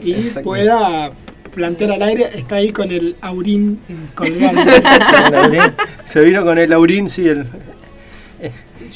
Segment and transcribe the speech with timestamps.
[0.03, 1.11] y pueda
[1.53, 2.29] plantear al aire.
[2.35, 3.79] Está ahí con el aurín
[4.17, 5.61] Aurín.
[6.05, 7.45] Se vino con el Aurín, sí, el,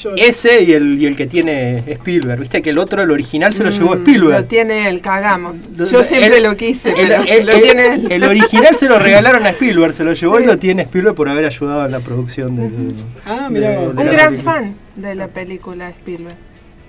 [0.02, 2.40] Yo- ese y el, y el que tiene Spielberg.
[2.40, 4.40] Viste que el otro, el original, se lo llevó Mm, Spielberg.
[4.40, 5.54] Lo tiene el cagamo.
[5.76, 8.12] Lo- Yo siempre el- lo quise, El, pero el- lo el- tiene él.
[8.12, 10.44] el original se lo regalaron a Spielberg, se lo llevó Sí.
[10.44, 12.72] y lo tiene Spielberg por haber ayudado en la producción del.
[13.26, 13.94] Ah, mirá de- vos.
[13.96, 14.52] de Un la gran película.
[14.54, 16.36] fan de la película de Spielberg.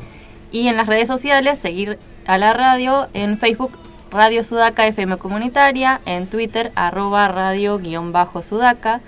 [0.51, 3.78] y en las redes sociales seguir a la radio en Facebook
[4.13, 9.01] Radio Sudaca FM Comunitaria, en Twitter arroba radio-sudaca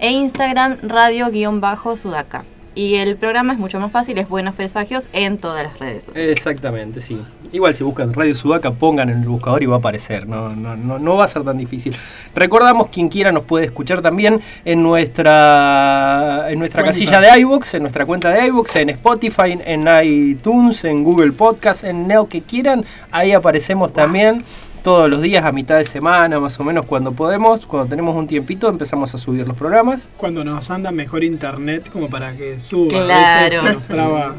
[0.00, 2.44] e Instagram radio-sudaca.
[2.74, 6.36] Y el programa es mucho más fácil, es Buenos Presagios en todas las redes sociales.
[6.36, 7.18] Exactamente, sí.
[7.52, 10.28] Igual si buscan Radio Sudaca, pongan en el buscador y va a aparecer.
[10.28, 11.96] No, no, no, no va a ser tan difícil.
[12.34, 17.82] Recordamos, quien quiera nos puede escuchar también en nuestra en nuestra casilla de iVoox, en
[17.82, 22.84] nuestra cuenta de iVoox, en Spotify, en iTunes, en Google Podcast, en Neo que quieran.
[23.10, 24.44] Ahí aparecemos también
[24.88, 28.26] todos los días a mitad de semana, más o menos cuando podemos, cuando tenemos un
[28.26, 30.08] tiempito, empezamos a subir los programas.
[30.16, 32.86] Cuando nos anda mejor internet como para que suba.
[32.98, 33.44] A Claro.
[33.50, 34.34] veces se nos traba.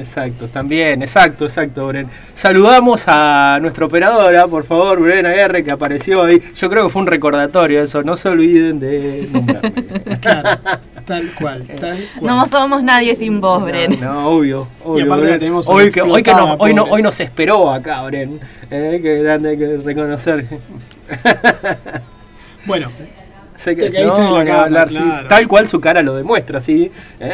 [0.00, 2.08] Exacto, también, exacto, exacto, Bren.
[2.32, 6.40] Saludamos a nuestra operadora, por favor, Bren Aguerre, que apareció ahí.
[6.54, 9.72] Yo creo que fue un recordatorio eso, no se olviden de nombrarme.
[10.22, 10.58] Claro,
[11.06, 11.98] tal cual, tal cual.
[12.20, 13.98] No somos nadie sin vos, Bren.
[14.00, 15.04] No, no, obvio, obvio.
[15.04, 15.32] aparte Bren.
[15.32, 18.38] la tenemos hoy, que, hoy, que hoy, no, nos esperó acá, Bren.
[18.70, 20.44] Eh, que grande hay que reconocer.
[22.66, 22.88] Bueno,
[23.56, 24.98] Sé Te caíste de la ni cama, hablar, sí.
[25.28, 26.90] Tal cual su cara lo demuestra, sí.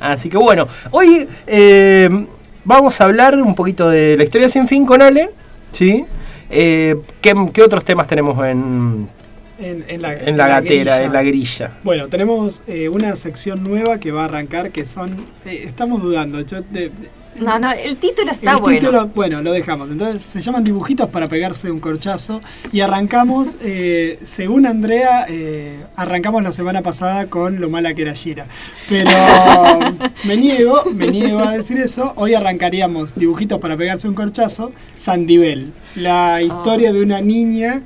[0.00, 2.26] Así que bueno, hoy eh,
[2.64, 5.30] vamos a hablar un poquito de la historia sin fin con Ale,
[5.72, 6.04] ¿sí?
[6.50, 9.08] Eh, ¿qué, qué otros temas tenemos en,
[9.62, 11.02] en, en la, en la gatera, grilla.
[11.04, 11.72] en la grilla?
[11.84, 15.24] Bueno, tenemos eh, una sección nueva que va a arrancar que son.
[15.46, 16.40] eh, estamos dudando.
[16.42, 16.90] Yo, de- de-
[17.40, 18.78] No, no, el título está el bueno.
[18.78, 19.88] título, bueno, lo dejamos.
[19.90, 22.42] Entonces se llaman dibujitos para pegarse un corchazo.
[22.72, 28.12] Y arrancamos, eh, según Andrea, eh, arrancamos la semana pasada con lo mala que era
[28.14, 28.44] Gira.
[28.86, 29.10] Pero
[30.26, 32.12] me niego, me niego a decir eso.
[32.16, 34.70] Hoy arrancaríamos dibujitos para pegarse un corchazo.
[34.94, 37.80] Sandibel, la historia de una niña,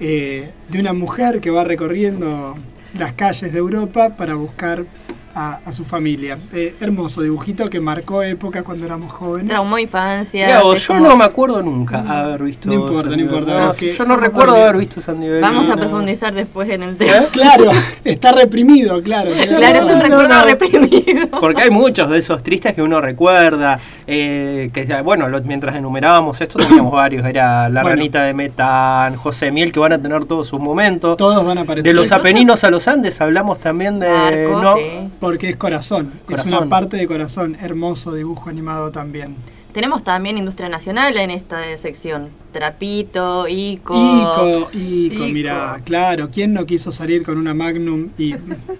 [0.00, 2.56] eh, de una mujer que va recorriendo
[2.98, 4.84] las calles de Europa para buscar
[5.34, 6.38] a, a su familia.
[6.52, 9.48] Eh, hermoso dibujito que marcó época cuando éramos jóvenes.
[9.48, 10.60] Traumó infancia.
[10.62, 12.68] Vos, yo como- no me acuerdo nunca haber visto.
[12.68, 15.40] No importa, no importa, yo no recuerdo haber visto Sandy Bell.
[15.40, 15.80] Vamos a No.
[15.80, 16.96] profundizar después en el ¿Eh?
[16.96, 17.26] tema.
[17.32, 17.70] Claro,
[18.04, 19.30] está reprimido, claro.
[19.54, 20.42] Claro, es un no, recuerdo no.
[20.44, 21.28] reprimido.
[21.40, 23.78] Porque hay muchos de esos tristes que uno recuerda.
[24.06, 27.24] eh, que bueno, lo- mientras enumerábamos esto, teníamos varios.
[27.26, 27.96] Era La Bueno.
[27.96, 31.16] Ranita de Metán, José Miel, que van a tener todos sus momentos.
[31.16, 31.84] Todos van a aparecer.
[31.92, 34.08] De los Apeninos a los Andes hablamos también de.
[34.10, 34.76] Marco, ¿no?
[34.76, 35.10] sí.
[35.24, 37.56] Porque es corazón, es una parte de corazón.
[37.60, 39.36] Hermoso dibujo animado también.
[39.72, 42.28] Tenemos también industria nacional en esta sección.
[42.52, 43.94] Trapito, Ico.
[43.96, 45.24] Ico, Ico, Ico.
[45.32, 48.34] mira, claro, ¿quién no quiso salir con una Magnum y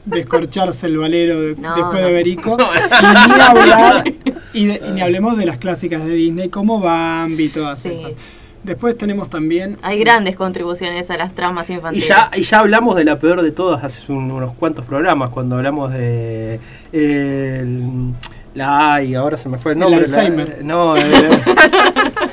[0.05, 2.07] descorcharse el valero de- No, después no.
[2.07, 2.57] de ver Ico?
[3.03, 4.05] Y ni hablar,
[4.53, 7.89] y, de- y ni hablemos de las clásicas de Disney como Bambi y todas Sí.
[7.89, 8.13] esas.
[8.65, 9.77] Después tenemos también...
[9.83, 12.09] Hay grandes contribuciones a las tramas Y infantiles.
[12.09, 15.57] ya, y ya hablamos de la peor de todas hace un- unos cuantos programas, cuando
[15.57, 16.55] hablamos de.
[16.93, 18.15] eh, el-
[18.55, 20.09] la ay, ahora se me fue el El nombre.
[20.09, 20.65] la- Alzheimer.
[20.65, 21.13] no, el,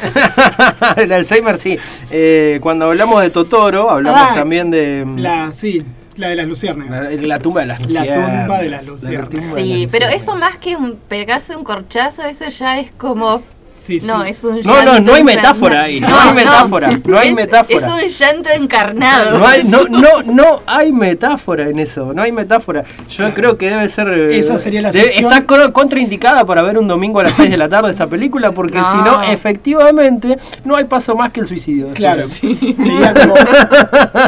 [0.98, 1.78] el Alzheimer sí.
[2.12, 5.06] Eh, cuando hablamos de Totoro, hablamos Ah, también de.
[5.18, 5.84] La, sí,
[6.18, 7.04] la de las luciérnagas.
[7.04, 8.42] la, la tumba de las La luciérnagas.
[8.46, 9.56] tumba de las La luciérnagas.
[9.56, 13.42] de Sí, pero eso más que un pegarse un corchazo, eso ya es como.
[13.86, 14.06] Sí, sí.
[14.06, 17.36] No, es un No, no, no hay metáfora ahí, no hay metáfora, no hay es,
[17.36, 17.78] metáfora.
[17.78, 19.40] Es un llanto encarnado.
[19.40, 22.84] No hay, no, no, no hay metáfora en eso, no hay metáfora.
[23.10, 24.08] Yo creo que debe ser.
[24.10, 27.50] eh, Esa sería la debe- sección- Está contraindicada para ver un domingo a las 6
[27.50, 31.48] de la tarde esa película, porque si no, efectivamente, no hay paso más que el
[31.48, 31.88] suicidio.
[31.94, 33.36] Claro, sería como,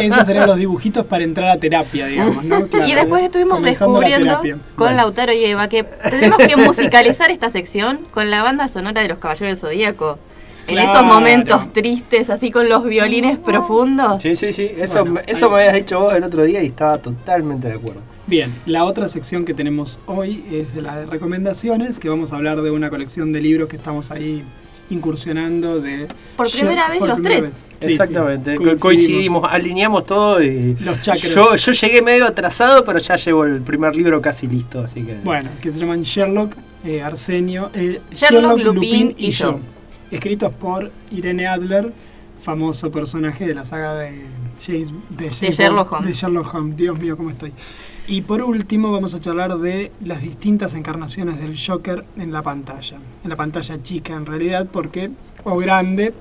[0.01, 2.65] esos serían los dibujitos para entrar a terapia, digamos, ¿no?
[2.67, 4.41] Claro, y después estuvimos la descubriendo
[4.75, 4.93] con.
[4.95, 9.17] Lautaro y Eva que tenemos que musicalizar esta sección con la banda sonora de los
[9.17, 10.19] Caballeros del Zodíaco.
[10.67, 14.21] En esos momentos tristes, así con los violines profundos.
[14.23, 14.71] Sí, sí, sí.
[14.77, 17.73] Eso, Bueno, eso ahí- me habías dicho vos el otro día y estaba totalmente de
[17.73, 18.01] acuerdo.
[18.27, 22.61] Bien, la otra sección que tenemos hoy es la de recomendaciones, que vamos a hablar
[22.61, 24.43] de una colección de libros que estamos ahí
[24.89, 26.07] incursionando de...
[26.37, 27.41] Por primera vez los primera tres.
[27.41, 27.51] vez.
[27.81, 28.81] Sí, sí, Exactamente, co- coincidimos.
[28.81, 30.75] coincidimos, alineamos todo y.
[30.79, 31.35] Los chakras.
[31.35, 35.15] Yo, yo llegué medio atrasado, pero ya llevo el primer libro casi listo, así que.
[35.25, 36.53] Bueno, que se llaman Sherlock,
[36.83, 39.59] eh, Arsenio, eh, Sherlock, Lupin y yo.
[40.11, 41.91] Escritos por Irene Adler,
[42.41, 44.21] famoso personaje de la saga de,
[44.63, 46.15] James, de, James Sherlock Bond, Holmes.
[46.15, 46.77] de Sherlock Holmes.
[46.77, 47.53] Dios mío, cómo estoy.
[48.05, 52.97] Y por último vamos a charlar de las distintas encarnaciones del Joker en la pantalla.
[53.23, 55.09] En la pantalla chica en realidad, porque,
[55.45, 56.13] o grande,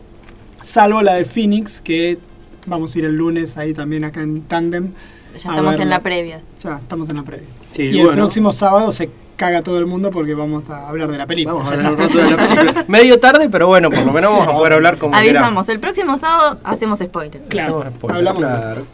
[0.61, 2.19] salvo la de Phoenix, que
[2.67, 4.93] vamos a ir el lunes ahí también acá en Tandem.
[5.33, 5.97] Ya estamos en verla.
[5.97, 6.41] la previa.
[6.63, 7.49] Ya, estamos en la previa.
[7.73, 8.23] Sí, y el bueno.
[8.23, 11.55] próximo sábado se caga todo el mundo porque vamos a hablar de la película.
[11.57, 12.85] Vamos a hablar un rato de la película.
[12.89, 16.19] Medio tarde, pero bueno, por lo menos vamos a poder hablar como Avisamos, el próximo
[16.19, 17.43] sábado hacemos spoiler.
[17.49, 18.87] Claro, Hacemos spoiler, hablamos claro.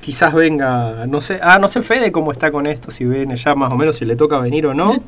[0.00, 3.54] Quizás venga, no sé, ah, no sé Fede cómo está con esto, si viene ya
[3.54, 4.96] más o menos si le toca venir o no.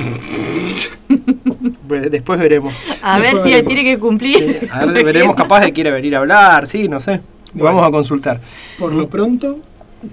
[1.88, 2.74] Después veremos.
[3.02, 4.60] A ver Después si él tiene que cumplir.
[4.60, 7.20] Sí, a ver, veremos capaz de quiere venir a hablar, sí, no sé.
[7.52, 7.76] Bueno.
[7.76, 8.40] Vamos a consultar.
[8.78, 9.58] Por lo pronto,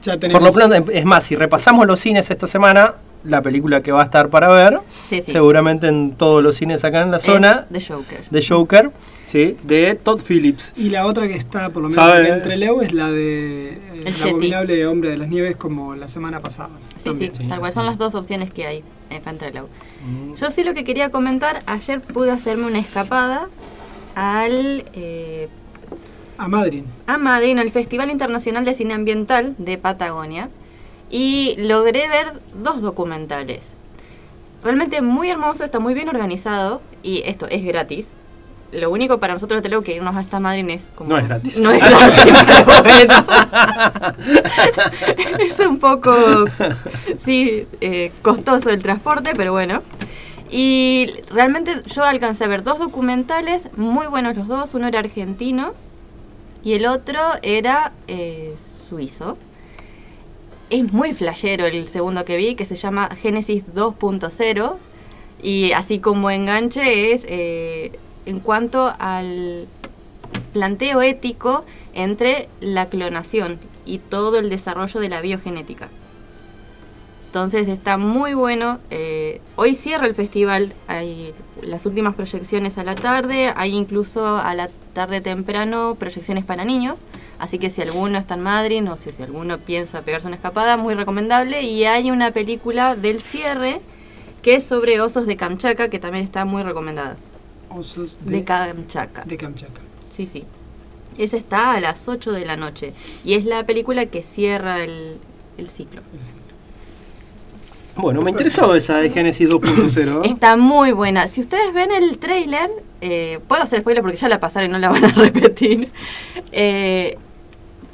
[0.01, 0.39] ya tenemos.
[0.39, 4.01] Por lo pronto, es más, si repasamos los cines esta semana, la película que va
[4.01, 4.79] a estar para ver,
[5.09, 5.31] Sí, sí.
[5.31, 8.19] seguramente en todos los cines acá en la Es zona, The Joker.
[8.29, 8.91] de Joker,
[9.25, 9.57] ¿sí?
[9.63, 10.73] de Todd Phillips.
[10.75, 14.07] Y la otra que está, por lo menos entre Leo, es la de eh, El
[14.15, 16.69] El abominable hombre de las nieves, como la semana pasada.
[16.97, 17.33] Sí, también.
[17.35, 19.65] sí, tal cual son las dos opciones que hay en Fantrellau.
[20.05, 20.35] Mm.
[20.35, 23.47] Yo sí lo que quería comentar, ayer pude hacerme una escapada
[24.15, 25.47] al eh,
[26.37, 26.83] A Madrid.
[27.07, 30.49] a Madrid, al Festival Internacional de Cine Ambiental de Patagonia,
[31.11, 33.73] y logré ver dos documentales.
[34.63, 38.13] Realmente muy hermoso, está muy bien organizado, y esto es gratis.
[38.71, 41.09] Lo único para nosotros tenemos que irnos hasta Madrid es como...
[41.09, 41.59] No es gratis.
[41.59, 42.33] No es gratis,
[42.65, 43.25] pero bueno.
[45.39, 46.45] es un poco,
[47.23, 49.81] sí, eh, costoso el transporte, pero bueno.
[50.49, 54.73] Y realmente yo alcancé a ver dos documentales, muy buenos los dos.
[54.73, 55.73] Uno era argentino
[56.63, 58.55] y el otro era eh,
[58.87, 59.37] suizo.
[60.71, 64.77] Es muy flashero el segundo que vi, que se llama Génesis 2.0.
[65.43, 67.91] Y así como enganche es eh,
[68.25, 69.67] en cuanto al
[70.53, 75.89] planteo ético entre la clonación y todo el desarrollo de la biogenética.
[77.31, 78.79] Entonces está muy bueno.
[78.89, 84.53] eh, hoy cierra el festival, hay las últimas proyecciones a la tarde, hay incluso a
[84.53, 86.99] la tarde temprano proyecciones para niños.
[87.39, 90.75] Así que si alguno está en Madrid, no sé si alguno piensa pegarse una escapada,
[90.75, 91.61] muy recomendable.
[91.61, 93.79] Y hay una película del cierre
[94.41, 97.15] que es sobre osos de Kamchatka, que también está muy recomendada.
[97.69, 99.23] Osos De, de, Kamchatka.
[99.23, 99.79] de Kamchatka.
[100.09, 100.43] Sí, sí.
[101.17, 102.91] Esa está a las 8 de la noche.
[103.23, 105.17] Y es la película que cierra el,
[105.57, 106.01] el ciclo.
[107.95, 110.25] Bueno, me interesó esa de Genesis 2.0.
[110.25, 111.27] Está muy buena.
[111.27, 112.69] Si ustedes ven el trailer,
[113.01, 115.91] eh, puedo hacer spoiler porque ya la pasaron y no la van a repetir.
[116.51, 117.17] Eh,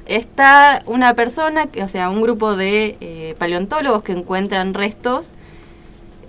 [0.05, 5.31] está una persona, que, o sea, un grupo de eh, paleontólogos que encuentran restos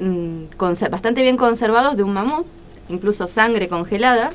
[0.01, 0.45] mm,
[0.91, 2.47] bastante bien conservados de un mamut,
[2.89, 4.31] incluso sangre congelada.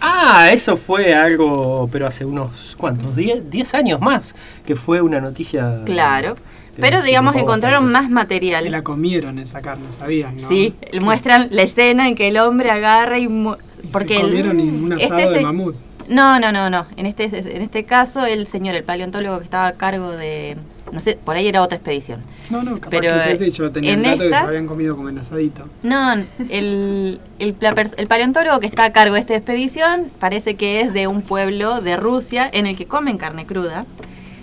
[0.00, 3.14] Ah, eso fue algo, pero hace unos, ¿cuántos?
[3.14, 4.34] 10 10 años más,
[4.64, 5.82] que fue una noticia...
[5.84, 6.36] Claro.
[6.80, 8.70] Que Pero digamos no, encontraron se- más Se material.
[8.70, 10.32] la comieron esa carne, ¿sabías?
[10.34, 10.48] No?
[10.48, 13.24] Sí, muestran la escena en que el hombre agarra y...
[13.24, 15.74] Y porque se el- comieron un asado este de se- mamut.
[16.08, 16.86] No, no, no, no.
[16.96, 20.56] En este, en este caso, el señor, el paleontólogo que estaba a cargo de.
[20.90, 22.20] No sé, por ahí era otra expedición.
[22.50, 24.96] No, no, capaz Pero, que yo tenía en el dato que esta- se habían comido
[24.96, 25.68] como en asadito.
[25.84, 26.14] No,
[26.48, 27.54] el, el,
[27.96, 31.80] el paleontólogo que está a cargo de esta expedición parece que es de un pueblo
[31.80, 33.86] de Rusia en el que comen carne cruda.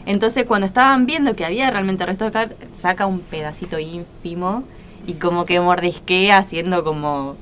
[0.07, 4.63] Entonces, cuando estaban viendo que había realmente restos de carne, saca un pedacito ínfimo
[5.05, 7.35] y como que mordisquea haciendo como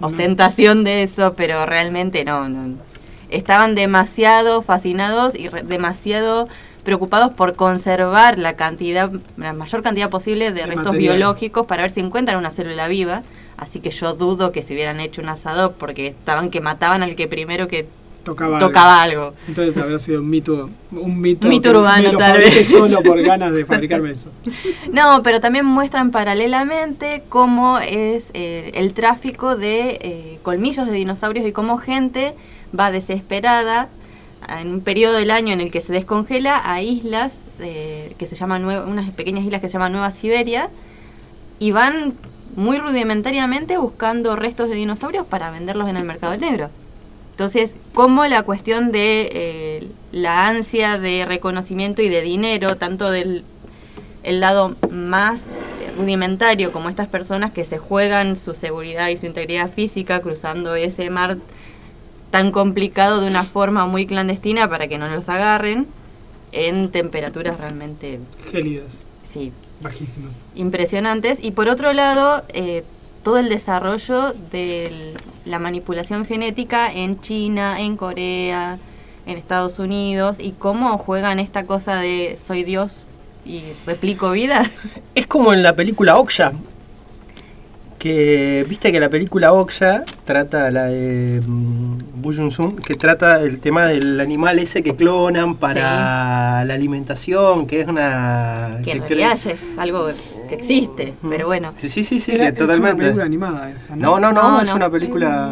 [0.00, 2.76] ostentación de eso, pero realmente no, no.
[3.30, 6.48] Estaban demasiado fascinados y re- demasiado
[6.84, 11.16] preocupados por conservar la cantidad, la mayor cantidad posible de, De restos material.
[11.16, 13.22] biológicos para ver si encuentran una célula viva.
[13.56, 17.16] Así que yo dudo que se hubieran hecho un asado porque estaban que mataban al
[17.16, 17.88] que primero que
[18.24, 19.34] Tocaba, tocaba algo.
[19.46, 22.68] Entonces habrá sido un mito, un mito, urbano, me tal vez.
[22.68, 24.30] solo por ganas de fabricarme eso.
[24.92, 31.46] No, pero también muestran paralelamente cómo es eh, el tráfico de eh, colmillos de dinosaurios
[31.46, 32.32] y cómo gente
[32.78, 33.88] va desesperada
[34.60, 38.34] en un periodo del año en el que se descongela a islas eh, que se
[38.34, 40.70] llaman unas pequeñas islas que se llaman Nueva Siberia
[41.58, 42.14] y van
[42.56, 46.70] muy rudimentariamente buscando restos de dinosaurios para venderlos en el mercado negro.
[47.34, 53.44] Entonces, como la cuestión de eh, la ansia de reconocimiento y de dinero, tanto del
[54.22, 55.44] el lado más
[55.98, 61.10] rudimentario, como estas personas que se juegan su seguridad y su integridad física cruzando ese
[61.10, 61.38] mar
[62.30, 65.88] tan complicado de una forma muy clandestina para que no los agarren,
[66.52, 70.30] en temperaturas realmente, Gélidas, sí, bajísimas.
[70.54, 71.38] impresionantes.
[71.42, 72.84] Y por otro lado, eh,
[73.24, 75.14] todo el desarrollo de
[75.44, 78.78] la manipulación genética en China, en Corea,
[79.26, 83.04] en Estados Unidos, y cómo juegan esta cosa de soy Dios
[83.44, 84.70] y replico vida.
[85.14, 86.52] Es como en la película Okja.
[88.04, 93.60] Que viste que la película Okja trata la de mm, Bu Jun-sun, que trata el
[93.60, 98.80] tema del animal ese que clonan para la alimentación, que es una.
[98.84, 100.08] que en que realidad cre- ya es algo
[100.50, 101.30] que existe, Mm.
[101.30, 101.72] pero bueno.
[101.78, 103.02] Sí, sí, sí, sí, Era- que es una totalmente.
[103.04, 104.20] película animada esa, no, ¿no?
[104.20, 104.76] no, no, No, es no.
[104.76, 105.50] una película.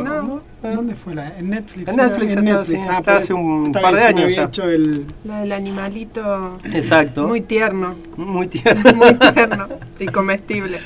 [0.00, 0.22] No.
[0.22, 0.42] ¿no?
[0.62, 1.36] ¿Dónde fue la?
[1.38, 1.88] En Netflix.
[1.88, 4.44] En Netflix sí, está por hace un par de años ya.
[4.44, 7.26] hecho el, La del animalito Exacto.
[7.26, 8.92] muy tierno, Muy tierno.
[8.94, 9.68] muy tierno
[9.98, 10.78] y comestible.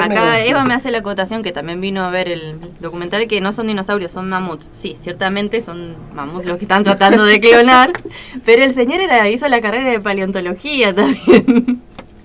[0.00, 3.52] Acá Eva me hace la acotación que también vino a ver el documental que no
[3.52, 4.68] son dinosaurios, son mamuts.
[4.72, 7.92] Sí, ciertamente son mamuts los que están tratando de clonar,
[8.44, 11.82] pero el señor era, hizo la carrera de paleontología también.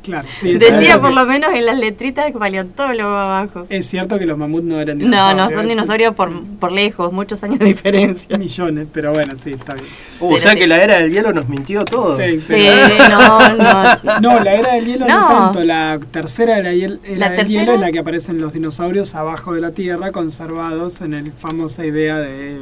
[0.09, 3.65] Claro, sí, es Decía por que- lo menos en las letritas paleontólogo abajo.
[3.69, 5.37] Es cierto que los mamuts no eran No, dinosaurios.
[5.37, 8.37] no, son sí, dinosaurios por, por lejos, muchos años de diferencia.
[8.37, 9.85] Millones, pero bueno, sí, está bien.
[10.19, 10.57] Uh, o sea sí.
[10.59, 12.17] que la era del hielo nos mintió todo.
[12.17, 12.67] Sí, Sí,
[13.09, 14.19] no, no.
[14.21, 15.27] No, la era del hielo no, No.
[15.51, 15.63] tanto.
[15.63, 19.53] La tercera hiel- era La del tercera- hielo en la que aparecen los dinosaurios abajo
[19.53, 22.57] de la Tierra, conservados en el famosa idea de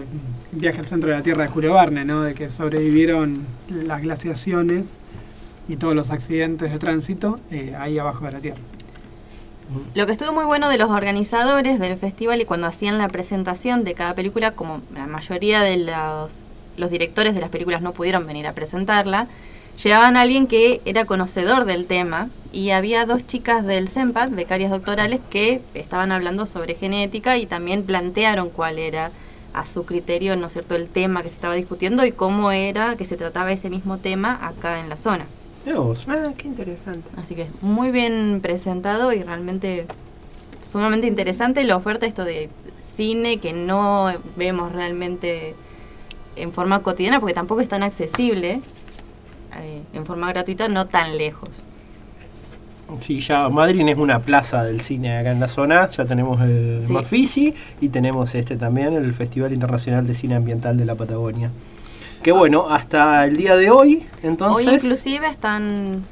[0.51, 2.23] viaje al centro de la Tierra de Julio Verne, ¿no?
[2.23, 4.97] De que sobrevivieron las glaciaciones
[5.67, 8.61] y todos los accidentes de tránsito eh, ahí abajo de la Tierra.
[9.95, 13.83] Lo que estuvo muy bueno de los organizadores del festival y cuando hacían la presentación
[13.83, 18.47] de cada película, como la mayoría de los, directores de las películas no pudieron venir
[18.47, 19.27] a presentarla,
[19.83, 24.71] llevaban a alguien que era conocedor del tema y había dos chicas del CEMPAD, becarias
[24.71, 29.11] doctorales, que estaban hablando sobre genética y también plantearon cuál era
[29.53, 33.03] a su criterio, ¿no cierto?, el tema que se estaba discutiendo y cómo era que
[33.03, 35.25] se trataba ese mismo tema acá en la zona.
[35.75, 36.05] Vos.
[36.09, 37.09] Ah, qué interesante.
[37.17, 39.85] Así que muy bien presentado y realmente
[40.69, 42.49] sumamente interesante la oferta esto de
[42.95, 45.55] cine que no vemos realmente
[46.35, 48.61] en forma cotidiana porque tampoco es tan accesible
[49.59, 51.49] eh, en forma gratuita, no tan lejos.
[53.01, 55.89] Sí, ya Madrid es una plaza del cine acá en la zona.
[55.89, 56.93] Ya tenemos el Sí.
[56.93, 61.51] Mafisi y tenemos este también, el Festival Internacional de Cine Ambiental de la Patagonia.
[62.23, 64.67] Que bueno, hasta el día de hoy, entonces.
[64.67, 66.03] Hoy inclusive están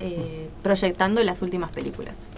[0.00, 2.28] eh, proyectando las últimas películas.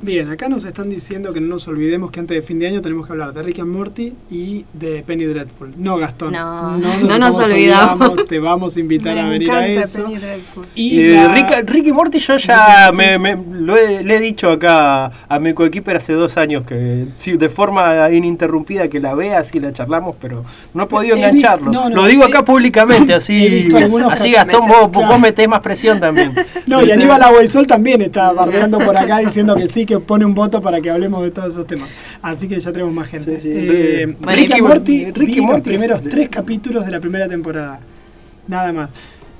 [0.00, 2.80] Bien, acá nos están diciendo que no nos olvidemos que antes de fin de año
[2.80, 5.72] tenemos que hablar de Rick and Morty y de Penny Dreadful.
[5.76, 6.32] No, Gastón.
[6.34, 8.26] No, no nos olvidamos.
[8.28, 10.04] Te vamos a invitar Me a venir a eso.
[10.04, 10.64] Penny Dreadful.
[10.76, 14.20] Y Y la- Rick, Rick y Morty yo ya me, me- lo he, le he
[14.20, 19.14] dicho acá a mi coequiper hace dos años que sí, de forma ininterrumpida que la
[19.16, 21.72] veas y la charlamos, pero no he podido He engancharlo.
[21.72, 23.68] no, no, lo digo acá públicamente, así,
[24.12, 26.32] así Gastón, vos, vos metés más presión también.
[26.68, 30.34] No, y Aníbal Aguaisol también está bardeando por acá diciendo que sí, que pone un
[30.34, 31.88] voto para que hablemos de todos esos temas.
[32.20, 33.40] Así que ya tenemos más gente.
[33.40, 33.50] Sí, sí.
[33.54, 37.80] Eh, Ricky Morty, Ricky los Morty es- primeros tres capítulos de la primera temporada.
[38.46, 38.90] Nada más.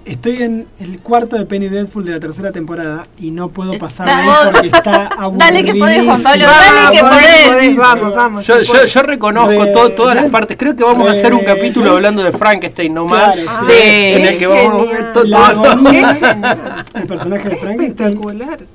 [0.04, 4.06] Estoy en el cuarto de Penny Dreadful de la tercera temporada y no puedo pasar
[4.06, 5.38] de ahí porque está aburridísimo.
[5.38, 7.76] Dale que podés, Juan Pablo, Vamos, dale que vamos, podés.
[7.76, 8.46] Vamos, vamos.
[8.46, 10.56] Yo, yo, yo reconozco Re- to- todas las partes.
[10.56, 13.34] Creo que vamos a hacer un re- capítulo hablando de Frankenstein nomás.
[13.36, 13.72] Claro, sí.
[13.82, 16.84] En el que vamos La todo- agonía, genial.
[16.94, 18.20] el personaje de Frankenstein.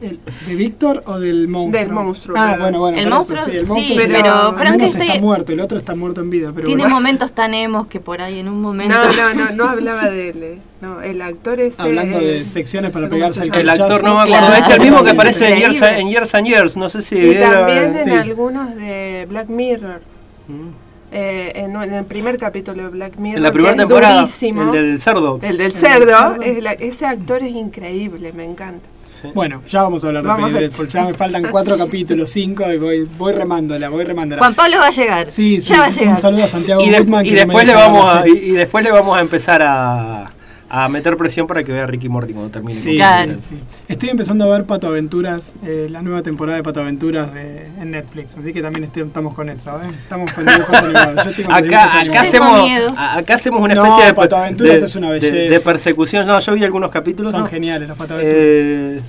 [0.01, 1.81] El- ¿De Víctor o del monstruo?
[1.83, 2.97] Del monstruo, Ah, bueno, bueno.
[2.99, 5.95] El por eso, monstruo, sí, el sí, monstruo pero Frankenstein- está muerto, el otro está
[5.95, 6.51] muerto en vida.
[6.53, 6.95] Pero Tiene bueno.
[6.95, 8.93] momentos tan emos que por ahí en un momento.
[8.95, 10.61] No, no, no, no hablaba de él.
[10.83, 10.87] Eh.
[10.87, 11.79] No, el actor es.
[11.79, 14.45] Hablando eh, de secciones para pegarse se el actor no me Claro.
[14.47, 16.01] acuerdo, es el mismo que aparece en Years, Increíble.
[16.01, 18.11] en Years and Years, no sé si Y era- también en sí.
[18.11, 20.01] algunos de Black Mirror.
[20.47, 20.67] Mm.
[21.15, 23.37] Eh, en, en el primer capítulo de Black Mirror.
[23.37, 24.61] en la que primera es temporada, durísimo.
[24.63, 25.35] el del cerdo.
[25.41, 26.41] El del del cerdo, cerdo.
[26.41, 28.87] es la- ese actor es increíble, me encanta.
[29.33, 30.89] Bueno, ya vamos a hablar de Vamos a- Dreadful.
[30.89, 34.39] Ya me faltan cuatro capítulos, cinco, y voy, voy remándola, voy remándola.
[34.41, 35.31] Juan Pablo va a llegar.
[35.31, 36.15] Sí, sí, ya va a llegar.
[36.15, 37.25] un saludo a Santiago Y, de- Goodman.
[37.25, 40.32] y que no me después le vamos a, y después le vamos a empezar a,
[40.75, 42.81] a meter presión para que vea Ricky Morty cuando termine.
[42.81, 43.33] Sí, Claro.
[43.47, 43.59] sí.
[43.87, 47.91] Estoy empezando a ver Pato Aventuras, eh, la nueva temporada de Pato Aventuras de, en
[47.91, 49.89] Netflix, así que también estoy- estamos con eso, ¿eh?
[50.01, 51.23] Estamos con dibujos animados.
[51.25, 52.27] Yo estoy con los dibujos Acá, acá, animados.
[52.27, 55.35] Hacemos, acá hacemos una No, especie de, Pato Aventuras de- es una belleza.
[55.35, 56.25] de persecución.
[56.25, 57.31] No, yo vi algunos capítulos.
[57.31, 57.47] Son ¿no?
[57.47, 58.43] geniales los Pato Aventuras.
[58.43, 58.99] Eh,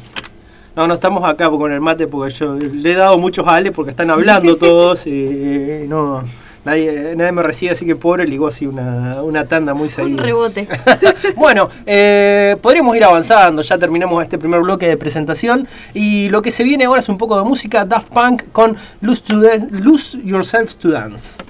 [0.77, 3.73] no, no estamos acá con el mate porque yo le he dado muchos a Ale
[3.73, 6.25] porque están hablando todos y no
[6.65, 10.23] nadie, nadie me recibe, así que pobre ligó así una, una tanda muy Un seguida.
[10.23, 10.69] rebote.
[11.37, 16.51] Bueno, eh, podríamos ir avanzando, ya terminamos este primer bloque de presentación y lo que
[16.51, 19.35] se viene ahora es un poco de música Daft Punk con Lose, to
[19.71, 21.43] Lose Yourself to Dance.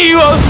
[0.00, 0.49] you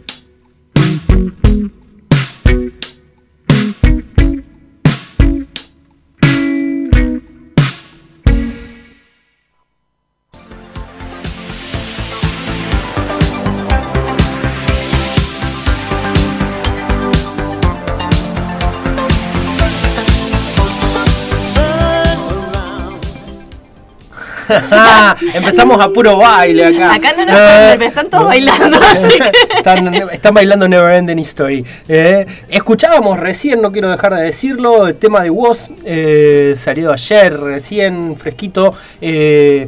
[25.33, 26.93] Empezamos a puro baile acá.
[26.93, 29.57] Acá no nos pueden ver, pero están todos bailando, así que...
[29.57, 31.65] Están, están bailando Never Ending Story.
[31.87, 37.39] Eh, escuchábamos recién, no quiero dejar de decirlo, el tema de Woz, eh, salido ayer,
[37.39, 38.73] recién, fresquito.
[39.01, 39.67] eh,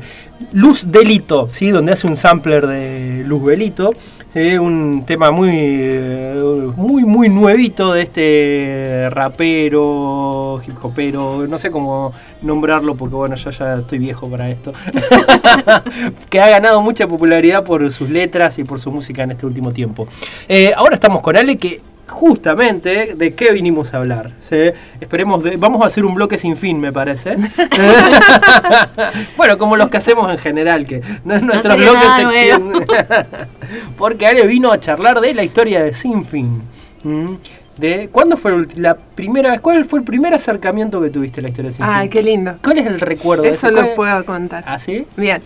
[0.52, 1.70] Luz Delito, ¿sí?
[1.70, 3.94] donde hace un sampler de Luz Belito.
[4.34, 4.58] ¿Sí?
[4.58, 6.42] Un tema muy, eh,
[6.76, 13.52] muy, muy nuevito de este rapero, hip hopero, no sé cómo nombrarlo porque bueno, yo
[13.52, 14.74] ya estoy viejo para esto.
[16.30, 19.72] que ha ganado mucha popularidad por sus letras y por su música en este último
[19.72, 20.08] tiempo.
[20.48, 24.32] Eh, ahora estamos con Ale que justamente de qué vinimos a hablar.
[24.42, 24.58] ¿sí?
[25.00, 27.38] Esperemos, de- vamos a hacer un bloque sin fin, me parece.
[29.38, 32.30] bueno, como los que hacemos en general, que no, nuestros sería bloques nada
[33.20, 33.26] se.
[33.98, 36.62] Porque Ale vino a charlar de la historia de Sin Fin.
[37.04, 37.34] ¿Mm?
[37.78, 39.60] De, ¿Cuándo fue la primera vez?
[39.60, 42.12] ¿Cuál fue el primer acercamiento que tuviste a la historia de Sin Ay, Fin?
[42.12, 42.56] qué lindo.
[42.64, 43.44] ¿Cuál es el recuerdo?
[43.44, 43.76] de Eso ese?
[43.76, 44.64] lo ¿Cuál- puedo contar.
[44.68, 45.08] ¿Ah, sí?
[45.18, 45.42] Bien,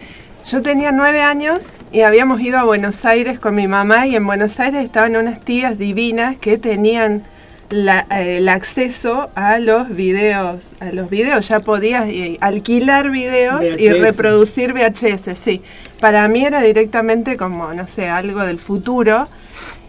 [0.50, 4.26] yo tenía nueve años y habíamos ido a Buenos Aires con mi mamá y en
[4.26, 7.24] Buenos Aires estaban unas tías divinas que tenían
[7.70, 13.62] la- eh, el acceso a los videos, a los videos, ya podías eh, alquilar videos
[13.78, 15.62] y reproducir VHS, sí.
[16.00, 19.28] Para mí era directamente como, no sé, algo del futuro.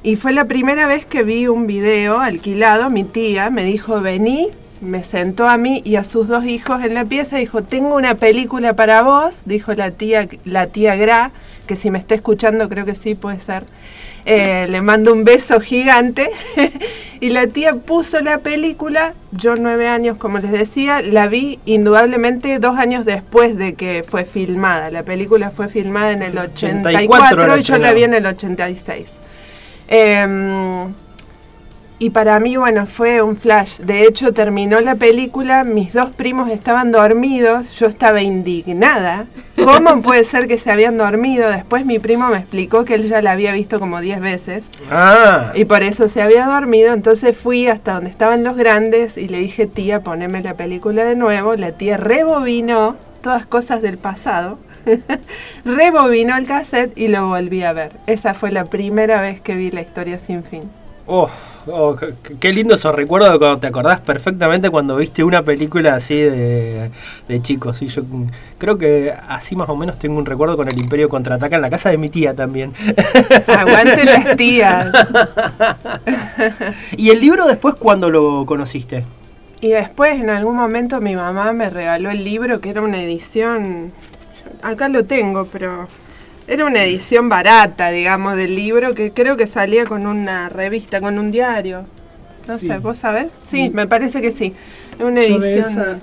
[0.03, 4.49] Y fue la primera vez que vi un video alquilado, mi tía me dijo, vení,
[4.81, 8.15] me sentó a mí y a sus dos hijos en la pieza, dijo, tengo una
[8.15, 11.31] película para vos, dijo la tía, la tía Gra,
[11.67, 13.65] que si me está escuchando creo que sí puede ser.
[14.25, 16.31] Eh, le mando un beso gigante
[17.21, 22.59] y la tía puso la película, yo nueve años como les decía, la vi indudablemente
[22.59, 27.59] dos años después de que fue filmada, la película fue filmada en el 84 la
[27.59, 29.17] y yo la vi en el 86.
[29.89, 30.93] Em,
[32.01, 33.79] y para mí, bueno, fue un flash.
[33.79, 39.27] De hecho, terminó la película, mis dos primos estaban dormidos, yo estaba indignada.
[39.57, 41.51] ¿Cómo puede ser que se habían dormido?
[41.51, 45.51] Después mi primo me explicó que él ya la había visto como 10 veces Ah,
[45.55, 46.95] y por eso se había dormido.
[46.95, 51.17] Entonces fui hasta donde estaban los grandes y le dije, tía, poneme la película de
[51.17, 51.57] nuevo.
[51.57, 54.61] La tía rebobinó todas cosas del pasado.
[55.65, 57.93] rebobinó el cassette y lo volví a ver.
[58.07, 60.63] Esa fue la primera vez que vi la historia sin fin.
[61.07, 61.29] oh,
[61.73, 61.97] oh,
[62.41, 66.91] qué- lindo esos recuerdos de cuando te acordás perfectamente cuando viste una película así de,
[67.29, 67.75] de chico.
[67.75, 68.03] Sí, yo
[68.59, 71.71] creo que así más o menos tengo un recuerdo con el Imperio Contraataca en la
[71.71, 72.73] casa de mi tía también.
[73.47, 74.93] Aguante las tías.
[76.97, 79.05] ¿Y el libro después cuándo lo conociste?
[79.61, 83.89] Y después en algún momento mi mamá me regaló el libro que era una edición,
[83.91, 85.89] yo- acá lo tengo, pero
[86.49, 91.19] era una edición barata, digamos, del libro que creo que salía con una revista, con
[91.19, 91.85] un diario.
[92.49, 92.67] No Sí.
[92.67, 93.31] sé, ¿vos sabés?
[93.49, 94.55] Sí, me parece que sí.
[94.99, 95.71] Una Yo, de edición.
[95.71, 95.99] esa-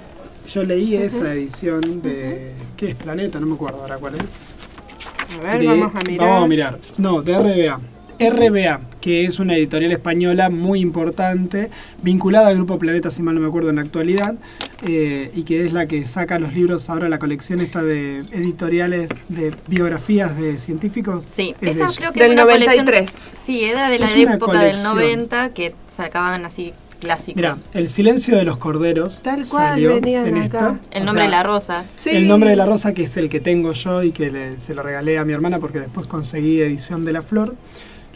[0.53, 2.53] yo leí esa edición de.
[2.77, 3.39] ¿Qué es Planeta?
[3.39, 4.21] No me acuerdo ahora cuál es.
[5.39, 6.27] A ver, De- vamos a mirar.
[6.29, 6.79] Vamos a mirar.
[6.97, 7.79] No, de RBA.
[8.19, 11.69] RBA, que es una editorial española muy importante,
[12.01, 14.35] vinculada al Grupo Planeta, si mal no me acuerdo, en la actualidad,
[14.83, 19.09] eh, y que es la que saca los libros, ahora la colección esta de editoriales
[19.29, 21.25] de biografías de científicos.
[21.31, 21.93] Sí, es esta ella.
[21.97, 23.11] creo que Del era una colección- 93.
[23.45, 24.95] Sí, era de la época del colección.
[24.95, 27.35] 90 que sacaban así clásicos.
[27.35, 30.43] Mira, El silencio de los corderos Tal cual, salió venían en acá.
[30.45, 30.79] esta.
[30.97, 31.85] El O nombre sea, de la rosa.
[31.95, 32.09] Sí.
[32.11, 34.73] El nombre de la rosa, que es el que tengo yo y que le- se
[34.73, 37.55] lo regalé a mi hermana porque después conseguí edición de La Flor.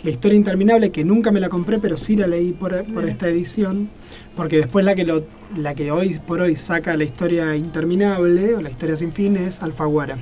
[0.03, 3.27] La historia interminable, que nunca me la compré, pero sí la leí por, por esta
[3.27, 3.89] edición.
[4.35, 5.23] Porque después la que, lo,
[5.57, 9.61] la que hoy por hoy saca la historia interminable o la historia sin fin es
[9.63, 10.15] Alfaguara.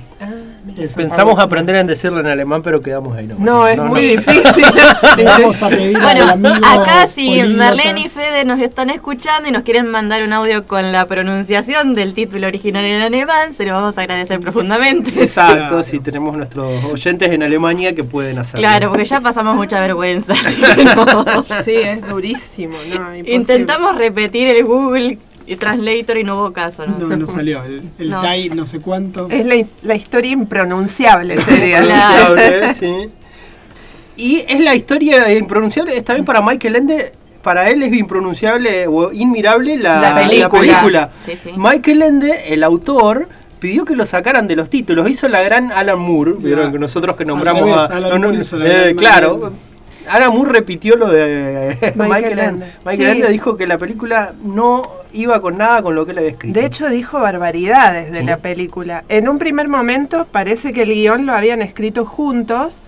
[0.76, 1.42] Es Pensamos Alfaguara.
[1.44, 3.44] aprender a decirlo en alemán, pero quedamos ahí nomás.
[3.44, 4.64] No, es muy difícil.
[5.24, 9.48] Vamos a pedir Bueno, al amigo acá si políglota- Marlene y Fede nos están escuchando
[9.48, 13.66] y nos quieren mandar un audio con la pronunciación del título original en alemán, se
[13.66, 15.10] lo vamos a agradecer profundamente.
[15.22, 15.82] Exacto, Claro.
[15.82, 18.60] si tenemos nuestros oyentes en Alemania que pueden hacerlo.
[18.66, 20.32] Claro, porque ya pasamos mucha vergüenza.
[20.96, 21.44] no.
[21.64, 22.76] sí, es durísimo.
[22.94, 23.14] No.
[23.16, 25.17] Intentamos repetir el Google
[25.56, 26.98] Translator y no hubo caso, ¿no?
[26.98, 27.62] No, no salió.
[27.64, 28.20] El, el No.
[28.20, 29.28] Tai no sé cuánto.
[29.30, 31.82] Es la, la historia impronunciable, sería.
[32.74, 33.08] Sí.
[34.16, 39.12] Y es la historia impronunciable, es también para Michael Ende, para él es impronunciable o
[39.12, 40.60] inmirable la, La película.
[40.60, 41.10] película.
[41.24, 41.52] Sí, sí.
[41.56, 43.28] Michael Ende, el autor,
[43.60, 45.08] pidió que lo sacaran de los títulos.
[45.08, 47.96] Hizo la gran Alan Moore, vieron que nosotros que nombramos revés, a...
[47.96, 49.52] Alan no, no, Moore hizo la eh, gran claro.
[50.30, 52.38] Moore repitió lo de Michael, Michael.
[52.38, 52.66] Ende.
[52.84, 53.16] Michael Sí.
[53.18, 56.58] Ende dijo que la película no iba con nada con lo que él había escrito.
[56.58, 58.24] De hecho, dijo barbaridades de Sí.
[58.24, 59.04] la película.
[59.08, 62.80] En un primer momento parece que el guion lo habían escrito juntos,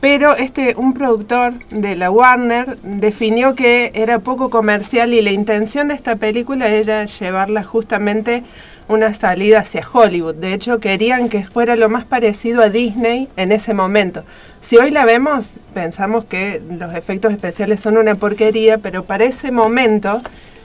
[0.00, 5.88] pero este, un productor de la Warner definió que era poco comercial y la intención
[5.88, 8.42] de esta película era llevarla justamente
[8.88, 10.34] una salida hacia Hollywood.
[10.34, 14.24] De hecho, querían que fuera lo más parecido a Disney en ese momento.
[14.62, 19.50] Si hoy la vemos, pensamos que los efectos especiales son una porquería, pero para ese
[19.50, 20.22] momento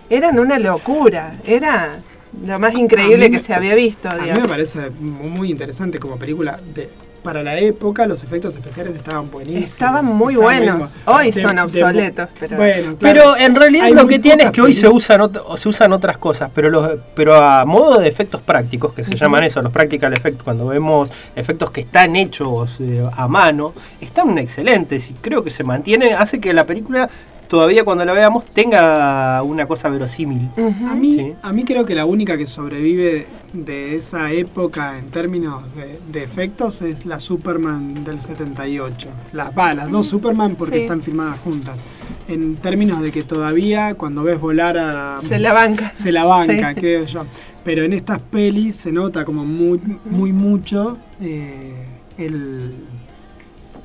[0.09, 1.35] eran una locura.
[1.45, 1.99] Era
[2.45, 4.07] lo más increíble que se había visto.
[4.07, 4.47] A mí me digamos.
[4.47, 6.59] parece muy interesante como película.
[6.75, 6.89] De,
[7.23, 9.69] para la época los efectos especiales estaban buenísimos.
[9.69, 10.91] Estaban muy Estaban buenos.
[11.05, 12.97] Hoy De- son de- obsoletos, pero- Bueno, claro.
[12.99, 16.49] Pero en realidad lo que tiene es que hoy se usan, se usan otras cosas,
[16.53, 20.41] pero los, pero a modo de efectos prácticos, que se llaman eso, los practical effects,
[20.43, 25.63] cuando vemos efectos que están hechos eh, a mano, están excelentes y creo que se
[25.63, 27.09] mantiene, hace que la película
[27.47, 30.49] todavía cuando la veamos tenga una cosa verosímil.
[30.89, 31.33] A mí, Sí.
[31.41, 33.25] a mí creo que la única que sobrevive
[33.65, 39.07] de esa época en términos de, de efectos es la Superman del 78.
[39.33, 40.81] Las, va, las dos Superman porque Sí.
[40.83, 41.77] están filmadas juntas.
[42.27, 45.17] En términos de que todavía cuando ves volar a...
[45.19, 45.91] Se la banca.
[45.95, 46.79] se la banca, Sí.
[46.81, 47.25] creo yo.
[47.63, 51.73] Pero en estas pelis se nota como muy, muy mucho eh,
[52.17, 52.73] el,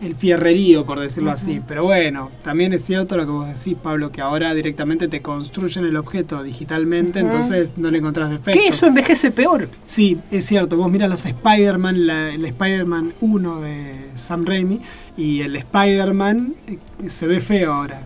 [0.02, 1.60] el fierrerío, por decirlo así.
[1.66, 5.84] Pero bueno, también es cierto lo que vos decís, Pablo, que ahora directamente te construyen
[5.84, 8.54] el objeto digitalmente, entonces no le encontrás defectos.
[8.62, 9.68] Que eso envejece peor.
[9.84, 10.76] Sí, es cierto.
[10.76, 14.80] Vos miras los Spider-Man, la- el Spider-Man 1 de Sam Raimi
[15.16, 18.02] y el Spider-Man eh, se ve feo ahora.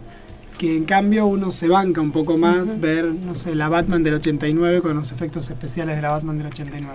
[0.59, 4.15] Que en cambio uno se banca un poco más ver, no sé, la Batman del
[4.15, 6.95] 89 con los efectos especiales de la Batman del 89.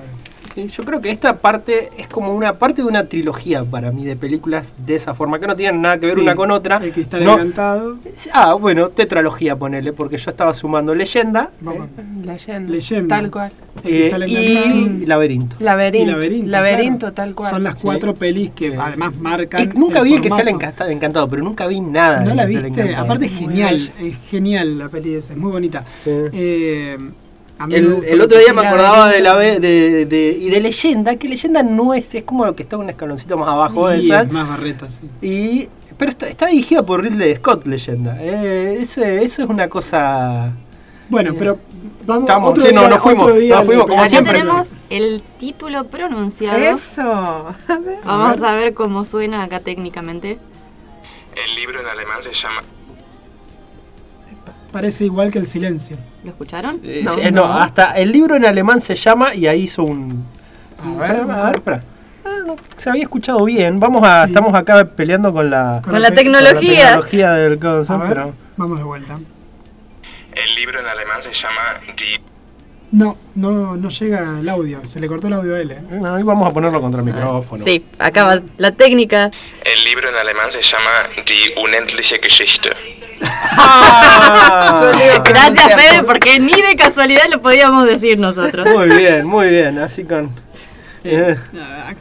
[0.54, 4.04] Sí, yo creo que esta parte es como una parte de una trilogía para mí
[4.06, 6.78] de películas de esa forma, que no tienen nada que ver Sí, una con otra.
[6.84, 7.98] El Cristal No- Encantado.
[8.34, 11.88] Ah, bueno, tetralogía ponele, porque yo estaba sumando leyenda Vamos.
[12.26, 12.72] Leyenda.
[12.74, 13.16] Leyenda.
[13.16, 13.52] Tal cual.
[13.84, 14.76] El eh, Cristal Encantado.
[14.76, 15.56] y laberinto.
[15.60, 16.10] Laberinto.
[16.10, 16.50] y Laberinto.
[16.52, 17.14] Laberinto, claro.
[17.14, 17.50] tal cual.
[17.52, 17.80] Son las Sí.
[17.84, 18.78] cuatro pelis que Sí.
[18.78, 19.64] además marcan.
[19.64, 20.56] Y nunca vi el que está formato.
[20.58, 22.26] encantado, encantado, pero nunca vi nada.
[22.26, 25.86] No la viste, aparte es genial, es genial la peli esa, es muy bonita.
[26.04, 26.12] Sí.
[26.34, 26.98] Eh,
[27.70, 31.94] El, otro día me acordaba de la de, de- y de leyenda, que leyenda no
[31.94, 34.28] es, es como lo que está un escaloncito más abajo de Y esas.
[34.28, 35.10] es más barreta, sí.
[35.22, 38.18] Y, pero está, está dirigida por Ridley Scott, leyenda.
[38.22, 40.52] Eh, ese- eso es una cosa.
[41.10, 41.60] Bueno, pero
[42.06, 44.34] vamos Estamos, otro sí, no, día, nos fuimos, otro día nos fuimos, como Acá siempre.
[44.34, 46.58] tenemos el título pronunciado.
[46.58, 47.02] Eso.
[47.02, 47.98] A ver.
[48.06, 50.40] Vamos a ver cómo suena acá técnicamente.
[51.36, 52.62] El libro en alemán se llama
[54.72, 55.98] Parece igual que el silencio.
[56.24, 56.80] ¿Lo escucharon?
[56.84, 57.54] Eh, No, sí, no, no.
[57.62, 60.24] hasta el libro en alemán se llama y ahí hizo un.
[60.82, 61.84] A ver, a ver, espera.
[62.24, 63.80] Ah, no, se había escuchado bien.
[63.80, 64.32] Vamos a, Sí.
[64.32, 66.84] estamos acá peleando con la, Con Con la la te- con la tecnología.
[66.86, 68.34] tecnología del pero.
[68.58, 69.20] vamos de vuelta.
[70.34, 71.62] El libro en alemán se llama
[71.98, 72.20] Die
[72.94, 75.72] No, no, no llega el audio, se le cortó el audio a él.
[75.72, 75.82] ¿eh?
[75.92, 77.64] No, ahí vamos a ponerlo contra el micrófono.
[77.64, 79.26] Sí, acaba la técnica.
[79.66, 80.90] El libro en alemán se llama
[81.26, 82.70] Die unendliche Geschichte.
[83.24, 84.92] Ah,
[85.24, 88.68] Gracias, Fede, por- porque ni de casualidad lo podíamos decir nosotros.
[88.70, 89.80] muy bien, muy bien.
[89.80, 90.32] Así con.
[91.04, 91.38] eh,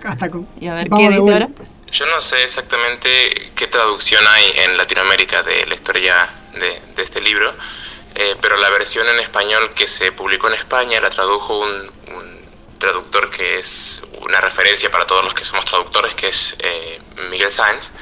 [0.04, 1.48] Hasta con, Y a ver, ¿qué dice ahora?
[1.90, 6.14] Yo no sé exactamente qué traducción hay en Latinoamérica de la historia
[6.52, 7.52] de, de este libro,
[8.14, 11.68] eh, pero la versión en español que se publicó en España la tradujo un,
[12.14, 12.29] un
[12.80, 17.00] traductor que es una referencia para todos los que somos traductores, que es eh,
[17.30, 17.92] Miguel Sáenz.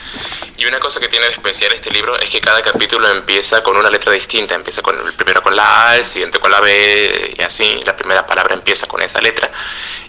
[0.57, 3.76] Y una cosa que tiene de especial este libro es que cada capítulo empieza con
[3.76, 4.55] una letra distinta.
[4.55, 7.81] Empieza con el primero con la A, el siguiente con la B, y así.
[7.85, 9.51] La primera palabra empieza con esa letra.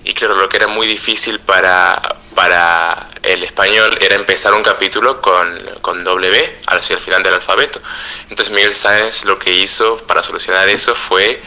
[0.06, 2.02] Y claro, lo que era muy difícil para,
[2.34, 7.82] para el español era empezar un capítulo con, con B hacia el final del alfabeto.
[8.30, 11.42] Entonces Miguel Sáenz lo que hizo para solucionar eso fue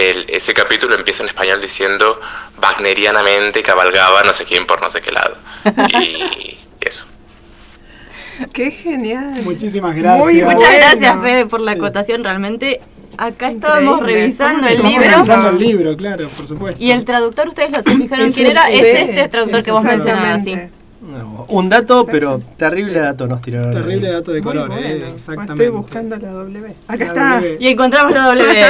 [0.00, 2.18] el- ese capítulo empieza en español diciendo
[2.62, 5.36] wagnerianamente cabalgaba no sé quién por no sé qué lado.
[6.00, 7.06] Y eso.
[8.52, 9.42] Qué genial.
[9.44, 10.24] Muchísimas gracias.
[10.24, 10.74] Muy Muchas Bueno.
[10.76, 12.24] gracias, Fede, por la acotación.
[12.24, 12.80] Realmente,
[13.18, 14.22] acá estábamos Increíble.
[14.22, 15.10] revisando el Estamos libro.
[15.10, 16.82] revisando el libro, claro, por supuesto.
[16.82, 18.70] Y el traductor, ¿ustedes lo se fijaron quién era?
[18.70, 20.56] Es este traductor que vos mencionabas, sí.
[21.02, 23.68] No, un dato, pero terrible dato nos tiraron.
[23.70, 23.74] ahí.
[23.82, 24.82] Terrible dato de color, bueno.
[24.86, 25.68] eh, Estoy exactamente.
[25.70, 26.74] buscando la W.
[26.88, 27.34] Acá La está.
[27.36, 27.56] W.
[27.58, 28.64] Y encontramos la W.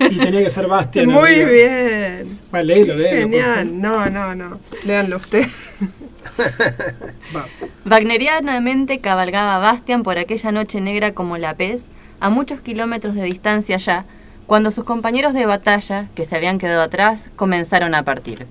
[0.10, 1.06] Y tenía que ser Bastian.
[1.08, 1.50] Muy arriba.
[1.50, 2.38] bien.
[2.54, 3.80] Va, léelo, Genial.
[3.80, 4.60] No, no, no.
[4.84, 5.46] Léanlo usted.
[7.84, 11.84] Wagnerianamente cabalgaba Bastian por aquella noche negra como la pez,
[12.20, 14.04] a muchos kilómetros de distancia ya,
[14.46, 18.46] cuando sus compañeros de batalla, que se habían quedado atrás, comenzaron a partir.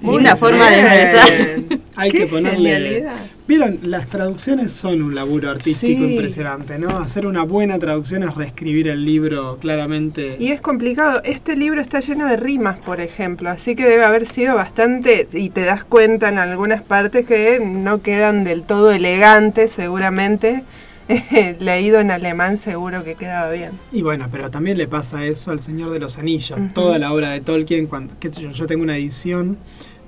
[0.00, 1.80] Muy forma de empezar.
[1.96, 2.70] Hay que ponerle.
[2.74, 3.16] genialidad.
[3.46, 6.12] Vieron, las traducciones son un laburo artístico Sí.
[6.12, 6.98] impresionante, ¿no?
[6.98, 10.36] Hacer una buena traducción es reescribir el libro claramente.
[10.38, 11.20] Y es complicado.
[11.24, 15.50] Este libro está lleno de rimas, por ejemplo, así que debe haber sido bastante, y
[15.50, 20.62] te das cuenta en algunas partes que no quedan del todo elegantes, seguramente.
[21.58, 23.72] leído en alemán seguro que quedaba bien.
[23.90, 26.56] Y bueno, pero también le pasa eso al Señor de los Anillos.
[26.72, 29.58] Toda la obra de Tolkien, cuando, qué sé yo, yo tengo una edición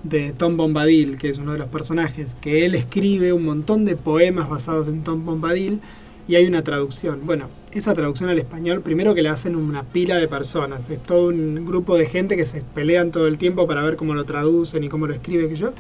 [0.03, 3.97] de Tom Bombadil, que es uno de los personajes, que él escribe un montón de
[3.97, 5.81] poemas basados en Tom Bombadil
[6.29, 7.21] y hay una traducción.
[7.25, 11.29] Bueno, esa traducción al español, primero que la hacen una pila de personas, es todo
[11.29, 14.85] un grupo de gente que se pelean todo el tiempo para ver cómo lo traducen
[14.85, 15.73] y cómo lo escribe, que yo.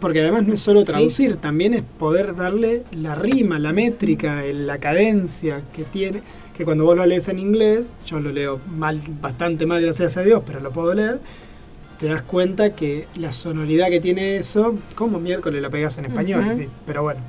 [0.00, 4.78] Porque además no es solo traducir, también es poder darle la rima, la métrica, la
[4.78, 6.22] cadencia que tiene,
[6.56, 10.22] que cuando vos lo lees en inglés, yo lo leo mal, bastante mal, gracias a
[10.22, 11.18] Dios, pero lo puedo leer,
[11.98, 16.68] te das cuenta que la sonoridad que tiene eso, como miércoles la pegas en español,
[16.86, 17.20] pero bueno.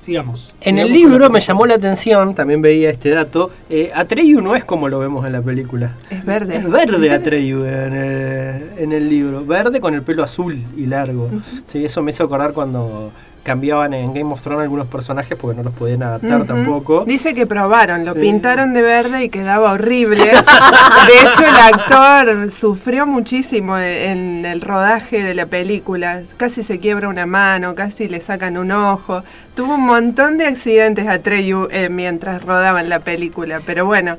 [0.00, 0.54] Sigamos.
[0.60, 4.54] En el Sigamos libro me llamó la atención, también veía este dato, eh, Atreyu no
[4.54, 5.94] es como lo vemos en la película.
[6.10, 6.56] Es verde.
[6.56, 11.28] Es verde Atreyu en el, en el libro, verde con el pelo azul y largo.
[11.66, 13.10] Sí, eso me hizo acordar cuando
[13.46, 17.04] cambiaban en Game of Thrones algunos personajes porque no los podían adaptar tampoco.
[17.06, 18.20] Dice que probaron, lo Sí.
[18.20, 20.24] pintaron de verde y quedaba horrible.
[21.06, 26.22] De hecho, el actor sufrió muchísimo en el rodaje de la película.
[26.36, 29.22] Casi se quiebra una mano, casi le sacan un ojo.
[29.54, 33.60] Tuvo un montón de accidentes a Treyu eh, mientras rodaban la película.
[33.64, 34.16] Pero bueno,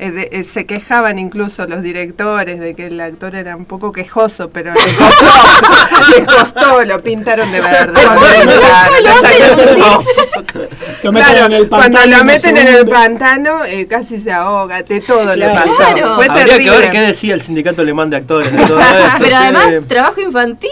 [0.00, 3.90] eh, de- eh, se quejaban incluso los directores de que el actor era un poco
[3.92, 8.00] quejoso, pero le costó, le costó, lo pintaron de verde.
[8.02, 10.04] Lo sacaron-
[11.02, 14.82] Lo meten Claro, en el cuando lo meten en el pantano, eh, casi se ahoga,
[14.82, 15.76] de todo le pasó.
[15.76, 16.16] Claro.
[16.16, 16.64] Fue Habría terrible.
[16.72, 18.50] que ver qué decía el sindicato alemán de actores.
[18.50, 19.34] de todo esto, Pero sí.
[19.34, 20.70] además, trabajo infantil.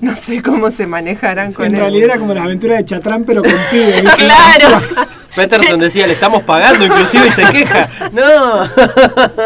[0.00, 1.80] No sé cómo se manejarán Sí, con en él.
[1.80, 4.02] realidad era como las aventuras de Chatrán, pero con pibes.
[4.16, 4.80] claro.
[5.34, 7.88] Peterson decía, le estamos pagando inclusive y se queja.
[8.12, 8.62] No.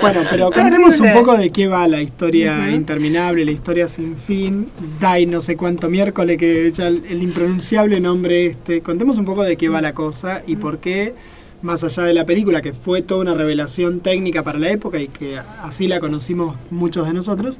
[0.00, 4.68] Bueno, pero contemos un poco de qué va la historia interminable, la historia sin fin.
[5.00, 8.80] Dai no sé cuánto miércoles, que ya el, el impronunciable nombre este.
[8.80, 11.14] Contemos un poco de qué va la cosa y por qué,
[11.62, 15.08] más allá de la película, que fue toda una revelación técnica para la época y
[15.08, 17.58] que así la conocimos muchos de nosotros,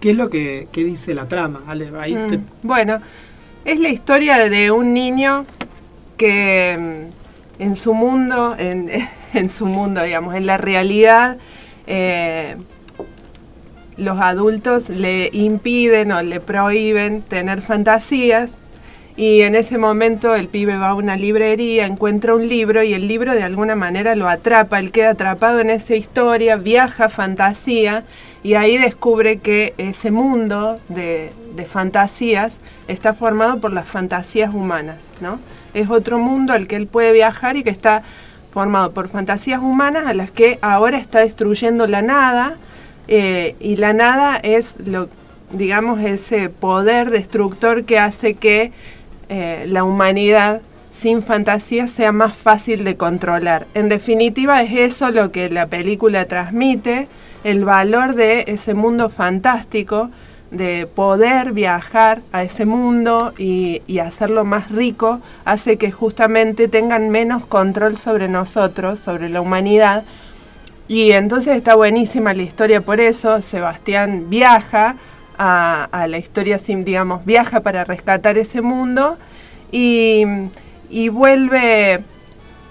[0.00, 1.62] ¿qué es lo que qué dice la trama?
[1.66, 3.00] Ale, ahí Mm, te- Bueno,
[3.64, 5.46] es la historia de un niño
[6.16, 7.08] que
[7.58, 11.38] mm, en su mundo, en, su mundo, digamos, en la realidad,
[11.86, 12.56] eh,
[13.96, 18.58] los adultos le impiden o le prohíben tener fantasías
[19.16, 23.06] y en ese momento el pibe va a una librería, encuentra un libro y el
[23.06, 28.04] libro de alguna manera lo atrapa, él queda atrapado en esa historia, viaja fantasía
[28.42, 32.54] y ahí descubre que ese mundo de, de fantasías
[32.88, 35.38] está formado por las fantasías humanas, ¿no?
[35.74, 38.02] Es otro mundo al que él puede viajar y que está
[38.50, 42.56] formado por fantasías humanas a las que ahora está destruyendo la nada
[43.08, 45.08] eh, y la nada es lo
[45.52, 48.72] digamos ese poder destructor que hace que
[49.28, 53.66] eh, la humanidad sin fantasía sea más fácil de controlar.
[53.74, 57.08] En definitiva es eso lo que la película transmite,
[57.44, 60.10] el valor de ese mundo fantástico,
[60.52, 67.46] de poder viajar a ese mundo y, hacerlo más rico, hace que justamente tengan menos
[67.46, 70.04] control sobre nosotros, sobre la humanidad.
[70.88, 73.40] Y entonces está buenísima la historia por eso.
[73.40, 74.96] Sebastián viaja
[75.38, 79.16] a, la historia, digamos, viaja para rescatar ese mundo
[79.70, 80.24] y,
[80.90, 82.04] y vuelve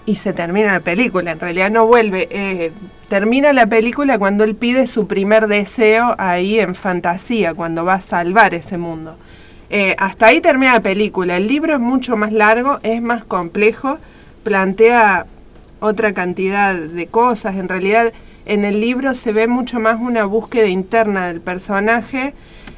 [0.06, 1.32] y se termina la película.
[1.32, 2.28] En realidad no vuelve.
[2.32, 2.72] eh,
[3.10, 8.02] termina la película cuando él pide su primer deseo ahí en fantasía, cuando va a
[8.02, 9.18] salvar ese mundo.
[9.70, 11.38] Eh, hasta ahí termina la película.
[11.38, 14.00] El libro es mucho más largo, es más complejo,
[14.44, 15.26] plantea
[15.80, 17.56] otra cantidad de cosas.
[17.56, 18.14] En realidad,
[18.46, 22.34] en el libro se ve mucho más una búsqueda interna del personaje.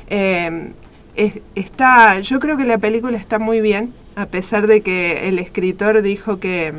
[0.10, 0.72] Eh,
[1.16, 5.40] es- está, yo creo que la película está muy bien, a pesar de que el
[5.40, 6.74] escritor dijo que,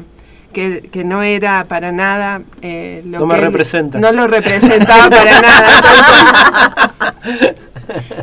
[0.55, 3.99] que, que no era para nada eh, lo No me que él- representa.
[3.99, 7.15] no lo representaba para nada.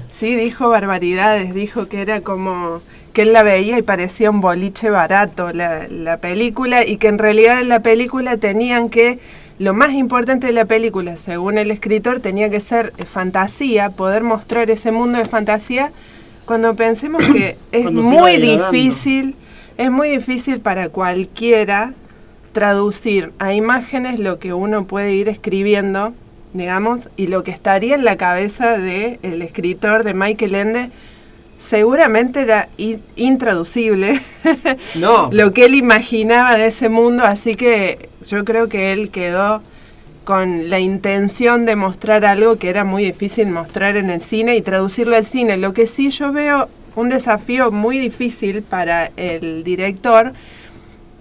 [0.10, 2.82] Sí, dijo barbaridades, dijo que era como
[3.14, 7.18] que él la veía y parecía un boliche barato la, la película y que en
[7.20, 9.20] realidad en la película tenían que,
[9.60, 14.24] lo más importante de la película, según el escritor, tenía que ser eh, fantasía, poder
[14.24, 15.92] mostrar ese mundo de fantasía,
[16.46, 19.36] cuando pensemos que es Cuando muy difícil,
[19.78, 21.94] es muy difícil para cualquiera
[22.52, 26.14] traducir a imágenes lo que uno puede ir escribiendo,
[26.54, 30.90] digamos, y lo que estaría en la cabeza del el escritor de Michael Ende
[31.60, 34.20] seguramente era in- intraducible
[34.96, 35.30] No.
[35.32, 39.62] lo que él imaginaba de ese mundo, así que yo creo que él quedó
[40.24, 44.62] con la intención de mostrar algo que era muy difícil mostrar en el cine y
[44.62, 45.58] traducirlo al cine.
[45.58, 50.34] Lo que sí yo veo un desafío muy difícil para el director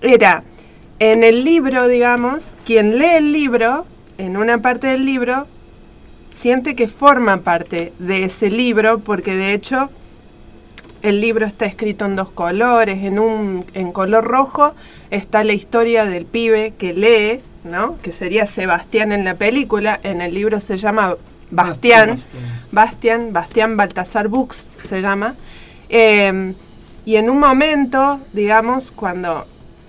[0.02, 0.42] era
[1.00, 3.86] en el libro, digamos, quien lee el libro,
[4.18, 5.46] en una parte del libro,
[6.36, 9.88] siente que forma parte de ese libro, porque de hecho
[11.00, 14.74] el libro está escrito en dos colores, en un en color rojo
[15.10, 17.96] está la historia del pibe que lee, ¿no?
[18.02, 21.16] Que sería Sebastián en la película, en el libro se llama
[21.50, 22.18] Bastián,
[22.72, 25.34] Bastián, Bastián Baltasar Bux se llama.
[25.88, 26.52] Eh,
[27.06, 29.46] y en un momento, digamos, cuando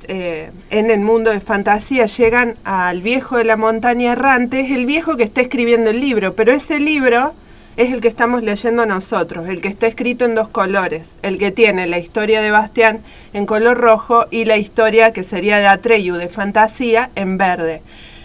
[0.07, 4.85] eh, en el mundo de fantasía llegan al viejo de la montaña errante, es el
[4.85, 7.33] viejo que está escribiendo el libro, pero ese libro
[7.77, 11.51] es el que estamos leyendo nosotros, el que está escrito en dos colores, el que
[11.51, 12.99] tiene la historia de Bastián
[13.33, 17.81] en color rojo y la historia que sería de Atreyu de fantasía en verde.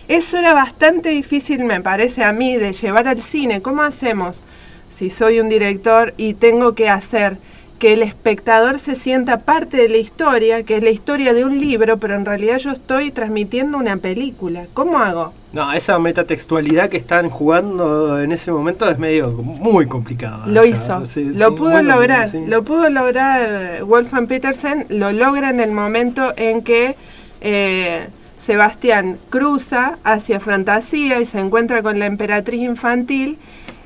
[0.08, 3.62] Eso era bastante difícil, me parece a mí, de llevar al cine.
[3.62, 4.40] ¿Cómo hacemos
[4.88, 7.36] si soy un director y tengo que hacer
[7.78, 11.60] que el espectador se sienta parte de la historia, que es la historia de un
[11.60, 14.64] libro, pero en realidad yo estoy transmitiendo una película?
[14.72, 15.32] ¿Cómo hago?
[15.52, 20.46] No, esa metatextualidad que están jugando en ese momento es medio muy complicada.
[20.46, 22.44] Lo O sea, hizo, sí, lo sí, pudo lograr, sí.
[22.46, 26.96] lo pudo lograr Wolfgang Petersen, lo logra en el momento en que
[27.40, 28.08] eh,
[28.38, 33.38] Sebastián cruza hacia Fantasía y se encuentra con la emperatriz infantil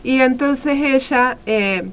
[0.02, 1.84] y entonces ella eh,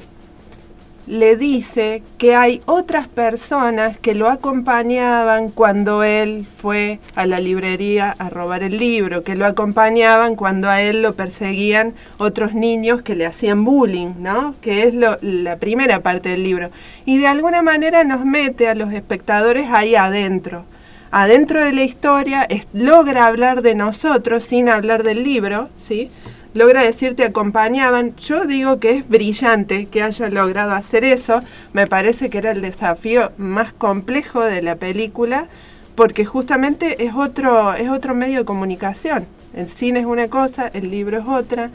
[1.08, 8.14] le dice que hay otras personas que lo acompañaban cuando él fue a la librería
[8.20, 13.16] a robar el libro, que lo acompañaban cuando a él lo perseguían otros niños que
[13.16, 14.56] le hacían bullying, ¿no?
[14.62, 16.72] Que es la primera parte del libro.
[17.06, 20.66] Y de alguna manera nos mete a los espectadores ahí adentro.
[21.10, 26.12] Adentro de la historia es- logra hablar de nosotros sin hablar del libro, ¿sí?
[26.54, 28.16] Logra decirte acompañaban.
[28.16, 31.42] Yo digo que es brillante que haya logrado hacer eso.
[31.74, 35.48] Me parece que era el desafío más complejo de la película
[35.96, 39.26] porque justamente es otro es otro medio de comunicación.
[39.56, 41.72] El cine es una cosa, el libro es otra.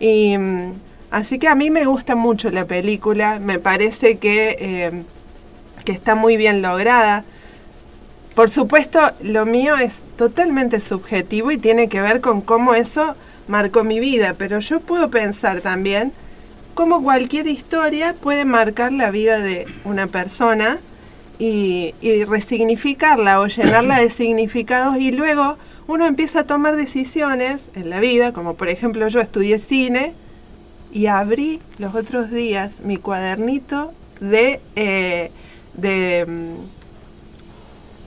[0.00, 0.72] Y mm,
[1.10, 3.38] así que a mí me gusta mucho la película.
[3.38, 5.02] Me parece que eh,
[5.84, 7.24] que está muy bien lograda.
[8.34, 13.14] Por supuesto, lo mío es totalmente subjetivo y tiene que ver con cómo eso
[13.48, 16.12] marcó mi vida, pero yo puedo pensar también
[16.74, 20.78] cómo cualquier historia puede marcar la vida de una persona
[21.38, 27.90] y, y resignificarla o llenarla de significados y luego uno empieza a tomar decisiones en
[27.90, 30.14] la vida, como por ejemplo yo estudié cine
[30.92, 35.30] y abrí los otros días mi cuadernito de, eh,
[35.74, 36.81] de mm,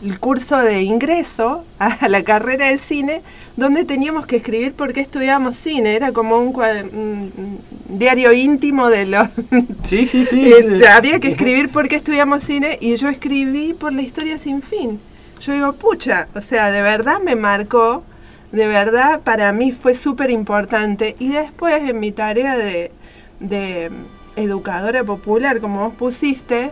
[0.04, 3.22] el curso de ingreso a la carrera de cine,
[3.56, 5.96] donde teníamos que escribir por qué estudiábamos cine.
[5.96, 9.30] Era como un, diario íntimo de los...
[9.84, 10.52] Sí, sí, sí.
[10.52, 14.62] Eh, había que escribir por qué estudiamos cine y yo escribí por la historia sin
[14.62, 15.00] fin.
[15.42, 18.04] Yo digo, pucha, o sea, de verdad me marcó,
[18.52, 21.16] de verdad para mí fue súper importante.
[21.20, 22.92] Y después en mi tarea de,
[23.40, 23.92] de
[24.36, 26.72] educadora popular, como vos pusiste,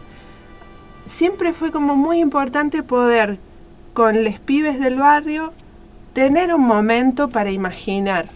[1.06, 3.38] siempre fue como muy importante poder
[3.94, 5.54] con los pibes del barrio
[6.14, 8.30] tener un momento para imaginar.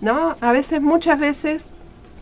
[0.00, 0.36] ¿No?
[0.40, 1.70] A veces, muchas veces,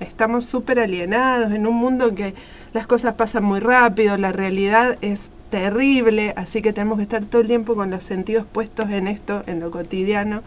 [0.00, 2.34] estamos súper alienados en un mundo en que
[2.72, 7.40] las cosas pasan muy rápido, la realidad es terrible, así que tenemos que estar todo
[7.40, 10.42] el tiempo con los sentidos puestos en esto, en lo cotidiano,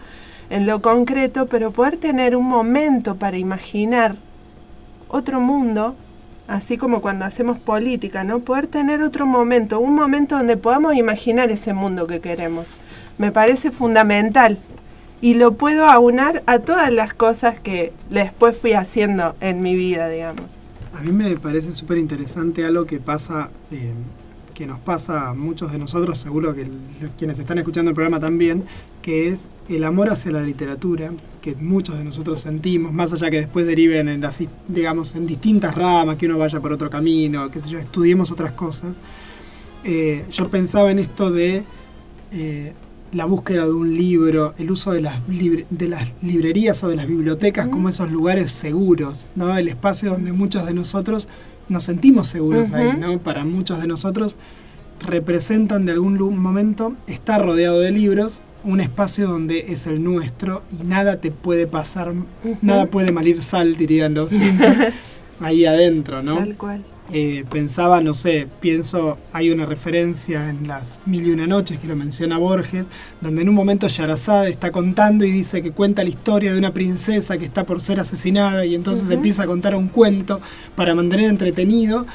[0.50, 4.16] en lo concreto, pero poder tener un momento para imaginar
[5.10, 5.96] otro mundo,
[6.48, 8.40] así como cuando hacemos política, ¿no?
[8.40, 12.68] Poder tener otro momento, un momento donde podamos imaginar ese mundo que queremos.
[13.18, 14.58] Me parece fundamental
[15.22, 20.10] y lo puedo aunar a todas las cosas que después fui haciendo en mi vida,
[20.10, 20.44] digamos.
[20.94, 23.50] A mí me parece súper interesante algo que pasa,
[24.54, 26.68] que nos pasa a muchos de nosotros, seguro que
[27.18, 28.64] quienes están escuchando el programa también,
[29.02, 33.42] que es el amor hacia la literatura, que muchos de nosotros sentimos, más allá que
[33.42, 37.60] después deriven en las, digamos, en distintas ramas, que uno vaya por otro camino, que
[37.62, 38.96] yo, estudiemos otras cosas.
[39.84, 41.64] Eh, yo pensaba en esto de
[42.32, 42.74] eh,
[43.14, 47.08] la búsqueda de un libro, el uso de las, de las librerías o de las
[47.08, 49.56] bibliotecas como esos lugares seguros, ¿no?
[49.56, 51.28] El espacio donde muchos de nosotros
[51.70, 53.20] nos sentimos seguros ahí, ¿no?
[53.20, 54.38] Para muchos de nosotros
[55.00, 60.84] representan de algún momento estar rodeado de libros, un espacio donde es el nuestro y
[60.84, 62.14] nada te puede pasar,
[62.62, 64.94] nada puede malir sal, dirían los Simpsons,
[65.40, 66.38] ahí adentro, ¿no?
[66.38, 66.84] Tal cual.
[67.12, 71.88] Eh, pensaba, no sé, pienso, hay una referencia en las Mil y Una Noches que
[71.88, 72.88] lo menciona Borges,
[73.20, 76.74] donde en un momento Yarazad está contando y dice que cuenta la historia de una
[76.74, 80.40] princesa que está por ser asesinada y entonces empieza a contar un cuento
[80.76, 82.06] para mantener entretenido.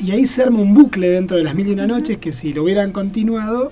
[0.00, 2.54] Y ahí se arma un bucle dentro de las mil y una noches que si
[2.54, 3.70] lo hubieran continuado,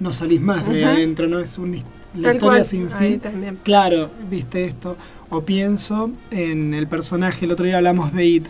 [0.00, 1.38] no salís más de adentro, ¿no?
[1.38, 1.82] Es un, la
[2.22, 3.20] Tal historia cual, sin fin.
[3.20, 3.58] también.
[3.62, 4.96] Claro, viste esto.
[5.28, 8.46] O pienso en el personaje, el otro día hablamos de It.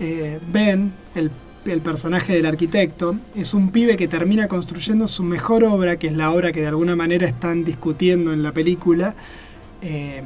[0.00, 1.30] Eh, ben, el,
[1.64, 6.12] el personaje del arquitecto, es un pibe que termina construyendo su mejor obra, que es
[6.14, 9.14] la obra que de alguna manera están discutiendo en la película.
[9.82, 10.22] Eh,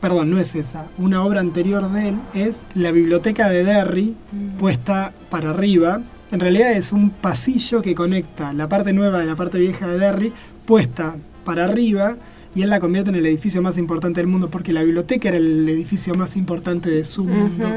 [0.00, 0.86] perdón, no es esa.
[0.98, 4.14] Una obra anterior de él es la biblioteca de Derry,
[4.58, 6.02] puesta para arriba.
[6.30, 9.98] En realidad es un pasillo que conecta la parte nueva de la parte vieja de
[9.98, 10.32] Derry,
[10.66, 12.16] puesta para arriba,
[12.54, 15.38] y él la convierte en el edificio más importante del mundo, porque la biblioteca era
[15.38, 17.68] el edificio más importante de su mundo.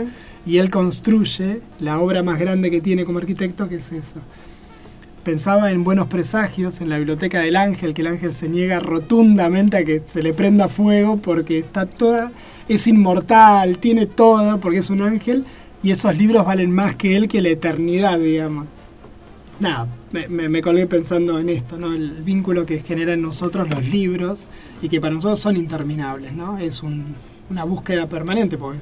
[0.47, 4.15] Y él construye la obra más grande que tiene como arquitecto, que es eso.
[5.23, 9.75] Pensaba en buenos presagios, en la biblioteca del ángel, que el ángel se niega rotundamente
[9.75, 12.31] a que se le prenda fuego porque está toda,
[12.69, 15.43] es inmortal, tiene todo, porque es un ángel,
[15.83, 18.67] y esos libros valen más que él que la eternidad, digamos.
[19.59, 21.91] Nada, me, me- colgué pensando en esto, ¿no?
[21.93, 24.45] El vínculo que generan en nosotros los libros
[24.81, 26.57] y que para nosotros son interminables, ¿no?
[26.57, 27.15] Es un-
[27.49, 28.79] una búsqueda permanente, porque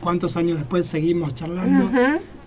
[0.00, 1.90] cuántos años después seguimos charlando.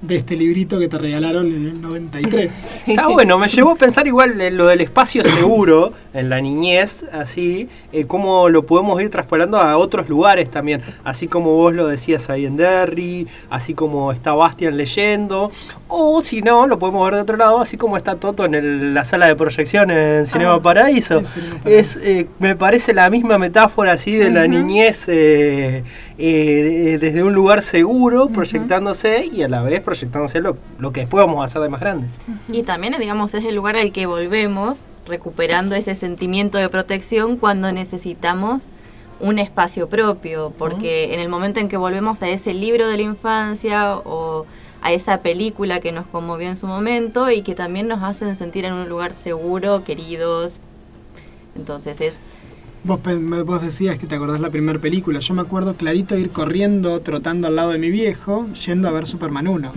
[0.02, 2.84] De este librito que te regalaron en el 93.
[2.88, 7.06] Está bueno, me llevó a pensar igual en lo del espacio seguro en la niñez,
[7.12, 11.88] así, eh, cómo lo podemos ir traspolando a otros lugares también, así como vos lo
[11.88, 15.52] decías ahí en Derry, así como está Bastian leyendo,
[15.88, 18.93] o si no, lo podemos ver de otro lado, así como está Toto en el-
[18.93, 21.20] la sala de proyección en Cinema Ah, Paraíso.
[21.20, 21.80] en Cinema Paraíso.
[22.00, 25.84] Es, eh, me parece la misma metáfora así de la niñez eh,
[26.18, 30.99] eh, de- desde un lugar seguro, proyectándose y a la vez proyectándose lo, lo que
[30.99, 32.17] después vamos a hacer de más grandes.
[32.51, 37.71] Y también, digamos, es el lugar al que volvemos, recuperando ese sentimiento de protección cuando
[37.71, 38.63] necesitamos
[39.21, 43.03] un espacio propio, porque en el momento en que volvemos a ese libro de la
[43.03, 44.45] infancia o
[44.81, 48.65] a esa película que nos conmovió en su momento y que también nos hacen sentir
[48.65, 50.59] en un lugar seguro, queridos.
[51.55, 52.13] Entonces es
[52.88, 52.99] Vos,
[53.45, 55.19] vos decías que te acordás la primera película.
[55.19, 59.05] Yo me acuerdo clarito ir corriendo, trotando al lado de mi viejo, yendo a ver
[59.05, 59.71] Superman 1.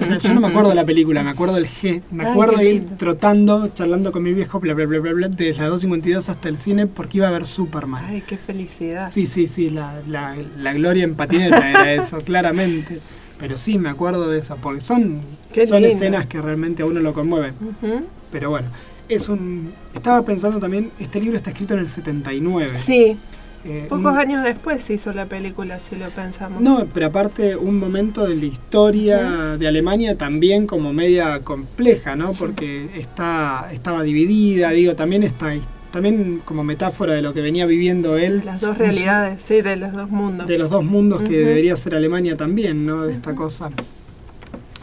[0.00, 2.02] O sea, yo no me acuerdo de la película, me acuerdo del G.
[2.10, 5.70] Me acuerdo ir trotando, charlando con mi viejo, bla, bla, bla, bla, bla, desde las
[5.82, 8.04] 2.52 hasta el cine porque iba a ver Superman.
[8.06, 9.10] Ay, qué felicidad.
[9.12, 13.00] Sí, sí, sí, la, la, la gloria en patineta era eso, claramente.
[13.38, 15.20] Pero sí, me acuerdo de eso, porque son,
[15.52, 15.94] Qué son lindo.
[15.94, 17.54] escenas que realmente a uno lo conmueven.
[17.60, 18.06] Ujú.
[18.32, 18.68] Pero bueno,
[19.08, 19.72] es un...
[19.94, 22.72] Estaba pensando también, este libro está escrito en el 79.
[22.76, 23.16] Sí,
[23.64, 26.60] Eh, pocos un- años después se hizo la película, si lo pensamos.
[26.62, 32.32] No, pero aparte un momento de la historia de Alemania también como media compleja, ¿no?
[32.32, 35.52] Porque está, estaba dividida, digo, también está
[35.90, 38.42] también como metáfora de lo que venía viviendo él.
[38.44, 40.46] Las dos su- realidades, sí, de los dos mundos.
[40.46, 43.06] De los dos mundos que debería ser Alemania también, ¿no?
[43.06, 43.70] De esta cosa.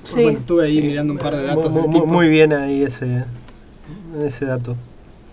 [0.04, 0.24] Sí.
[0.24, 2.08] Bueno, estuve ahí mirando un par de datos muy, del muy- tipo.
[2.14, 3.24] muy bien ahí ese,
[4.22, 4.76] ese dato.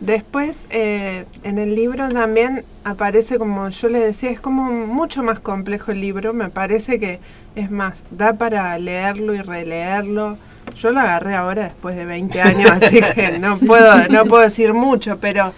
[0.00, 5.40] Después, eh, en el libro también aparece, como yo les decía, es como mucho más
[5.40, 6.32] complejo el libro.
[6.32, 7.20] Me parece que
[7.54, 10.38] es más, da para leerlo y releerlo.
[10.76, 14.72] Yo lo agarré ahora después de 20 años, así que no puedo, no puedo decir
[14.72, 15.52] mucho, pero,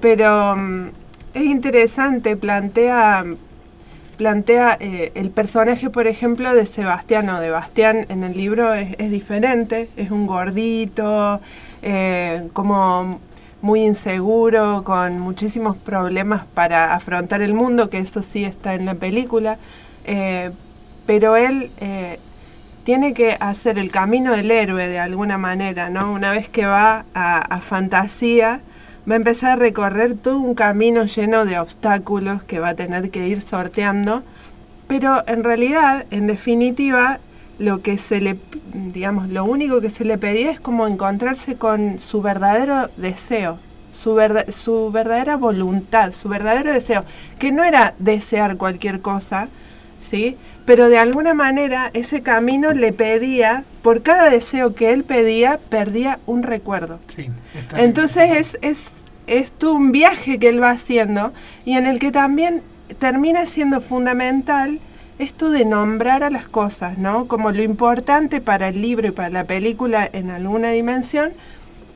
[0.00, 0.88] pero mm,
[1.34, 3.24] es interesante, plantea,
[4.16, 8.96] plantea eh, el personaje, por ejemplo, de Sebastián o de Bastián en el libro es,
[8.98, 11.40] es diferente, es un gordito,
[11.82, 13.20] eh, como
[13.62, 18.94] muy inseguro, con muchísimos problemas para afrontar el mundo, que eso sí está en la
[18.94, 19.58] película,
[20.04, 20.50] eh,
[21.06, 22.18] pero él eh,
[22.84, 26.12] tiene que hacer el camino del héroe de alguna manera, ¿no?
[26.12, 28.60] Una vez que va a, a fantasía,
[29.08, 33.10] va a empezar a recorrer todo un camino lleno de obstáculos que va a tener
[33.10, 34.22] que ir sorteando,
[34.88, 37.20] pero en realidad, en definitiva,
[37.60, 38.36] lo que se le,
[38.74, 43.58] digamos, lo único que se le pedía es como encontrarse con su verdadero deseo,
[43.92, 47.04] su, verda- su verdadera voluntad, su verdadero deseo,
[47.38, 49.48] que no era desear cualquier cosa,
[50.10, 50.36] ¿sí?
[50.64, 56.18] Pero de alguna manera ese camino le pedía, por cada deseo que él pedía, perdía
[56.26, 56.98] un recuerdo.
[57.14, 57.88] Sí, está bien.
[57.88, 58.86] Entonces es, es,
[59.26, 61.32] es todo un viaje que él va haciendo
[61.66, 62.62] y en el que también
[62.98, 64.78] termina siendo fundamental
[65.22, 67.26] esto de nombrar a las cosas, ¿no?
[67.26, 71.32] Como lo importante para el libro y para la película en alguna dimensión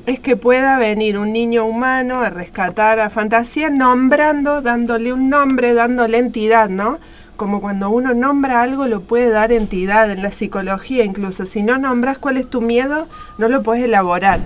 [0.06, 5.72] es que pueda venir un niño humano a rescatar a Fantasía nombrando, dándole un nombre,
[5.72, 6.98] dándole entidad, ¿no?
[7.36, 11.78] Como cuando uno nombra algo lo puede dar entidad en la psicología, incluso si no
[11.78, 13.08] nombras cuál es tu miedo,
[13.38, 14.40] no lo puedes elaborar.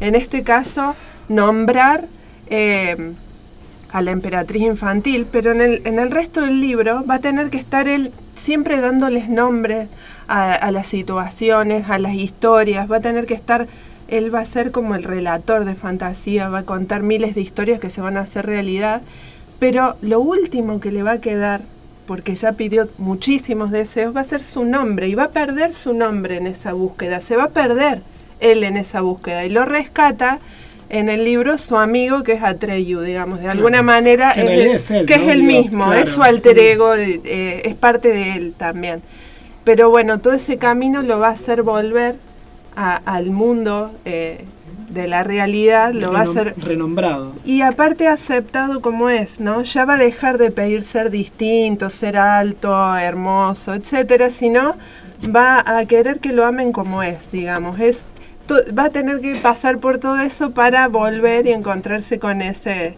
[0.00, 0.96] En este caso,
[1.28, 2.06] nombrar
[2.48, 3.14] eh,
[3.92, 7.48] a la emperatriz infantil, pero en el, en el resto del libro va a tener
[7.48, 9.88] que estar él siempre dándoles nombre
[10.28, 13.66] a, a las situaciones, a las historias, va a tener que estar,
[14.08, 17.80] él va a ser como el relator de fantasía, va a contar miles de historias
[17.80, 19.02] que se van a hacer realidad,
[19.58, 21.62] pero lo último que le va a quedar,
[22.06, 25.94] porque ya pidió muchísimos deseos, va a ser su nombre y va a perder su
[25.94, 28.02] nombre en esa búsqueda, se va a perder
[28.40, 30.38] él en esa búsqueda y lo rescata
[30.88, 35.06] en el libro su amigo que es Atreyu, digamos, de alguna manera Que es él,
[35.06, 35.22] que ¿no?
[35.24, 36.62] es el mismo, claro, es su alter sí.
[36.62, 39.02] ego, eh, eh, es parte de él también.
[39.64, 42.16] Pero bueno, todo ese camino lo va a hacer volver
[42.76, 44.44] a- al mundo eh,
[44.90, 47.32] de la realidad, lo va a Renom- hacer renombrado.
[47.44, 49.62] y aparte aceptado como es, ¿no?
[49.62, 54.76] Ya va a dejar de pedir ser distinto, ser alto, hermoso, etcétera, sino
[55.34, 57.80] va a querer que lo amen como es, digamos.
[57.80, 58.04] Es
[58.76, 62.96] va a tener que pasar por todo eso para volver y encontrarse con ese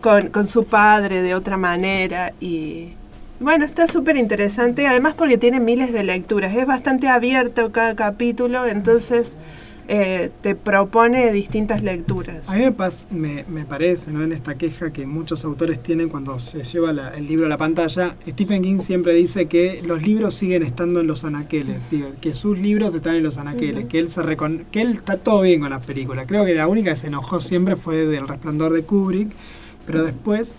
[0.00, 2.94] con, con su padre de otra manera y
[3.38, 8.64] bueno, está súper interesante, además porque tiene miles de lecturas, es bastante abierto cada capítulo,
[8.66, 9.32] entonces
[9.88, 12.42] eh, te propone distintas lecturas.
[12.48, 14.22] A mí me, pas- me, me parece, ¿no?
[14.22, 17.56] en esta queja que muchos autores tienen cuando se lleva la- el libro a la
[17.58, 22.34] pantalla, Stephen King siempre dice que los libros siguen estando en los anaqueles, digo, que
[22.34, 25.60] sus libros están en los anaqueles, que él se recon- que él está todo bien
[25.60, 26.26] con las películas.
[26.26, 29.30] Creo que la única que se enojó siempre fue del Resplandor de Kubrick,
[29.86, 30.54] pero después,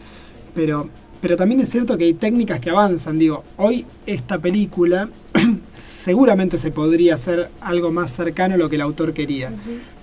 [0.56, 0.90] pero
[1.22, 3.18] pero también es cierto que hay técnicas que avanzan.
[3.18, 5.10] Digo, hoy esta película
[5.76, 9.52] seguramente se podría hacer algo más cercano a lo que el autor quería.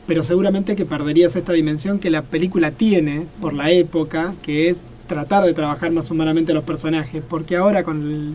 [0.07, 4.81] Pero seguramente que perderías esta dimensión que la película tiene por la época, que es
[5.07, 7.23] tratar de trabajar más humanamente a los personajes.
[7.27, 8.35] Porque ahora con el,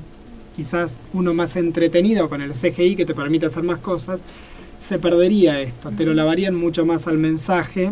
[0.55, 4.21] quizás uno más entretenido, con el CGI que te permite hacer más cosas,
[4.79, 5.91] se perdería esto.
[5.91, 7.91] Te lo lavarían mucho más al mensaje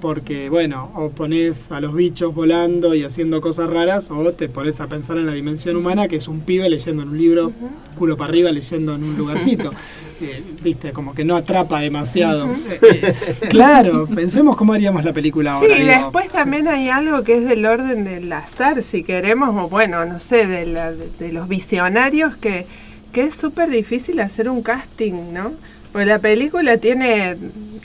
[0.00, 4.80] porque, bueno, o pones a los bichos volando y haciendo cosas raras, o te pones
[4.80, 7.52] a pensar en la dimensión humana, que es un pibe leyendo en un libro,
[7.98, 9.70] culo para arriba, leyendo en un lugarcito.
[10.20, 12.46] Eh, Viste, como que no atrapa demasiado.
[12.52, 13.14] Eh, eh,
[13.50, 15.76] claro, pensemos cómo haríamos la película ahora.
[15.76, 15.94] Sí, digo.
[15.94, 20.18] después también hay algo que es del orden del azar, si queremos, o bueno, no
[20.18, 22.66] sé, de, la- de- de los visionarios, que,
[23.12, 25.52] que es súper difícil hacer un casting, ¿no?
[25.98, 27.36] Porque la película tiene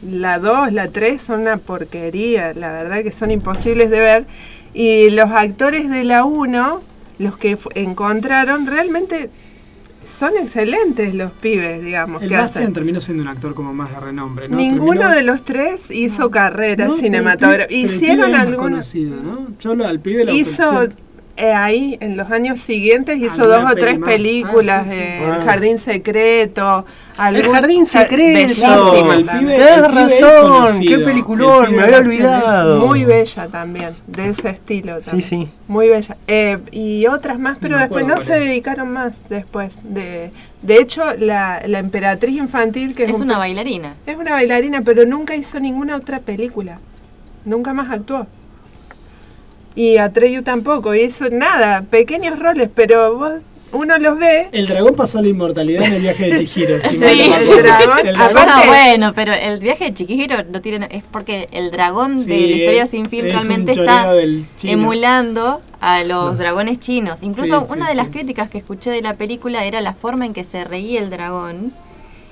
[0.08, 4.26] la 2, la 3, son una porquería, la verdad que son imposibles de ver.
[4.72, 6.82] Y los actores de la 1,
[7.18, 9.32] los que encontraron, realmente
[10.06, 12.74] son excelentes los pibes, digamos, El que Bastian hacen.
[12.76, 14.58] terminó siendo un actor como más de renombre, ¿no?
[14.58, 17.74] Ninguno Terminó- de los tres hizo carrera No, pero el cinematográfica.
[17.76, 18.62] Hicieron algunos.
[18.62, 19.48] conocido, ¿no?
[19.60, 20.88] Yo al pibe lo Hizo.
[21.36, 24.10] Eh, ahí, en los años siguientes, hizo dos o tres más.
[24.10, 24.84] películas.
[24.86, 25.00] Ah, sí, sí.
[25.00, 25.36] eh, Ah.
[25.38, 26.86] El Jardín Secreto.
[27.18, 28.34] El Jardín Jar- Secreto.
[28.34, 29.48] bellísima El también.
[29.48, 30.80] pibe- Tenés el pibe es razón, conocido.
[30.90, 32.86] qué El peliculón, me había olvidado.
[32.86, 35.00] Muy bella también, de ese estilo.
[35.00, 35.30] Sí, También.
[35.30, 35.48] sí.
[35.68, 36.18] Muy bella.
[36.28, 39.76] Eh, y otras más, pero después no se dedicaron más después.
[39.84, 40.32] De,
[40.62, 43.96] de hecho, la, la emperatriz infantil, que es, Es un una bailarina.
[44.06, 46.80] Es una bailarina, pero nunca hizo ninguna otra película.
[47.46, 48.28] Nunca más actuó.
[49.76, 53.34] Y Atreyu tampoco, hizo nada, pequeños roles, pero vos,
[53.72, 54.50] uno los ve.
[54.52, 56.80] El dragón pasó a la inmortalidad en el viaje de Chihiro.
[56.80, 60.62] si Sí, no el dragón, El aparte- Aparte- bueno, pero el viaje de Chiquihiro no
[60.62, 64.14] tiene es porque el dragón Sí, de la historia sin fin es realmente está
[64.62, 67.24] emulando a los dragones chinos.
[67.24, 70.26] Incluso Sí, sí, una de las críticas que escuché de la película era la forma
[70.28, 71.74] en que se reía el dragón.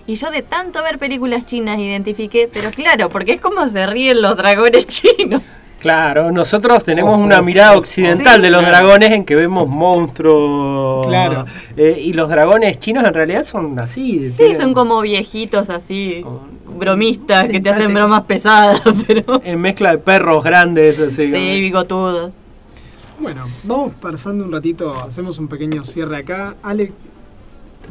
[0.08, 4.22] Y yo de tanto ver películas chinas identifiqué, pero claro, porque es como se ríen
[4.22, 4.86] los dragones
[5.18, 5.42] chinos.
[5.82, 8.78] Claro, nosotros tenemos una mirada occidental Sí, de los claro.
[8.78, 11.08] dragones en que vemos monstruos.
[11.08, 11.46] Claro.
[11.76, 14.30] Eh, y los dragones chinos en realidad son así.
[14.30, 19.42] Sí, tienen- son como viejitos así, Con- bromistas, que te hacen bromas pesadas, pero...
[19.44, 21.00] En mezcla de perros grandes.
[21.00, 22.32] Así, Sí, bigotudos.
[23.20, 26.56] Bueno, vamos pasando un ratito, hacemos un pequeño cierre acá.
[26.64, 26.92] Ale,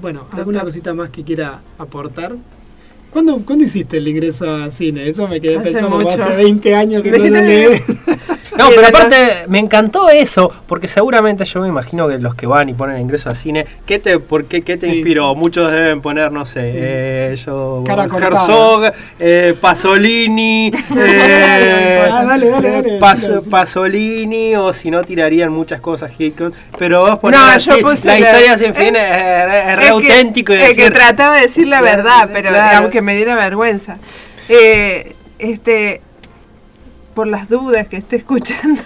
[0.01, 2.34] bueno, ¿alguna cosita más que quiera aportar?
[3.11, 5.08] ¿Cuándo, ¿Cuándo hiciste el ingreso a cine?
[5.08, 6.22] Eso me quedé Hace pensando, como mucho.
[6.22, 8.20] hace 20 años que no lo.
[8.58, 9.16] No, pero aparte
[9.48, 13.30] me encantó eso, porque seguramente yo me imagino que los que van y ponen ingreso
[13.30, 14.96] a cine, ¿qué te, por qué, qué te Sí.
[14.96, 15.34] inspiró?
[15.34, 16.76] Muchos deben poner, no sé, Sí.
[16.78, 18.04] eh, yo, Cara.
[18.04, 23.30] Herzog, eh, Pasolini, eh, Ah, dale, dale, dale, Pas-.
[23.48, 28.06] Pasolini, o si no tirarían muchas cosas Hitchcock, pero vos ponés No, así, yo puse
[28.08, 30.92] la la- historia sin fin es, es re Es que- auténtico y es que decir,
[30.92, 32.78] trataba de decir la verdad, pero claro.
[32.78, 33.98] aunque me diera vergüenza.
[34.48, 36.01] Eh, este,
[37.14, 38.82] por las dudas que esté escuchando,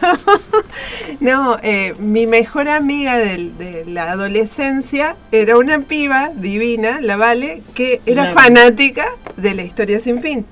[1.21, 8.01] no, eh, mi mejor amiga de la adolescencia era una piba divina, la Vale, que
[8.07, 8.41] era Claro.
[8.41, 9.07] fanática
[9.37, 10.47] de la historia sin fin.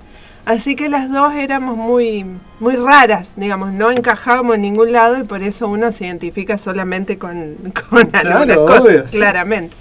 [0.45, 2.27] Así que las dos éramos muy,
[2.59, 7.17] muy raras, digamos, no encajábamos en ningún lado y por eso uno se identifica solamente
[7.17, 7.57] con,
[7.91, 9.17] con algunas cosas, obvio, sí.
[9.17, 9.75] claramente.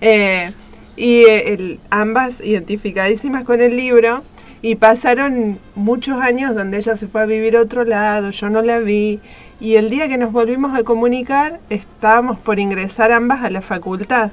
[0.00, 0.52] Eh,
[0.96, 4.22] y eh, el- ambas identificadísimas con el libro
[4.60, 8.62] y pasaron muchos años donde ella se fue a vivir a otro lado, yo no
[8.62, 9.20] la vi
[9.60, 14.30] y el día que nos volvimos a comunicar estábamos por ingresar ambas a la facultad.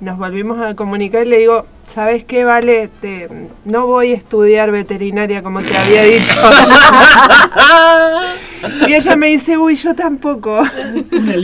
[0.00, 2.88] Nos volvimos a comunicar y le digo, ¿sabes qué, Vale?
[3.02, 3.28] Te-
[3.66, 6.34] no voy a estudiar veterinaria como te había dicho.
[8.88, 10.62] y ella me dice, uy, yo tampoco.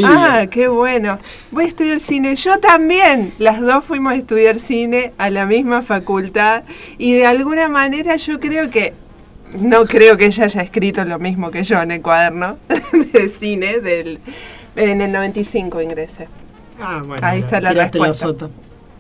[0.05, 1.19] Ah, qué bueno.
[1.51, 2.35] Voy a estudiar cine.
[2.37, 3.35] Yo también.
[3.39, 6.63] Las dos fuimos a estudiar cine a la misma facultad
[6.97, 8.95] y de alguna manera yo creo que
[9.59, 12.57] no creo que ella haya escrito lo mismo que yo en el cuaderno
[13.13, 14.19] de cine del
[14.75, 16.29] en el 95 ingresé.
[16.81, 17.27] Ah, bueno.
[17.27, 18.27] Ahí está la respuesta.
[18.27, 18.49] sota.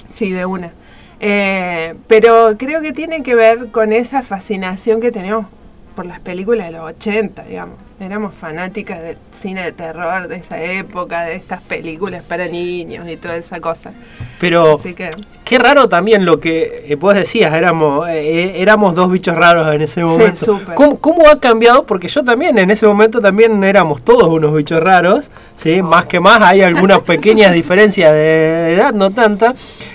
[0.08, 0.72] Sí, de una.
[1.20, 5.46] Eh, pero creo que tiene que ver con esa fascinación que tenemos
[5.94, 7.85] por las películas de los 80, digamos.
[7.98, 13.16] Éramos fanáticas del cine de terror de esa época, de estas películas para niños y
[13.16, 13.92] toda esa cosa.
[14.38, 15.08] Pero Así que
[15.44, 19.80] qué raro también lo que eh, vos decías, éramos, eh, éramos dos bichos raros en
[19.80, 20.44] ese Sí, momento.
[20.44, 20.74] súper.
[20.74, 21.86] ¿Cómo, cómo ha cambiado?
[21.86, 25.80] Porque yo también en ese momento también éramos todos unos bichos raros, ¿sí?
[25.80, 29.54] Más que más hay algunas pequeñas diferencias de edad, no tanta.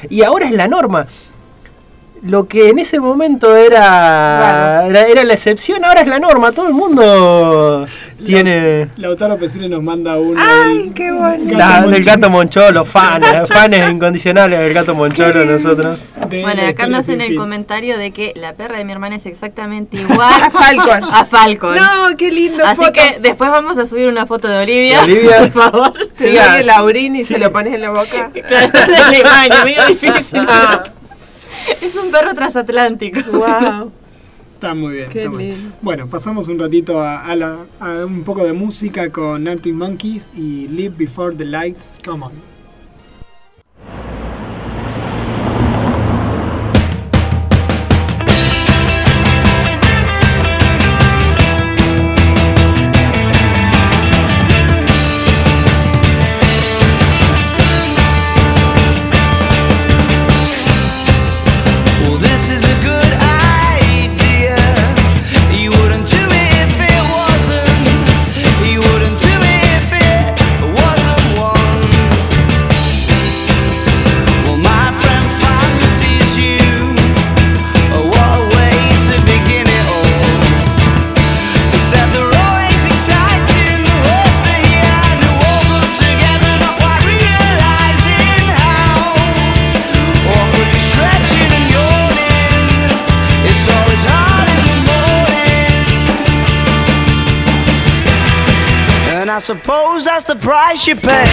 [0.09, 1.05] Y ahora es la norma.
[2.23, 4.89] Lo que en ese momento era, Claro.
[4.91, 6.51] era, era la excepción, ahora es la norma.
[6.51, 7.87] Todo el mundo
[8.23, 8.89] tiene...
[8.97, 10.39] Lautaro Pesile nos manda uno.
[10.39, 11.57] ¡Ay, del- qué bonito!
[11.57, 15.97] La- del gato Moncholo, fans, fans incondicionales del gato Moncholo nosotros.
[16.29, 19.15] de Bueno, la acá me hacen el comentario de que la perra de mi hermana
[19.15, 21.03] es exactamente igual A Falcon.
[21.11, 21.75] a Falcon.
[21.75, 22.93] No, qué lindo Así foto.
[22.93, 25.37] que después vamos a subir una foto de Olivia, De Olivia.
[25.39, 25.93] por favor.
[26.19, 28.29] Doy el laurín y se lo pones en la boca.
[28.47, 28.67] Claro,
[29.11, 30.45] del baño, medio difícil.
[30.45, 31.00] pero-
[31.81, 33.19] Es un perro transatlántico.
[33.31, 33.91] wow.
[34.55, 35.09] Está muy bien.
[35.09, 35.73] Qué está muy bien.
[35.81, 40.29] Bueno, pasamos un ratito a, a la- a un poco de música con Arctic Monkeys
[40.35, 41.77] y Live Before the Light.
[42.05, 42.50] Come on.
[99.31, 101.23] I suppose that's the price you pay.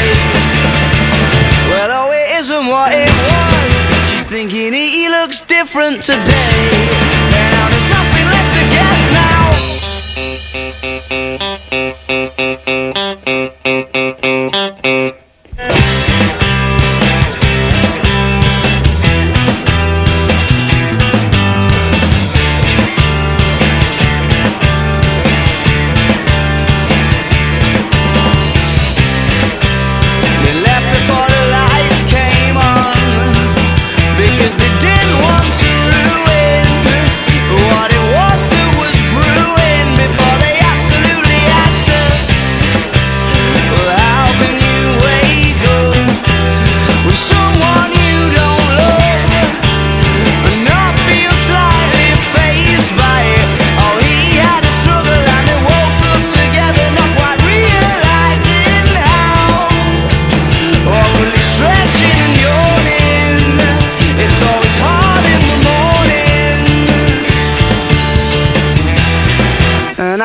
[1.68, 4.10] Well, oh, it isn't what it was.
[4.10, 6.22] She's thinking he looks different today.
[6.22, 9.37] Now there's nothing left to guess now.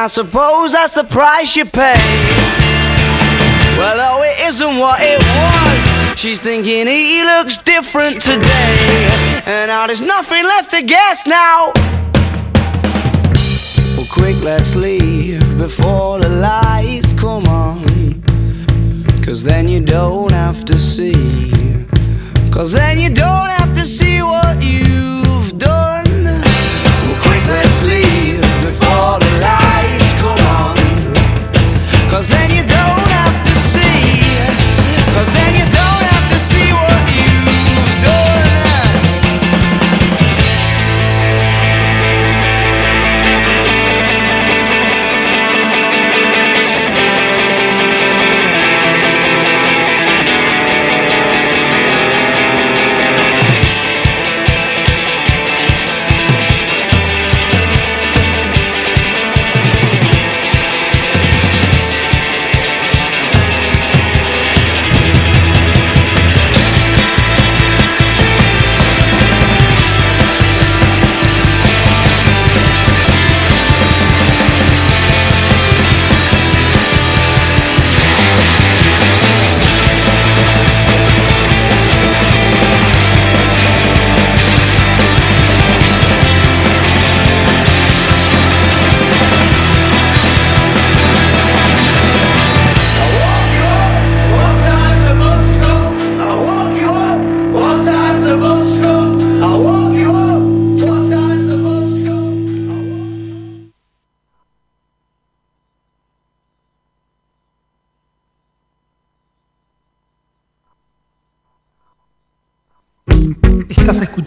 [0.03, 1.95] I suppose that's the price you pay.
[3.77, 6.19] Well, oh, it isn't what it was.
[6.19, 9.41] She's thinking he looks different today.
[9.45, 11.71] And now there's nothing left to guess now.
[13.95, 18.21] Well, quick, let's leave before the lights come on.
[19.23, 21.49] Cause then you don't have to see.
[22.51, 26.25] Cause then you don't have to see what you've done.
[26.25, 29.62] Well, quick, let's leave before the lights.
[32.13, 32.72] Cause then you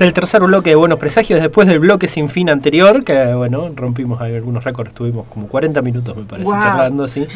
[0.00, 3.68] Arrancamos el tercer bloque de Buenos Presagios después del bloque sin fin anterior, que bueno,
[3.74, 7.26] rompimos algunos récords, estuvimos como 40 minutos me parece charlando así.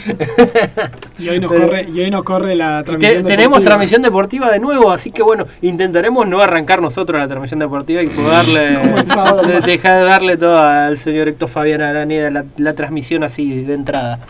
[1.19, 3.23] Y hoy nos Pero- corre, y hoy nos corre la Te- transmisión.
[3.25, 3.65] tenemos deportiva.
[3.69, 8.07] transmisión deportiva de nuevo, así que bueno, intentaremos no arrancar nosotros la transmisión deportiva y
[8.07, 13.63] poderle sábado dejar de darle todo al señor Héctor Fabián Araneda la, la transmisión así
[13.63, 14.21] de entrada.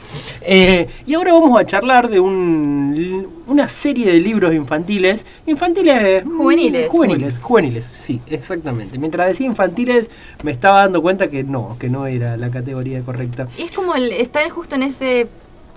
[0.41, 6.39] Eh, y ahora vamos a charlar de un, una serie de libros infantiles, infantiles mm,
[6.39, 6.89] Juveniles.
[6.89, 8.98] juveniles, juveniles, sí, exactamente.
[8.98, 10.10] Mientras decía infantiles
[10.44, 13.48] me estaba dando cuenta que no, que no era la categoría correcta.
[13.58, 15.28] Y es como el, está justo en ese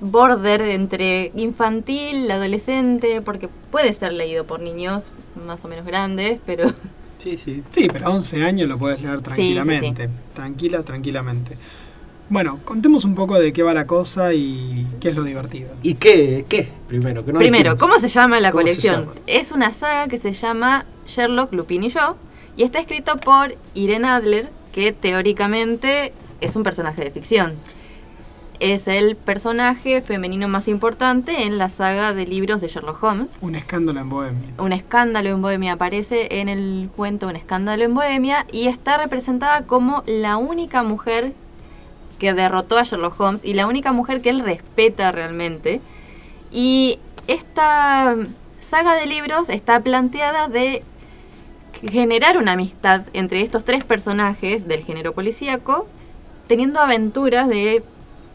[0.02, 5.12] border entre infantil, adolescente, porque puede ser leído por niños
[5.46, 6.66] más o menos grandes, pero
[7.18, 7.64] Sí, sí.
[7.72, 10.10] Sí, pero a 11 años lo puedes leer sí, tranquilamente.
[10.36, 11.58] Tranquila, tranquilamente.
[12.30, 15.70] Bueno, contemos un poco de qué va la cosa y qué es lo divertido.
[15.82, 16.46] ¿Y qué?
[16.50, 16.68] ¿Qué?
[16.88, 17.80] Primero, que no Primero, dijimos.
[17.80, 19.02] ¿cómo se llama la ¿Cómo se colección?
[19.02, 19.14] llama?
[19.28, 22.16] Es una saga que se llama Sherlock, Lupin y yo,
[22.58, 27.56] y está escrito por Irene Adler, que teóricamente es un personaje de ficción.
[28.60, 33.34] Es el personaje femenino más importante en la saga de libros de Sherlock Holmes.
[33.42, 34.50] Un escándalo en Bohemia.
[34.58, 39.66] Un escándalo en Bohemia aparece en el cuento Un escándalo en Bohemia y está representada
[39.66, 41.34] como la única mujer
[42.18, 45.82] que derrotó a Sherlock Holmes y la única mujer que él respeta realmente.
[46.50, 48.16] Y esta
[48.60, 50.84] saga de libros está planteada de
[51.90, 55.88] generar una amistad entre estos tres personajes del género policíaco,
[56.48, 57.84] teniendo aventuras de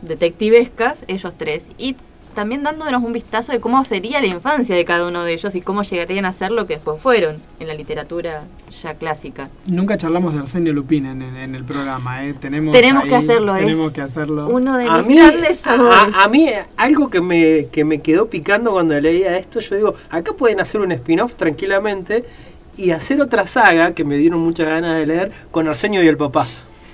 [0.03, 1.97] detectivescas, ellos tres, y
[2.35, 5.61] también dándonos un vistazo de cómo sería la infancia de cada uno de ellos y
[5.63, 8.45] cómo llegarían a ser lo que después fueron en la literatura
[8.83, 9.51] ya clásica.
[9.67, 12.35] Nunca charlamos de Arsenio Lupin en, en- en el programa, ¿eh?
[12.41, 14.49] Tenemos, Tenemos ahí- que hacerlo, Tenemos es que hacerlo.
[14.49, 16.15] Uno de mí, grandes a, amores.
[16.15, 19.95] a- a mí, algo que me, que me quedó picando cuando leía esto, yo digo,
[20.09, 22.25] acá pueden hacer un spin-off tranquilamente
[22.77, 26.17] y hacer otra saga que me dieron muchas ganas de leer con Arsenio y el
[26.17, 26.47] papá.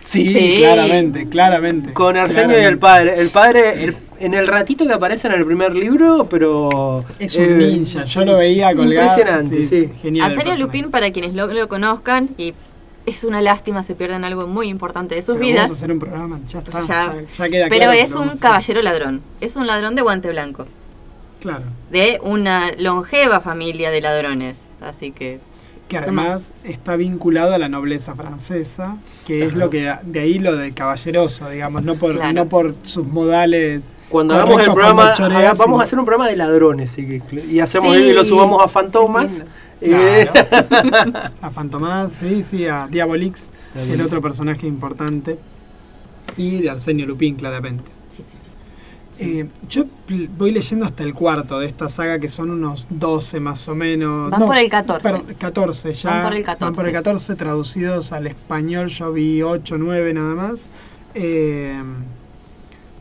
[0.05, 0.57] Sí, Sí.
[0.59, 1.93] claramente, claramente.
[1.93, 3.21] Con Arsenio y el padre.
[3.21, 7.05] El padre, el- en el ratito que aparece en el primer libro, pero...
[7.19, 9.09] Es un eh, ninja, yo lo veía colgado.
[9.09, 9.91] Impresionante, sí.
[10.01, 10.31] Genial.
[10.33, 10.59] el Arsenio.
[10.65, 12.55] Lupin, para quienes lo, lo conozcan, y
[13.05, 15.63] es una lástima, se pierden algo muy importante de sus Pero vidas.
[15.65, 16.81] Vamos a hacer un programa, ya está.
[16.83, 16.87] Ya.
[16.87, 19.23] Ya, ya queda Pero claro es un caballero ladrón.
[19.41, 20.67] Es un ladrón de guante blanco.
[21.41, 21.65] Claro.
[21.91, 24.57] De una longeva familia de ladrones.
[24.81, 25.41] Así que.
[25.89, 30.57] Que además está vinculado a la nobleza francesa, que es lo que de ahí lo
[30.57, 32.33] de caballeroso, digamos, no por, Claro.
[32.33, 33.85] no por sus modales.
[34.09, 37.95] Cuando hagamos el programa, haga- vamos a hacer un programa de ladrones que- y hacemos
[37.97, 38.03] Sí.
[38.03, 39.45] y lo subamos a Fantomas.
[39.81, 41.13] Eh, Claro.
[41.43, 45.39] a Fantomás, sí, sí, a Diabolix, el otro personaje importante.
[46.37, 47.91] Y de Arsenio Lupin, claramente.
[49.19, 49.85] Eh, yo
[50.37, 54.31] voy leyendo hasta el cuarto de esta saga, que son unos 12 más o menos.
[54.31, 55.03] Van por el 14.
[55.03, 56.11] perdón, 14 ya.
[56.11, 56.65] Van por el 14.
[56.65, 60.69] Van por el 14 traducidos al español, yo vi 8, 9 nada más.
[61.15, 61.83] Eh,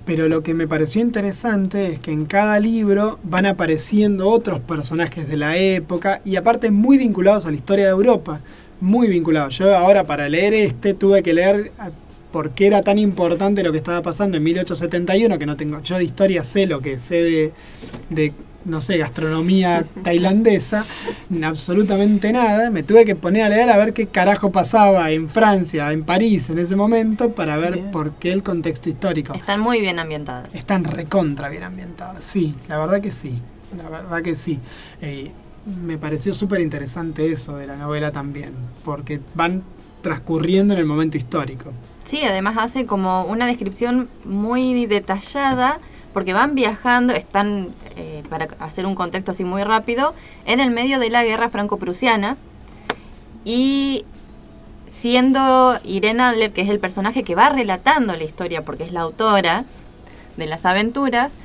[0.05, 5.28] pero lo que me pareció interesante es que en cada libro van apareciendo otros personajes
[5.28, 8.39] de la época y aparte muy vinculados a la historia de Europa.
[8.80, 9.57] Muy vinculados.
[9.57, 11.72] Yo ahora para leer este tuve que leer
[12.36, 15.98] por qué era tan importante lo que estaba pasando en 1871, que no tengo, yo
[15.98, 17.54] de historia sé lo que sé de,
[18.10, 18.34] de
[18.66, 20.86] no sé, gastronomía tailandesa,
[21.42, 22.72] absolutamente nada.
[22.72, 26.50] Me tuve que poner a leer a ver qué carajo pasaba en Francia, en París
[26.50, 27.92] en ese momento, para ver Bien.
[27.92, 29.34] por qué el contexto histórico.
[29.34, 30.54] Están muy bien ambientadas.
[30.54, 33.40] Están recontra bien ambientadas, sí, la verdad que sí,
[33.78, 34.60] la verdad que sí.
[35.02, 35.32] Eh,
[35.86, 38.52] me pareció súper interesante eso de la novela también,
[38.84, 39.64] porque van
[40.02, 41.72] transcurriendo en el momento histórico.
[42.06, 45.80] Sí, además hace como una descripción muy detallada,
[46.14, 50.14] porque van viajando, están, eh, para hacer un contexto así muy rápido,
[50.45, 52.38] en el medio de la guerra franco-prusiana.
[53.43, 54.06] Y
[54.89, 59.01] siendo Irene Adler, que es el personaje que va relatando la historia, porque es la
[59.01, 59.66] autora
[60.38, 61.36] de las aventuras,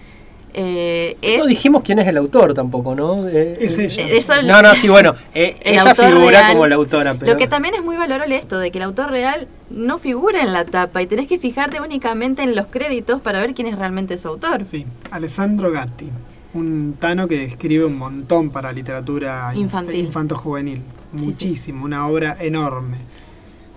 [0.55, 3.16] Eh, es, No dijimos quién es el autor tampoco, ¿no?
[3.28, 4.09] Eh, Es eh, ella.
[4.16, 6.53] eso- No, no, sí, bueno, eh, el ella figura real.
[6.53, 7.32] como la autora, pero...
[7.32, 10.53] Lo que también es muy valorable esto, de que el autor real no figura en
[10.53, 14.18] la tapa y tenés que fijarte únicamente en los créditos para ver quién es realmente
[14.18, 14.64] su autor.
[14.64, 16.11] Sí, Alessandro Gatti,
[16.55, 20.01] un tano que escribe un montón para literatura inf- Infantil.
[20.07, 20.78] infanto-juvenil.
[21.16, 21.24] sí.
[21.24, 22.96] Muchísimo, una obra enorme.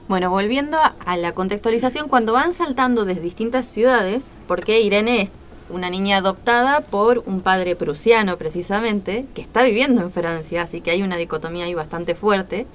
[0.07, 5.32] Bueno, volviendo a, a la contextualización, cuando van saltando desde distintas ciudades, porque Irene es
[5.74, 10.91] una niña adoptada por un padre prusiano precisamente, que está viviendo en Francia, así que
[10.91, 12.65] hay una dicotomía ahí bastante fuerte,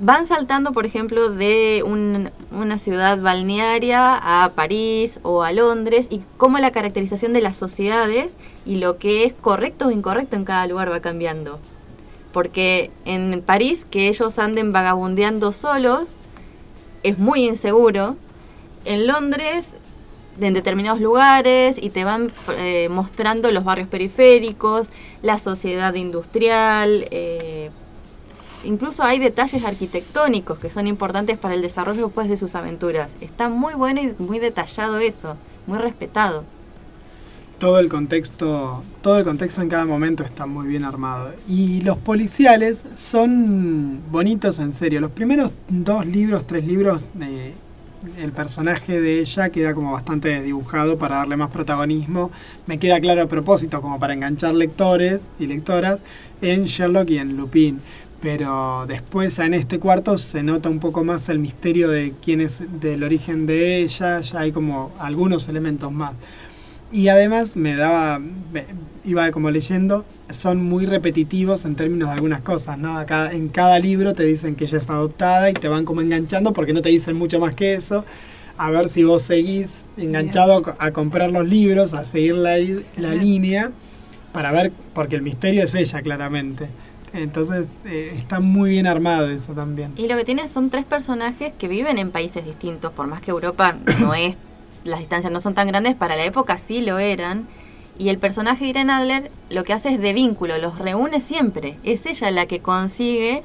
[0.00, 6.22] van saltando, por ejemplo, de un- una ciudad balnearia a París o a Londres, y
[6.38, 8.34] cómo la caracterización de las sociedades
[8.66, 11.60] y lo que es correcto o incorrecto en cada lugar va cambiando.
[12.32, 16.14] Porque en París, que ellos anden vagabundeando solos,
[17.02, 18.16] es muy inseguro.
[18.84, 19.76] En Londres,
[20.40, 24.88] en determinados lugares, y te van eh, mostrando los barrios periféricos,
[25.22, 27.70] la sociedad industrial, eh,
[28.64, 33.16] incluso hay detalles arquitectónicos que son importantes para el desarrollo después de sus aventuras.
[33.20, 36.44] Está muy bueno y muy detallado eso, muy respetado.
[37.58, 41.32] Todo el contexto, todo el contexto en cada momento está muy bien armado.
[41.46, 45.00] Y los policiales son bonitos en serio.
[45.00, 47.54] Los primeros dos libros, tres libros, eh,
[48.18, 52.30] el personaje de ella queda como bastante dibujado para darle más protagonismo.
[52.66, 56.00] Me queda claro a propósito, como para enganchar lectores y lectoras
[56.40, 57.80] en Sherlock y en Lupin.
[58.20, 62.62] Pero después en este cuarto se nota un poco más el misterio de quién es
[62.80, 66.12] del origen de ella, ya hay como algunos elementos más.
[66.92, 68.66] Y además me daba, me-
[69.04, 72.98] iba como leyendo, son muy repetitivos en términos de algunas cosas, ¿no?
[72.98, 76.52] Acá, en cada libro te dicen que ella está adoptada y te van como enganchando
[76.52, 78.04] porque no te dicen mucho más que eso.
[78.58, 82.58] A ver si vos seguís enganchado a co- a comprar los libros, a seguir la,
[82.98, 83.70] la línea,
[84.32, 86.68] para ver, porque el misterio es ella claramente.
[87.14, 89.92] Entonces eh, está muy bien armado eso también.
[89.96, 93.30] Y lo que tiene son tres personajes que viven en países distintos, por más que
[93.30, 94.36] Europa no es,
[94.84, 97.46] las distancias no son tan grandes, para la época sí lo eran.
[97.98, 101.76] Y el personaje de Irene Adler lo que hace es de vínculo, los reúne siempre.
[101.84, 103.42] Es ella la que consigue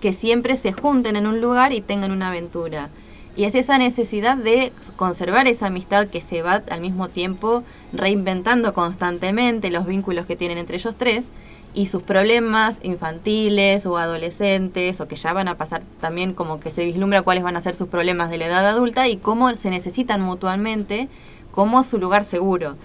[0.00, 2.90] que siempre se junten en un lugar y tengan una aventura.
[3.36, 8.74] Y es esa necesidad de conservar esa amistad que se va al mismo tiempo reinventando
[8.74, 11.24] constantemente los vínculos que tienen entre ellos tres
[11.74, 16.70] y sus problemas infantiles o adolescentes o que ya van a pasar también como que
[16.70, 19.70] se vislumbra cuáles van a ser sus problemas de la edad adulta y cómo se
[19.70, 21.08] necesitan mutuamente
[21.52, 22.76] como su lugar seguro.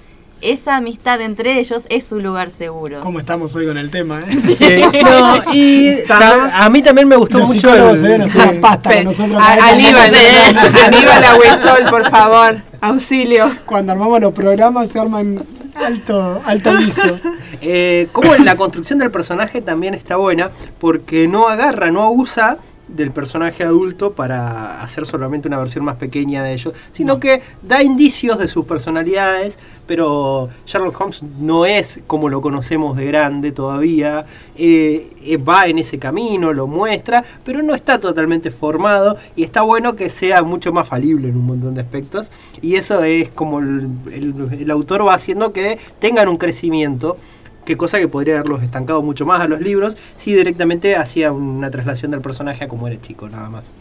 [0.41, 2.99] Esa amistad entre ellos es su lugar seguro.
[2.99, 4.21] ¿Cómo estamos hoy con el tema?
[4.27, 4.57] eh?
[4.59, 7.97] Eh, no, y a mí también me gustó Los mucho el-
[8.29, 8.37] sí.
[8.37, 9.41] una pasta con nosotros.
[9.41, 10.81] A- Aníbal, hablamos.
[10.87, 13.51] Aníbal Agüesol, por favor, auxilio.
[13.65, 15.45] Cuando armamos los programas se arman
[15.75, 17.19] alto, alto viso.
[17.61, 23.11] Eh, como la construcción del personaje también está buena porque no agarra, no usa del
[23.11, 28.37] personaje adulto para hacer solamente una versión más pequeña de ellos, sino que da indicios
[28.37, 29.57] de sus personalidades,
[29.87, 35.79] pero Sherlock Holmes no es como lo conocemos de grande todavía, eh, eh, va en
[35.79, 40.71] ese camino, lo muestra, pero no está totalmente formado y está bueno que sea mucho
[40.73, 42.31] más falible en un montón de aspectos
[42.61, 47.17] y eso es como el, el- el autor va haciendo que tengan un crecimiento
[47.65, 51.69] que cosa que podría haberlos estancado mucho más a los libros si directamente hacía una
[51.71, 53.73] traslación del personaje a como era chico, nada más.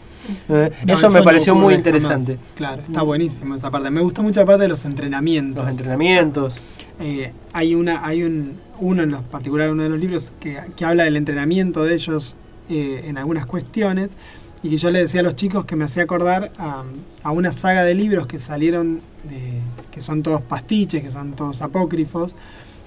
[0.49, 2.35] Eh, No, eso me no pareció muy interesante.
[2.37, 2.51] jamás.
[2.55, 3.89] Claro, está buenísimo esa parte.
[3.89, 5.63] Me gustó mucho la parte de los entrenamientos.
[5.65, 6.61] Los entrenamientos.
[6.99, 10.85] Eh, hay una, hay un, uno en los particular, uno de los libros que, que
[10.85, 12.35] habla del entrenamiento de ellos
[12.69, 14.11] eh, en algunas cuestiones
[14.61, 16.83] y que yo le decía a los chicos que me hacía acordar a,
[17.23, 19.59] a una saga de libros que salieron, de,
[19.91, 22.37] que son todos pastiches, que son todos apócrifos,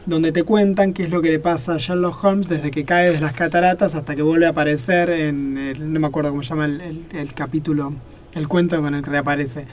[0.07, 3.13] donde te cuentan qué es lo que le pasa a Sherlock Holmes desde que cae
[3.13, 6.51] de las cataratas hasta que vuelve a aparecer en, el, no me acuerdo cómo se
[6.51, 7.93] llama el, capítulo,
[8.35, 9.67] el cuento con el que reaparece,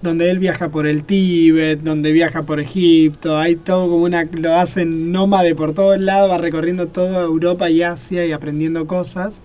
[0.00, 4.54] donde él viaja por el Tíbet, donde viaja por Egipto, hay todo como una, lo
[4.54, 9.40] hacen nómade por todos lados, va recorriendo toda Europa y Asia y aprendiendo cosas.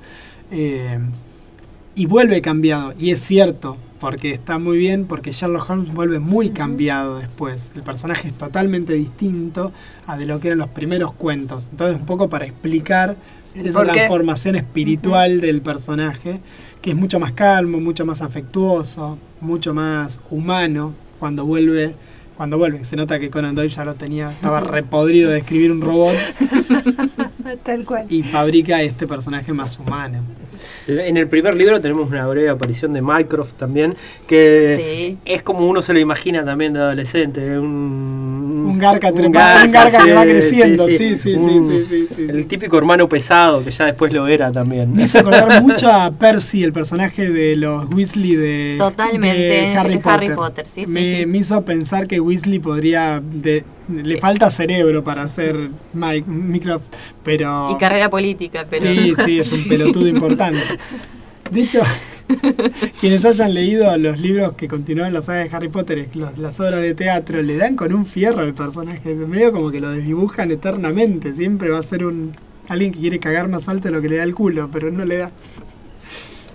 [0.52, 1.00] eh,
[1.98, 6.52] y vuelve cambiado, y es cierto, porque está muy bien, porque Sherlock Holmes vuelve muy
[6.52, 7.72] cambiado después.
[7.74, 9.72] El personaje es totalmente distinto
[10.06, 11.70] a de lo que eran los primeros cuentos.
[11.72, 13.16] Entonces, un poco para explicar
[13.56, 16.40] esa transformación espiritual del personaje,
[16.84, 21.96] que es mucho más calmo, mucho más afectuoso, mucho más humano cuando vuelve.
[22.38, 25.82] Cuando vuelve, se nota que Conan Doyle ya lo tenía, estaba repodrido de escribir un
[25.82, 26.14] robot
[27.64, 28.06] Tal cual.
[28.10, 30.20] y fabrica este personaje más humano.
[30.88, 33.96] En el primer libro tenemos una breve aparición de Mycroft también,
[34.28, 35.18] que Sí.
[35.26, 38.25] es como uno se lo imagina también de adolescente, un,
[38.70, 42.08] Un garca Un trepado, un garca que va creciendo, sí, sí, sí, Un- sí, sí,
[42.16, 42.22] sí.
[42.30, 44.94] El típico hermano pesado que ya después lo era también.
[44.94, 50.30] Me hizo acordar mucho a Percy, el personaje de los Weasley de, Totalmente, Harry, Harry
[50.30, 50.68] Potter.
[50.68, 51.26] Sí, sí, me, sí.
[51.26, 53.22] me hizo pensar que Weasley podría...
[53.24, 56.86] de- le falta cerebro para ser Mike Mycroft,
[57.24, 57.70] pero...
[57.72, 58.84] Y carrera política, pero.
[58.88, 60.60] Sí, sí, es un pelotudo importante.
[61.52, 61.82] De hecho,
[63.00, 66.82] quienes hayan leído los libros que continúan la saga de Harry Potter, los- las obras
[66.82, 69.12] de teatro, le dan con un fierro al personaje.
[69.12, 71.34] Es medio como que lo desdibujan eternamente.
[71.34, 72.32] Siempre va a ser un
[72.68, 75.06] alguien que quiere cagar más alto de lo que le da el culo, pero no
[75.06, 75.32] le da.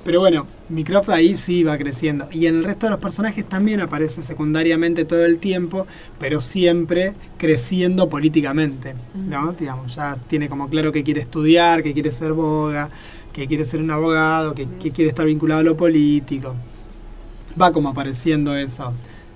[0.02, 2.26] Pero bueno, Mycroft ahí sí va creciendo.
[2.32, 5.86] Y en el resto de los personajes también aparece secundariamente todo el tiempo,
[6.18, 8.94] pero siempre creciendo políticamente.
[9.14, 9.52] ¿no?
[9.52, 12.88] Digamos, ya tiene como claro que quiere estudiar, que quiere ser boga,
[13.32, 16.54] que quiere ser un abogado, que, que quiere estar vinculado a lo político.
[17.60, 18.92] Va como apareciendo eso.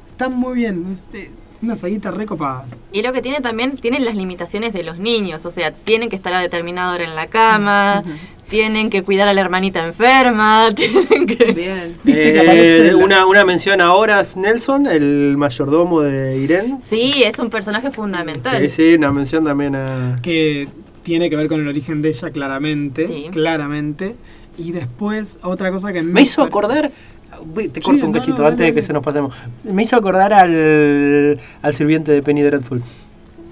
[0.08, 1.30] Está muy bien, es eh,
[1.62, 2.66] una saguita recopada.
[2.92, 6.16] Y lo que tiene también, tienen las limitaciones de los niños, o sea, tienen que
[6.16, 8.02] estar a determinada hora en la cama,
[8.48, 11.52] tienen que cuidar a la hermanita enferma, tienen que...
[11.52, 11.96] Bien.
[12.04, 16.78] ¿Viste que Eh, una, una mención ahora es Nelson, el mayordomo de Irene.
[16.82, 18.58] Sí, es un personaje fundamental.
[18.62, 20.20] Sí, sí, una mención también a.
[20.22, 20.68] que
[21.04, 23.26] tiene que ver con el origen de ella claramente, Sí.
[23.30, 24.16] claramente.
[24.58, 26.90] Y después otra cosa que Me hizo acordar.
[26.90, 28.82] Te Sí, corto un no, cachito no, antes dale, de que dale.
[28.86, 29.34] se nos pasemos.
[29.64, 32.82] Me hizo acordar al, al sirviente de Penny Dreadful.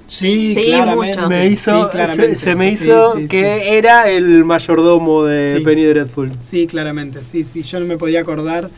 [0.07, 1.17] Sí, Sí, claramente.
[1.17, 1.29] mucho.
[1.29, 2.37] Me hizo, Sí, claramente.
[2.37, 3.69] se, se me Sí, hizo sí, que sí.
[3.69, 5.65] era el mayordomo de Sí.
[5.65, 6.33] Penny Dreadful.
[6.41, 7.23] Sí, claramente.
[7.25, 8.71] Sí, sí, yo no me podía acordar.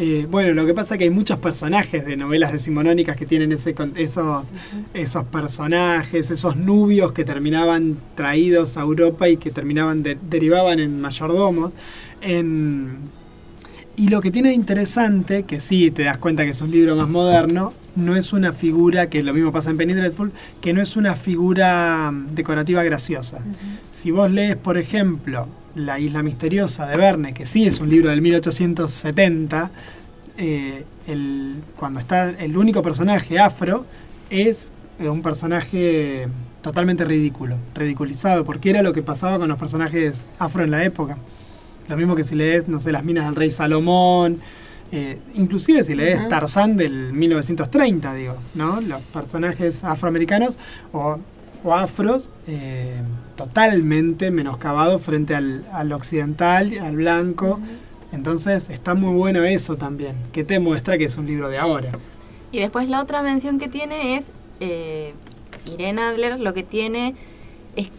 [0.00, 3.50] Eh, bueno, lo que pasa es que hay muchos personajes de novelas decimonónicas que tienen
[3.50, 4.48] ese, esos,
[4.94, 11.00] esos personajes, esos nubios que terminaban traídos a Europa y que terminaban de- derivaban en
[11.00, 11.72] mayordomos.
[12.20, 12.98] En,
[13.96, 16.94] y lo que tiene de interesante, que sí te das cuenta que es un libro
[16.94, 20.30] más moderno, no es una figura, que lo mismo pasa en Penny Dreadful,
[20.60, 23.44] que no es una figura mm, decorativa graciosa.
[23.90, 28.10] Si vos lees, por ejemplo, La Isla Misteriosa de Verne, que sí es un libro
[28.10, 29.70] del 1870,
[30.36, 33.84] eh, el, cuando está el único personaje afro
[34.30, 34.70] es
[35.00, 36.28] eh, un personaje
[36.62, 41.16] totalmente ridículo, ridiculizado, porque era lo que pasaba con los personajes afro en la época.
[41.88, 44.40] Lo mismo que si lees, no sé, Las Minas del Rey Salomón,
[44.92, 46.28] eh, inclusive si lees.
[46.28, 48.80] Tarzán del 1930, digo, ¿no?
[48.80, 50.56] Los personajes afroamericanos
[50.92, 51.18] o,
[51.64, 53.00] o afros eh,
[53.36, 57.60] totalmente menoscabados frente al, al occidental, al blanco.
[58.12, 61.92] Entonces está muy bueno eso también, que te muestra que es un libro de ahora.
[62.52, 64.26] Y después la otra mención que tiene es
[64.60, 65.12] eh,
[65.66, 67.14] Irene Adler, lo que tiene
[67.76, 67.90] es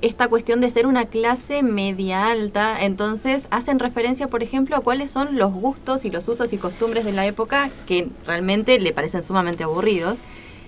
[0.00, 5.12] esta cuestión de ser una clase media alta, entonces hacen referencia, por ejemplo, a cuáles
[5.12, 9.22] son los gustos y los usos y costumbres de la época que realmente le parecen
[9.22, 10.18] sumamente aburridos.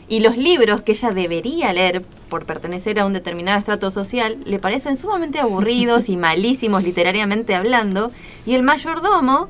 [0.08, 4.58] Y los libros que ella debería leer por pertenecer a un determinado estrato social le
[4.58, 8.10] parecen sumamente aburridos y malísimos literariamente hablando.
[8.44, 9.48] Y el mayordomo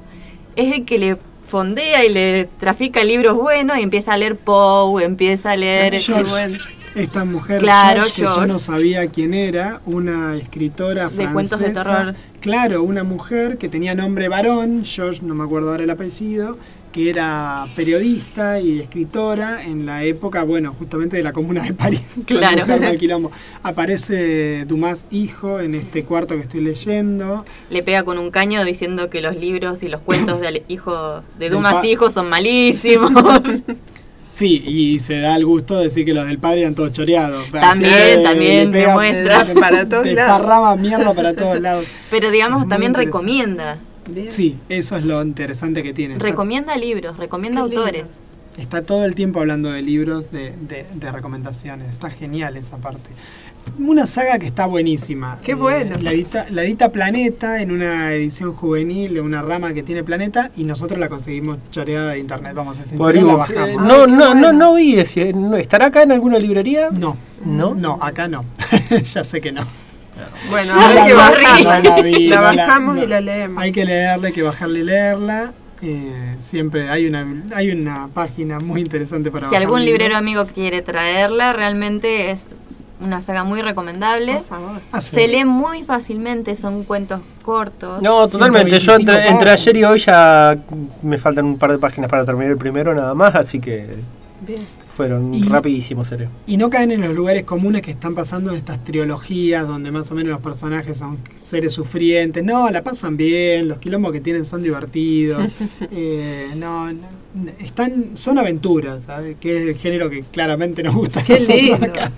[0.57, 1.17] es el que le
[1.47, 5.99] fondea y le trafica libros buenos y empieza a leer Poe, empieza a leer...
[5.99, 6.59] George,
[6.95, 11.33] esta mujer Claro, George, que yo no sabía quién era, una escritora De francesa.
[11.33, 12.15] cuentos de terror.
[12.41, 16.59] Claro, una mujer que tenía nombre varón, George, no me acuerdo ahora el apellido,
[16.95, 22.05] que era periodista y escritora en la época, bueno, justamente de la Comuna de París.
[22.27, 22.65] Claro.
[22.65, 23.33] se arma el quilombo.
[23.65, 27.45] Aparece Dumas hijo en este cuarto que estoy leyendo.
[27.69, 31.17] Le pega con un caño diciendo que los libros y los cuentos de Ale- hijo
[31.37, 33.11] de Del Dumas hijo son malísimos.
[34.31, 37.49] Sí, y se da el gusto de decir que los del padre eran todos choreados.
[37.53, 39.47] También, Así también demuestra.
[39.61, 40.81] Para todos lados.
[40.81, 41.85] Mierda para todos lados.
[42.11, 43.79] Pero digamos, Muy también recomienda.
[44.09, 44.31] Bien.
[44.33, 46.15] Sí, eso es lo interesante que tiene.
[46.15, 47.81] Está, Recomienda libros, recomienda Qué lindo.
[47.85, 48.09] autores.
[48.59, 51.89] está todo el tiempo hablando de libros, de, de- de recomendaciones.
[51.91, 53.11] Está genial esa parte.
[53.79, 55.39] Una saga que está buenísima.
[55.43, 55.97] Qué bueno.
[56.03, 60.51] La edita, la edita Planeta en una edición juvenil de una rama que tiene Planeta
[60.55, 62.53] y nosotros la conseguimos choreada de internet.
[62.55, 63.49] Vamos a ser Por sinceros.
[63.51, 63.83] Eh, bajamos.
[63.89, 64.53] no, Ay, no, no, bueno.
[64.53, 66.91] no vi ¿Estará acá en alguna librería?
[66.91, 67.17] No,
[67.47, 67.75] ¿No?
[67.75, 68.45] no, acá no.
[69.03, 69.63] ya sé que no.
[70.51, 73.03] Bueno, la que no la vi, La no la- bajamos no.
[73.03, 73.63] y la leemos.
[73.63, 75.53] Hay que leerla, hay que bajarla y leerla.
[75.83, 80.81] Eh, siempre hay una, hay una página muy interesante para Si algún librero amigo quiere
[80.83, 82.47] traerla, realmente es
[83.01, 84.35] una saga muy recomendable.
[84.37, 84.81] Por favor.
[84.93, 85.15] Ah, sí.
[85.17, 88.01] Se lee muy fácilmente, son cuentos cortos.
[88.01, 88.71] No, totalmente.
[88.71, 90.57] Yo 125 entre, entre ayer y hoy ya
[91.03, 93.97] me faltan un par de páginas para terminar el primero nada más, así que
[94.41, 94.61] Bien.
[94.97, 96.29] Fueron Y- rapidísimos, serio.
[96.47, 100.11] Y no caen en los lugares comunes que están pasando en estas trilogías donde más
[100.11, 102.45] o menos los personajes son seres sufrientes.
[102.45, 105.51] No, la pasan bien, los quilombos que tienen son divertidos.
[105.91, 107.03] Eh, no, no,
[107.61, 109.37] están, son aventuras, ¿sabes?
[109.41, 111.23] que es el género que claramente nos gusta.
[111.25, 111.87] Qué lindo.
[111.87, 112.11] acá.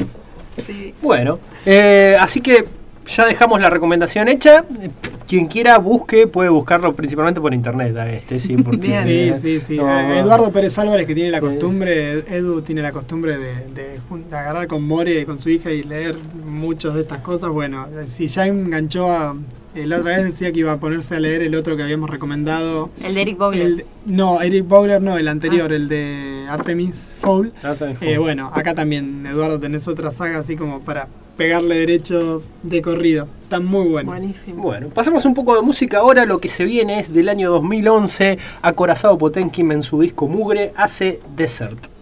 [0.66, 0.94] Sí.
[1.02, 2.64] Bueno, eh, así que
[3.06, 4.64] ya dejamos la recomendación hecha.
[4.80, 4.90] Eh,
[5.26, 9.02] Quien quiera busque, puede buscarlo principalmente por internet a este, sí, porque.
[9.02, 9.76] Sí, eh, sí, sí.
[9.76, 11.46] no- Eh, Eduardo Pérez Álvarez que tiene la Sí.
[11.46, 14.00] costumbre, Edu tiene la costumbre de, de
[14.36, 17.50] agarrar con More, con su hija y leer muchas de estas cosas.
[17.50, 19.34] Bueno, eh, si ya enganchó a...
[19.74, 22.08] eh, la otra vez decía que iba a ponerse a leer el otro que habíamos
[22.08, 22.90] recomendado.
[23.02, 23.66] El de Eric Bogler.
[23.66, 27.52] El- no, Eric Bowler no, el anterior, el de Artemis Fowl.
[27.64, 28.12] Ah, también fue.
[28.12, 33.28] Eh, bueno, acá también, Eduardo, tenés otra saga así como para pegarle derecho de corrido.
[33.42, 34.16] Están muy buenos.
[34.16, 34.62] Buenísimo.
[34.62, 36.24] Bueno, pasamos un poco de música ahora.
[36.24, 38.38] Lo que se viene es del año 2011.
[38.62, 41.95] Acorazado Potenkin en su disco Mugre hace Desert.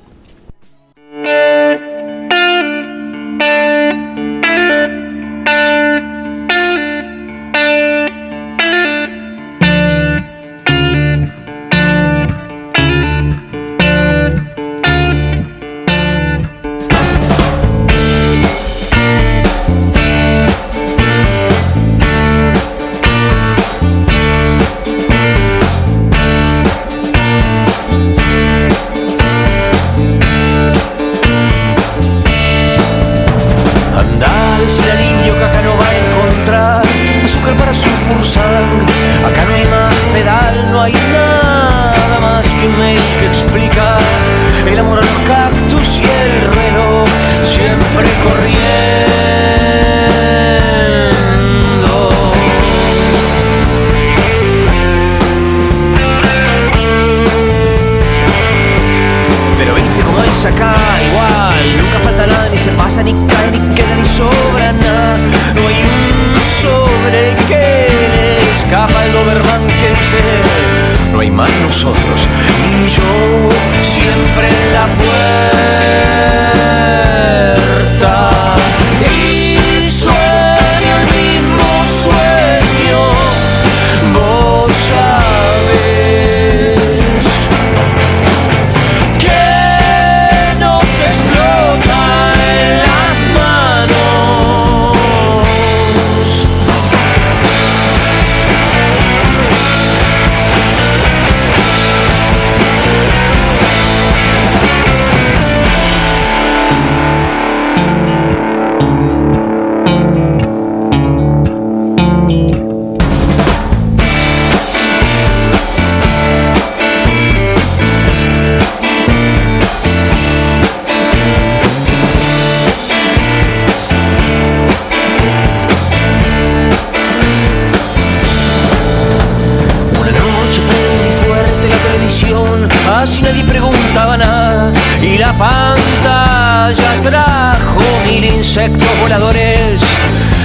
[133.24, 134.72] Nadie preguntaba nada.
[135.00, 139.82] Y la pantalla trajo mil insectos voladores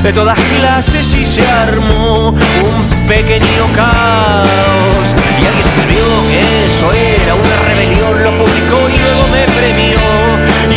[0.04, 5.16] de todas clases y se armó un pequeño caos.
[5.42, 10.00] Y alguien escribió que eso era una rebelión, lo publicó y luego me premió.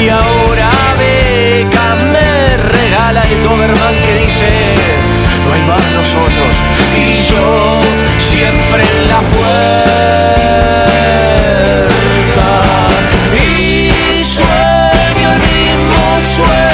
[0.02, 4.74] Y ahora beca me regala el Doberman que dice
[5.46, 6.62] no hay más nosotros
[6.96, 7.80] y yo
[8.18, 9.91] siempre en la puerta
[16.22, 16.71] mismo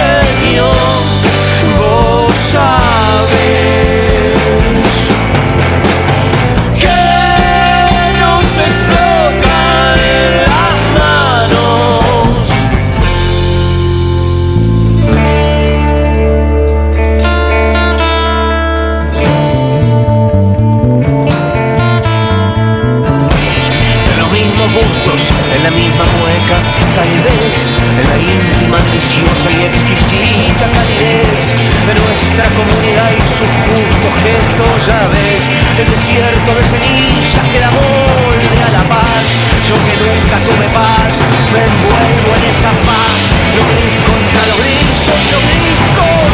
[29.29, 31.55] deliciosa y exquisita calidez
[31.87, 37.71] de nuestra comunidad y sus justos gestos, ya ves, el desierto de cenizas que da
[37.71, 39.27] molde a la paz,
[39.67, 41.23] yo que nunca tuve paz,
[41.53, 46.28] me envuelvo en esa paz, lo gris contra lo gris, soy lo gris.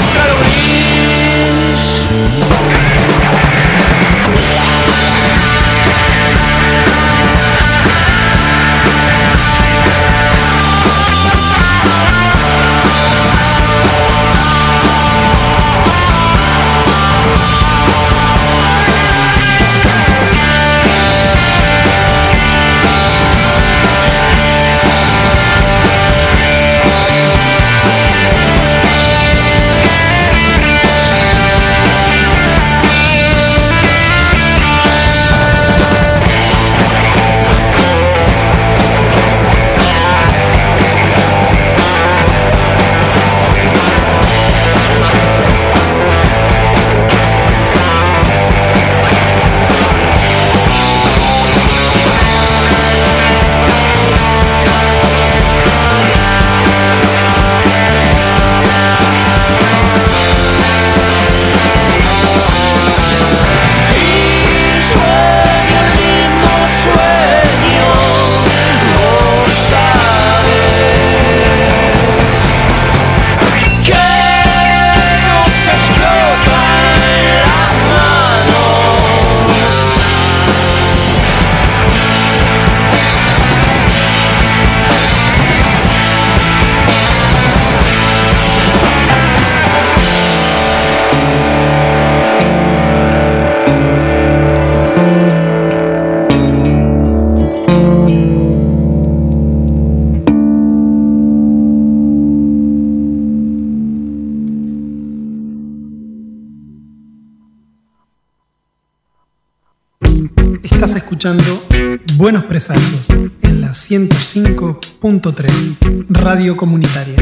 [116.45, 117.17] Radio Comunitaria.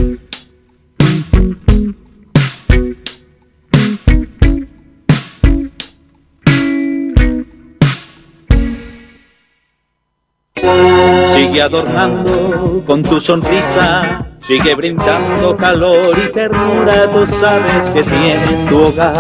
[11.36, 18.77] Sigue adornando con tu sonrisa, sigue brindando calor y ternura, tú sabes que tienes tu
[18.77, 19.15] hogar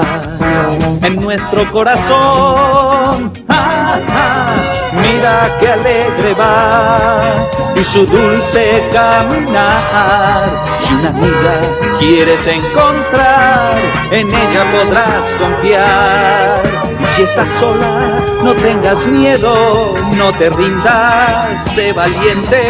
[1.00, 3.32] en nuestro corazón.
[3.46, 4.56] Ah, ah,
[5.00, 10.78] mira qué alegre va y su dulce caminar.
[10.80, 11.60] Si una amiga
[11.98, 13.76] quieres encontrar,
[14.10, 16.62] en ella podrás confiar.
[17.00, 22.62] Y si estás sola, no tengas miedo, no te rindas, sé valiente.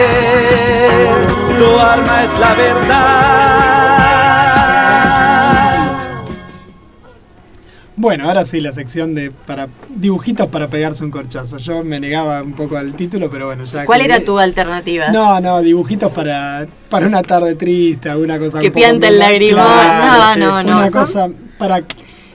[1.59, 3.62] Tu alma es la verdad.
[7.95, 11.59] Bueno, ahora sí, la sección de para dibujitos para pegarse un corchazo.
[11.59, 13.85] Yo me negaba un poco al título, pero bueno, ya.
[13.85, 15.09] ¿Cuál que- era tu alternativa?
[15.11, 18.61] No, no, dibujitos para, para una tarde triste, alguna cosa.
[18.61, 19.63] Que pianta el lagrimón.
[19.65, 20.77] Claro, No, no, no.
[20.79, 21.29] Una Son- cosa
[21.59, 21.85] para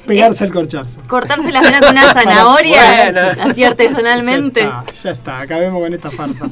[0.06, 1.00] pegarse el corchazo.
[1.08, 3.44] Cortarse las venas con una zanahoria Bueno.
[3.52, 4.62] así artesanalmente.
[4.62, 6.50] Ya está, ya está, acabemos con esta farsa.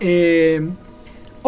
[0.00, 0.66] Eh,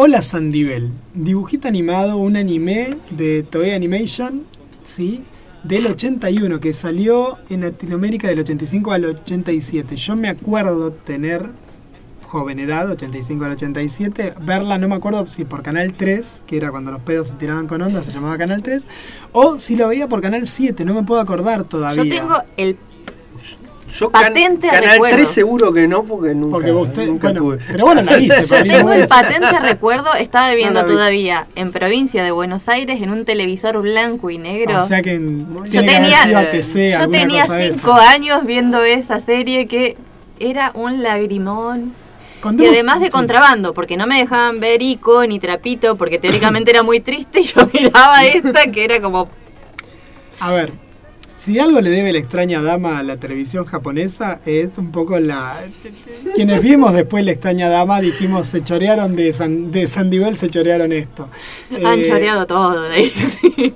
[0.01, 4.43] Hola Sandivel, dibujito animado, un anime de Toei Animation,
[4.83, 5.25] ¿sí?
[5.63, 9.95] Del 81, que salió en Latinoamérica del 85 al 87.
[9.97, 11.49] Yo me acuerdo tener
[12.29, 16.69] joven edad, 85 al 87, verla, no me acuerdo si por Canal 3, que era
[16.69, 18.87] cuando los pedos se tiraban con onda, se llamaba Canal 3,
[19.31, 22.03] o si lo veía por Canal 7, no me puedo acordar todavía.
[22.03, 22.77] Yo tengo el
[23.91, 25.15] Yo can- patente Canal recuerdo.
[25.17, 27.57] 3 seguro que no, porque nunca, Porque usted- nunca bueno, tuve.
[27.67, 32.23] pero bueno, la viste, Yo tengo el patente recuerdo, estaba viviendo No todavía en provincia
[32.23, 34.77] de Buenos Aires en un televisor blanco y negro.
[34.77, 39.19] O sea que en- yo que tenía, sido ATC, yo tenía cinco años viendo esa
[39.19, 39.97] serie que
[40.39, 41.93] era un lagrimón.
[42.57, 43.11] Y además de sí.
[43.11, 47.43] contrabando, porque no me dejaban ver Ico ni Trapito, porque teóricamente era muy triste y
[47.43, 49.27] yo miraba esta que era como
[50.39, 50.71] A ver,
[51.39, 55.55] si algo le debe la extraña dama a la televisión japonesa es un poco la...
[56.35, 60.91] Quienes vimos después la extraña dama dijimos se chorearon de, San, de Sandivel, se chorearon
[60.91, 61.29] esto.
[61.85, 62.81] han Eh, choreado todo.
[62.89, 63.13] de ahí.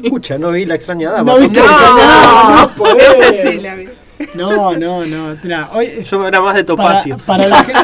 [0.03, 1.31] Escucha, no vi la extraña dama.
[1.31, 2.61] ¿No viste la extraña dama?
[2.61, 3.19] No, podés.
[3.19, 3.87] Esa sí la vi.
[4.35, 5.35] No, no, no.
[5.43, 7.17] Mira, hoy, Yo era más de para, Topacio.
[7.25, 7.81] para la gente...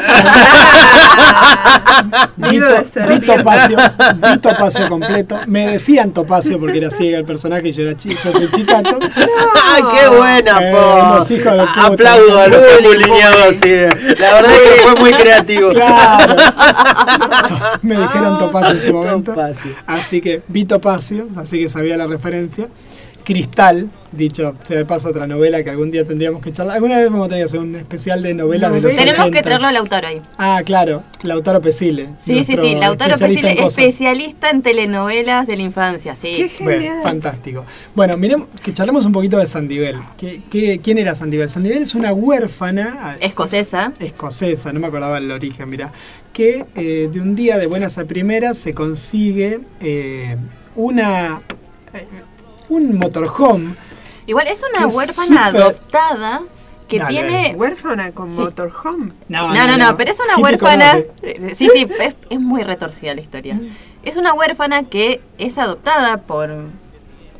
[2.36, 3.20] De serpiente.
[3.20, 3.76] vi Topacio,
[4.32, 5.38] vi Topacio completo.
[5.46, 8.98] Me decían Topacio porque era ciega el personaje y yo era chi, yo soy chicato.
[9.64, 11.04] ¡Ay, qué buena, Eh, po!
[11.06, 11.86] unos hijos de puta.
[11.86, 13.04] Aplaudo a los bully.
[13.54, 13.70] sí.
[14.18, 15.70] La verdad es que fue muy creativo.
[15.70, 16.36] Claro.
[17.82, 19.32] Me dijeron Topacio en su momento.
[19.32, 19.72] Topacio.
[19.86, 22.68] Así que vi Topacio, así que sabía la referencia.
[23.24, 26.76] Cristal, dicho sea de paso, otra novela que algún día tendríamos que charlar.
[26.76, 29.36] Alguna vez vamos a tener que hacer un especial de novelas de los Tenemos 80.
[29.36, 30.20] que traerlo al autor ahí.
[30.38, 32.08] Ah, claro, Lautaro Pesile.
[32.18, 36.50] Sí, sí, sí, Lautaro especialista Pesile, en especialista en telenovelas de la infancia, Qué sí.
[36.64, 37.02] Bueno, genial.
[37.02, 37.64] fantástico.
[37.94, 39.96] Bueno, miremos, que charlemos un poquito de Sandivel.
[40.18, 41.48] ¿Qué, qué, quién era Sandivel?
[41.48, 43.92] Sandivel es una huérfana Escocesa.
[43.98, 45.92] escocesa, no me acordaba el origen, mira,
[46.32, 50.36] que eh, de un día de buenas a primeras se consigue eh,
[50.76, 51.42] una
[51.92, 52.06] eh,
[52.68, 53.74] un motorhome.
[54.30, 56.42] Igual es una Que huérfana adoptada
[56.86, 57.54] que Dale, tiene...
[57.56, 58.36] Huérfana con Sí.
[58.40, 59.12] motorhome.
[59.28, 60.94] No, no, no, pero es una huérfana...
[60.94, 61.12] mote.
[61.22, 63.60] eh, Sí, sí, es, es muy retorcida la historia.
[64.04, 66.50] Es una huérfana que es adoptada por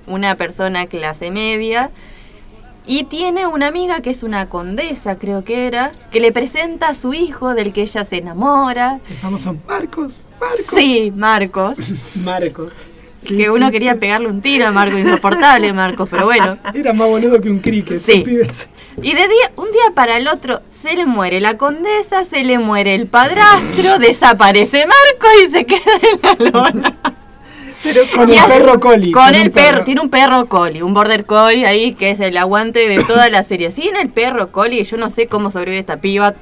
[0.09, 1.91] una persona clase media
[2.87, 6.95] y tiene una amiga que es una condesa, creo que era, que le presenta a
[6.97, 8.99] su hijo del que ella se enamora.
[9.09, 11.79] El famoso Marcos, Marcos, Sí, Marcos.
[12.25, 12.73] Marcos.
[13.21, 13.99] Sí, que uno sí, quería sí.
[13.99, 16.59] pegarle un tiro a Marcos, insoportable Marcos, pero bueno.
[16.75, 18.01] Era más boludo que un cricket.
[18.01, 18.25] Sí.
[19.03, 22.59] Y de día, un día para el otro se le muere la condesa, se le
[22.59, 26.97] muere el padrastro, desaparece Marcos y se queda en la lona.
[27.83, 29.13] Pero con Y el perro Coli.
[29.13, 32.87] Con el perro, tiene un perro collie, un border collie ahí que es el aguante
[32.89, 33.71] de toda la serie.
[33.71, 36.35] Sin el perro collie, yo no sé cómo sobrevive esta piba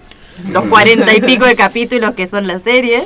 [0.52, 3.04] los cuarenta y pico de capítulos que son la serie.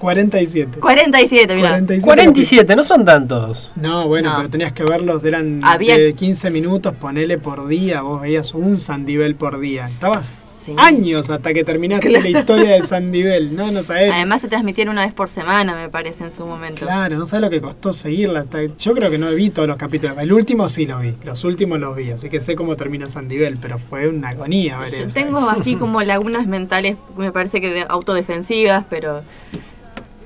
[0.00, 0.80] 47.
[0.80, 1.68] 47, mira.
[1.68, 2.02] 47.
[2.04, 3.70] 47, no son tantos.
[3.76, 4.36] No, bueno, No.
[4.38, 8.80] pero tenías que verlos, eran Había- de 15 minutos, ponele por día, vos veías un
[8.80, 9.86] Sandivel por día.
[9.86, 10.74] Estabas Sí.
[10.76, 14.10] años hasta que terminaste la historia de Sandivel, no, no sabés.
[14.12, 16.84] Además se transmitieron una vez por semana, me parece, en su momento.
[16.84, 18.40] Claro, no sabes lo que costó seguirla.
[18.40, 20.18] hasta- yo creo que no vi todos los capítulos.
[20.18, 23.56] El último sí lo vi, los últimos los vi, así que sé cómo termina Sandivel,
[23.60, 25.14] pero fue una agonía ver Yo eso.
[25.14, 29.22] tengo así como lagunas mentales, me parece que de- autodefensivas, pero...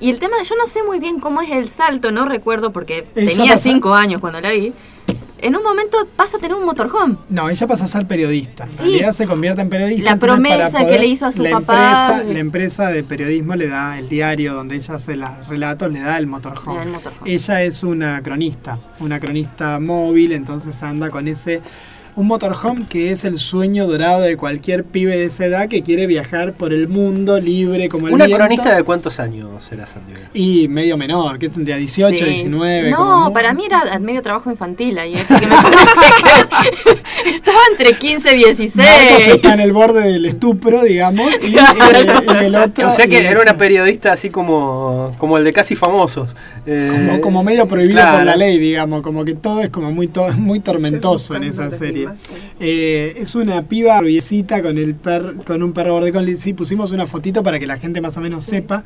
[0.04, 3.06] Y el tema, yo no sé muy bien cómo es el salto, no recuerdo porque
[3.16, 4.74] Eh, tenía cinco años cuando la vi.
[5.38, 7.16] en un momento pasa a tener un motorhome.
[7.30, 8.64] No, ella pasa a ser periodista.
[8.64, 8.76] En Sí.
[8.80, 10.10] realidad se convierte en periodista.
[10.10, 12.06] La promesa que le hizo a su la papá.
[12.20, 16.00] Empresa, la empresa de periodismo le da el diario donde ella hace los relatos, le
[16.00, 16.72] da el motorhome.
[16.72, 17.30] Le da el motorhome.
[17.30, 21.62] Ella es una cronista, una cronista móvil, entonces anda con ese.
[22.16, 26.06] Un motorhome que es el sueño dorado de cualquier pibe de esa edad que quiere
[26.06, 28.44] viajar por el mundo libre como el ¿Una viento.
[28.44, 30.12] cronista de cuántos años era Sandy?
[30.32, 32.24] Y medio menor, que es de 18, Sí.
[32.30, 32.90] 19.
[32.90, 37.58] No, como para mí era medio trabajo infantil ahí, es que me parece que estaba
[37.72, 38.76] entre 15 y 16.
[38.76, 42.90] Marcos está en el borde del estupro, digamos, y, y- y el otro.
[42.90, 46.30] O sea que y era una periodista así como, como el de Casi Famosos.
[46.66, 48.18] Eh, como, como medio prohibido claro.
[48.18, 51.70] por la ley, digamos, como que todo es como muy to- muy tormentoso en esa
[51.70, 52.03] serie.
[52.60, 56.36] Eh, es una piba rubiecita con el per, con un perro border collie.
[56.36, 58.84] Sí, pusimos una fotito para que la gente más o menos sepa.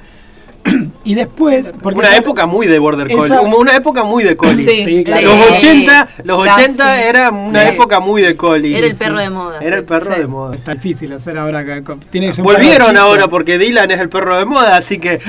[1.04, 4.24] y después, porque Una esa- época muy de Border Collie, esa- como una época muy
[4.24, 4.64] de Collie.
[4.68, 5.28] Sí, Sí, claro.
[5.28, 5.68] Los sí.
[5.68, 7.00] 80, los Claro, 80 sí.
[7.04, 7.68] era una Sí.
[7.68, 8.76] época muy de Collie.
[8.76, 8.98] Era el Sí.
[9.04, 9.60] perro de moda.
[9.60, 10.56] Era el perro de moda.
[10.56, 11.64] Está difícil hacer ahora.
[11.64, 15.20] que- con- Tiene que Volvieron ahora porque Dylan es el perro de moda, así que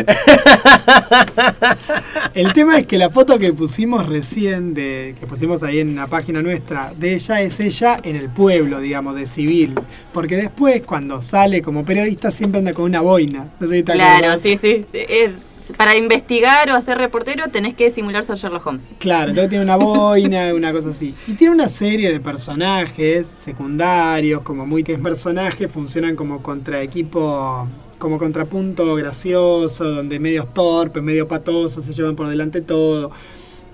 [2.33, 6.07] El tema es que la foto que pusimos recién, de, que pusimos ahí en la
[6.07, 9.75] página nuestra, de ella es ella en el pueblo, digamos, de civil.
[10.13, 13.49] Porque después, cuando sale como periodista, siempre anda con una boina.
[13.59, 14.85] No sé si te Claro, sí, sí.
[14.93, 15.31] Es-
[15.77, 18.85] para investigar o hacer reportero tenés que simular ser Sherlock Holmes.
[18.97, 21.13] Claro, entonces tiene una boina, una cosa así.
[21.27, 27.67] Y tiene una serie de personajes secundarios, como muy que es personaje, funcionan como contraequipo,
[27.99, 33.11] como contrapunto gracioso, donde medios torpes, medio patosos, se llevan por delante todo.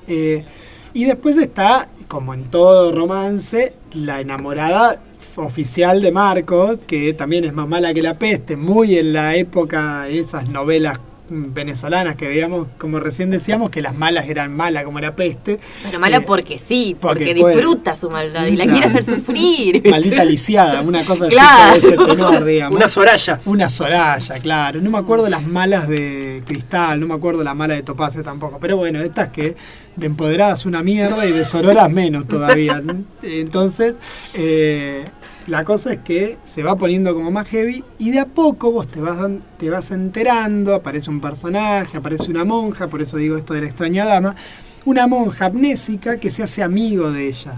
[0.07, 0.43] Eh,
[0.93, 5.01] y después está, como en todo romance, la enamorada
[5.37, 10.07] oficial de Marcos, que también es más mala que la peste, muy en la época,
[10.09, 10.99] esas novelas
[11.29, 15.59] venezolanas que veíamos, como recién decíamos, que las malas eran malas como la peste.
[15.83, 17.55] Pero mala Eh, porque sí, porque, porque puede.
[17.55, 19.81] disfruta su maldad y la quiere hacer sufrir.
[19.89, 21.73] Maldita lisiada, una cosa Claro.
[21.73, 22.75] de ese tenor, digamos.
[22.75, 23.39] una Soraya.
[23.45, 24.81] Una Soraya, claro.
[24.81, 28.57] No me acuerdo las malas de Cristal, no me acuerdo la mala de Topacio tampoco.
[28.59, 29.55] Pero bueno, estas que
[29.95, 32.81] de empoderadas una mierda y de sororas menos todavía.
[33.23, 33.95] Entonces,
[34.33, 35.05] eh,
[35.47, 38.87] la cosa es que se va poniendo como más heavy y de a poco vos
[38.87, 39.17] te vas,
[39.57, 43.67] te vas enterando, aparece un personaje, aparece una monja, por eso digo esto de la
[43.67, 44.35] extraña dama,
[44.85, 47.53] una monja amnésica que se hace amigo de ella.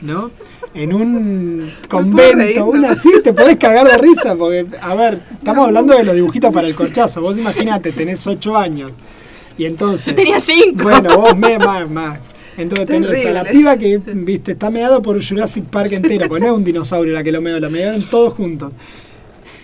[0.00, 0.30] ¿No?
[0.74, 5.96] En un convento, una así, te podés cagar de risa, porque, a ver, estamos hablando
[5.96, 7.20] de los dibujitos para el corchazo.
[7.20, 8.92] Vos imaginate, tenés 8 años.
[9.58, 10.06] Y entonces.
[10.06, 10.84] Yo tenía cinco.
[10.84, 12.20] Bueno, vos me, más, más.
[12.56, 13.50] Entonces tenés a la Terrible.
[13.52, 17.22] piba que, viste, está meado por Jurassic Park entero, porque no es un dinosaurio la
[17.22, 18.72] que lo meó, lo mearon todos juntos.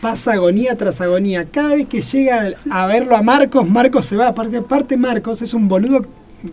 [0.00, 1.46] Pasa agonía tras agonía.
[1.50, 4.28] Cada vez que llega a verlo a Marcos, Marcos se va.
[4.28, 6.04] Aparte, aparte Marcos es un boludo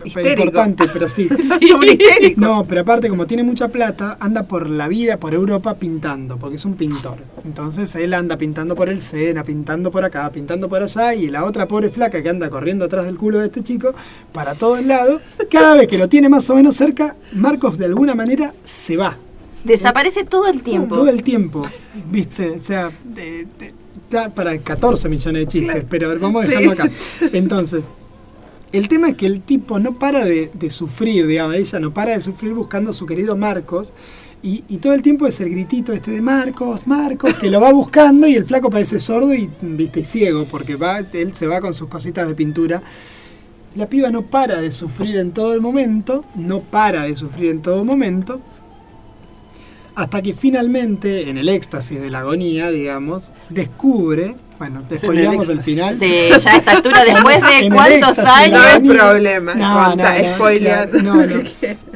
[0.04, 0.30] Histérico.
[0.44, 1.28] importante, pero sí.
[1.60, 2.40] Sí, un histérico.
[2.40, 6.56] No, pero aparte, como tiene mucha plata, anda por la vida, por Europa pintando, porque
[6.56, 7.18] es un pintor.
[7.44, 11.44] Entonces él anda pintando por el Sena, pintando por acá, pintando por allá, y la
[11.44, 13.94] otra pobre flaca que anda corriendo atrás del culo de este chico,
[14.32, 18.14] para todos lados, cada vez que lo tiene más o menos cerca, Marcos de alguna
[18.14, 19.16] manera se va.
[19.64, 20.94] Desaparece todo el tiempo.
[20.96, 21.62] Todo el tiempo,
[22.10, 22.50] ¿viste?
[22.50, 23.72] O sea, de- de-
[24.10, 26.50] da para 14 millones de chistes, pero vamos a Sí.
[26.50, 26.90] dejarlo acá.
[27.32, 27.82] Entonces,
[28.72, 32.22] el tema es que el tipo no para de, sufrir, digamos, ella no para de
[32.22, 33.92] sufrir buscando a su querido Marcos.
[34.42, 37.72] Y, y todo el tiempo es el gritito este de Marcos, Marcos, que lo va
[37.72, 41.60] buscando y el flaco parece sordo y, viste, y ciego, porque va, él se va
[41.60, 42.82] con sus cositas de pintura.
[43.76, 47.62] La piba no para de sufrir en todo el momento, no para de sufrir en
[47.62, 48.40] todo momento,
[49.94, 55.60] hasta que finalmente, en el éxtasis de la agonía, digamos, descubre, bueno, te spoileamos el
[55.60, 55.98] final.
[55.98, 58.60] Sí, ya a esta altura, después de cuántos años.
[58.60, 58.62] No
[58.92, 59.54] hay problema.
[59.54, 61.42] No, no, no.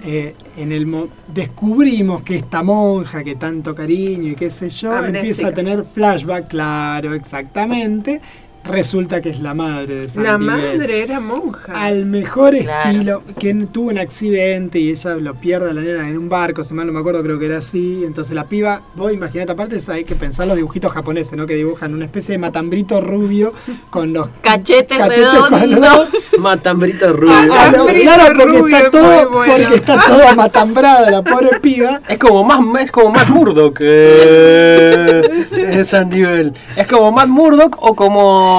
[0.09, 4.93] Eh, en el mo- descubrimos que esta monja que tanto cariño y qué sé yo
[4.93, 5.19] Amnésica.
[5.19, 8.21] empieza a tener flashback, claro, exactamente.
[8.69, 10.47] Resulta que es la madre de Sandy La Bell.
[10.47, 11.73] madre era monja.
[11.75, 12.91] Al mejor Claro.
[12.91, 16.65] estilo, que tuvo un accidente y ella lo pierde a la nena en un barco,
[16.65, 18.03] si mal no me acuerdo, creo que era así.
[18.05, 21.47] Entonces la piba, vos imaginate, aparte hay que pensar los dibujitos japoneses, ¿no?
[21.47, 23.53] Que dibujan una especie de matambrito rubio
[23.91, 25.51] con los Cachetes, cuadrados.
[25.51, 26.09] redondos.
[26.39, 27.33] Matambrito rubio.
[27.35, 29.53] Ah, ah, Matambrito claro, porque rubio está es todo, bueno.
[29.59, 32.01] porque está todo amatambrado la pobre piba.
[32.09, 35.23] Es como más es como Matt Murdock eh,
[35.81, 36.53] es Sandy Bell.
[36.77, 38.56] Es como Matt Murdock o como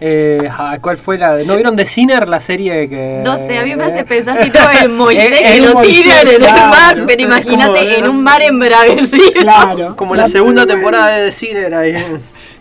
[0.00, 0.48] eh,
[0.80, 1.38] ¿cuál fue la?
[1.44, 4.50] ¿No vieron The Sinner la serie que No sé, a mí me hace pensar si
[4.50, 6.68] todo en Moisés Eh, que lo tiran en el claro.
[6.70, 9.32] mar, pero imagínate como- en un mar embravecido.
[9.40, 9.96] Claro.
[9.96, 11.94] como la segunda temporada de The Sinner ahí.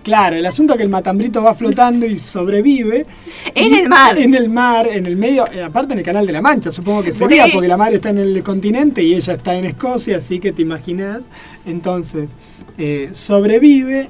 [0.07, 3.06] Claro, el asunto es que el matambrito va flotando y sobrevive.
[3.53, 4.18] En Y- el mar.
[4.18, 7.03] En el mar, en el medio, eh, aparte en el Canal de la Mancha, supongo
[7.03, 7.52] que sería, Sí.
[7.52, 10.61] porque la madre está en el continente y ella está en Escocia, así que te
[10.61, 11.26] imaginas.
[11.65, 12.38] Entonces,
[12.77, 14.10] eh, sobrevive,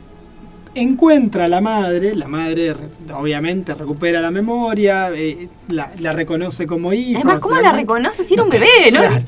[0.76, 6.66] encuentra a la madre, la madre re- obviamente recupera la memoria, eh, la, la reconoce
[6.68, 7.20] como hija.
[7.20, 9.00] Además, o ¿cómo sea, la reconoce si era un bebé, no?
[9.00, 9.24] Claro.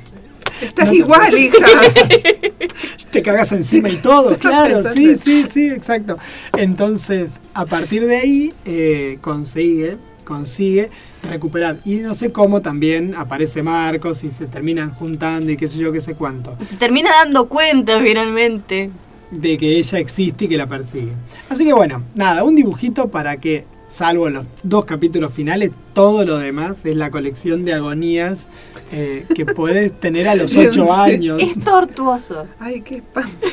[0.62, 1.58] Estás No, igual, hija.
[3.12, 6.18] te cagas encima y todo, claro, sí, sí, sí, exacto.
[6.58, 10.90] Entonces, a partir de ahí, eh, consigue, consigue
[11.24, 11.78] recuperar.
[11.86, 15.92] Y no sé cómo también aparece Marcos y se terminan juntando y qué sé yo,
[15.92, 18.90] qué sé cuánto, Se termina dando cuenta finalmente.
[19.32, 21.12] De que ella existe y que la persigue.
[21.50, 26.38] Así que bueno, nada, un dibujito para que, salvo los dos capítulos finales, todo lo
[26.38, 28.48] demás es la colección de agonías
[28.92, 31.42] eh, que puedes tener a los ocho años.
[31.42, 32.46] Es tortuoso.
[32.60, 33.48] Ay, qué espanto.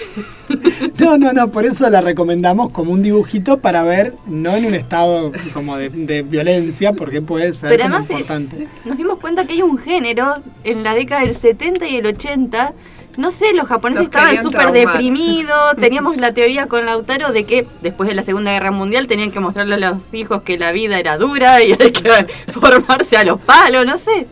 [0.98, 4.74] No, no, no, por eso la recomendamos como un dibujito para ver, no en un
[4.74, 8.69] estado como de, de violencia, porque puede ser Pero como además importante.
[8.85, 12.73] nos dimos cuenta que hay un género en la década del 70 y el 80.
[13.16, 15.76] No sé, los japoneses Los estaban súper deprimidos.
[15.80, 19.40] Teníamos la teoría con Lautaro de que después de la Segunda Guerra Mundial tenían que
[19.40, 23.40] mostrarle a los hijos que la vida era dura y hay que formarse a los
[23.40, 24.26] palos, no sé.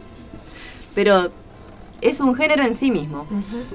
[0.94, 1.31] Pero
[2.01, 3.27] es un género en sí mismo.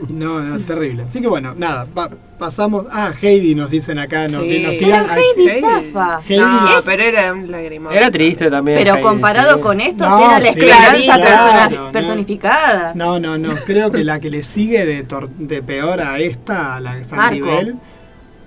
[0.10, 1.04] No, no, terrible.
[1.04, 2.10] Así que bueno, nada, pa-
[2.40, 2.86] pasamos.
[2.92, 4.64] Ah, Heidi nos dicen acá, nos, Sí.
[4.64, 5.06] nos Pero tiran.
[5.12, 5.62] Heidi Heidi.
[5.62, 6.22] zafa.
[6.28, 7.94] Heidi No, es- pero era un lagrimón.
[7.94, 8.80] Era triste también.
[8.80, 9.62] Pero Heidi, comparado sí.
[9.62, 11.92] con esto, No, era la sí, esperanza claro, persona- no.
[11.92, 12.94] personificada.
[12.96, 13.50] No, no, no.
[13.66, 17.04] Creo que la que le sigue de, tor- de peor a esta, a la de
[17.04, 17.36] San Marco.
[17.36, 17.76] Miguel.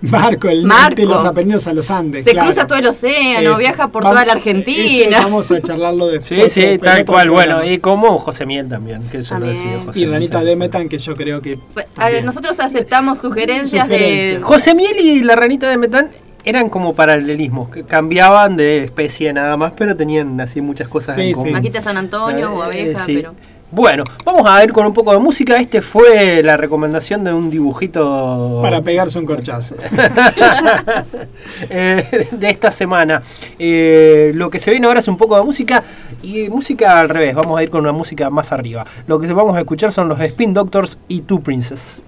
[0.02, 0.82] Marco, el Marco.
[0.82, 2.24] norte de los Apeninos a los Andes.
[2.24, 2.46] Se claro.
[2.48, 3.58] cruza todo el océano, Ese.
[3.60, 5.18] viaja por Vamos- toda la ese Argentina.
[5.22, 6.52] vamos a charlarlo Sí, después.
[6.52, 7.30] sí, en tal otro cual.
[7.30, 7.72] Bueno, programa.
[7.72, 9.54] y como José Miel también, que yo lo También.
[9.54, 9.80] decía.
[9.84, 10.44] José Y Ranita sí.
[10.46, 11.58] Demetan, que yo creo que.
[11.96, 14.42] A ver, nosotros aceptamos sugerencias, Sugerencias.
[14.42, 16.10] José Miel y la ranita de Metán
[16.44, 21.20] eran como paralelismos, que cambiaban de especie nada más, pero tenían así muchas cosas Sí,
[21.22, 21.32] en sí.
[21.34, 21.46] común.
[21.46, 23.14] de Maquita San Antonio o Eh, abeja, sí.
[23.14, 23.34] pero.
[23.72, 25.56] Bueno, vamos a ir con un poco de música.
[25.56, 29.76] Este fue la recomendación de un dibujito Para pegarse un corchazo.
[31.70, 33.22] eh, de esta semana.
[33.58, 35.82] Eh, lo que se viene ahora es un poco de música
[36.22, 37.34] y música al revés.
[37.34, 38.84] Vamos a ir con una música más arriba.
[39.06, 42.02] Lo que vamos a escuchar son los Spin Doctors y Two Princess.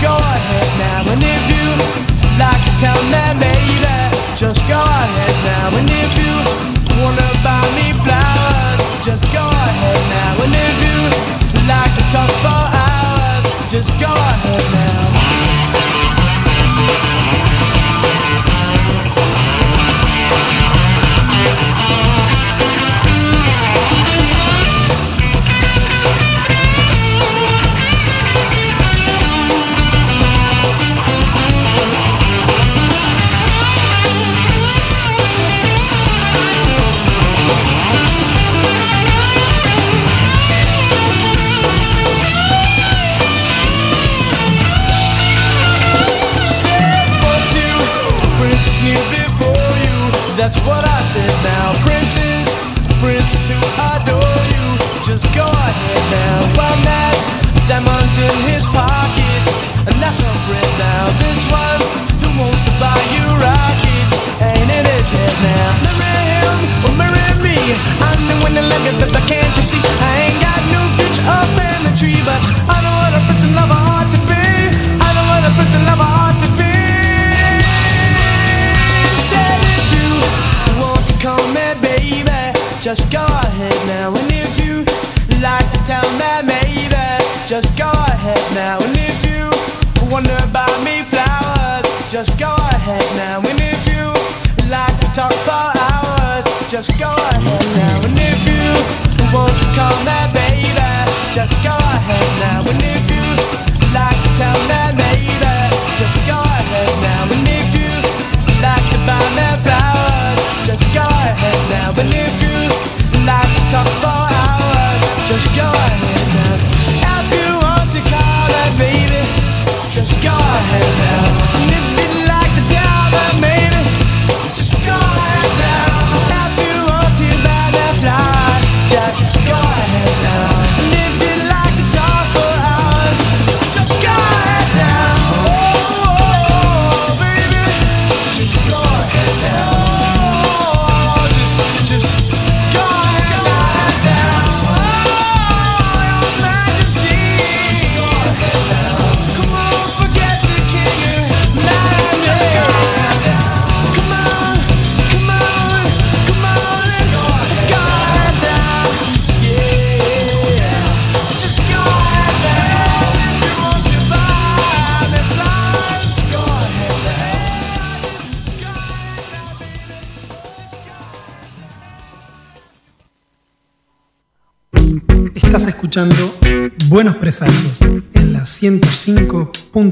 [0.00, 1.12] Go ahead now.
[1.12, 1.66] And if you
[2.38, 3.78] like to tell me maybe,
[4.36, 5.74] just go ahead now.
[5.78, 6.34] And if you
[7.02, 10.44] wanna buy me flowers, just go ahead now.
[10.44, 10.98] And if you
[11.66, 14.27] like to talk for hours, just go ahead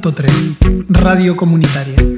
[0.01, 2.16] 105.3 Radio Comunitaria.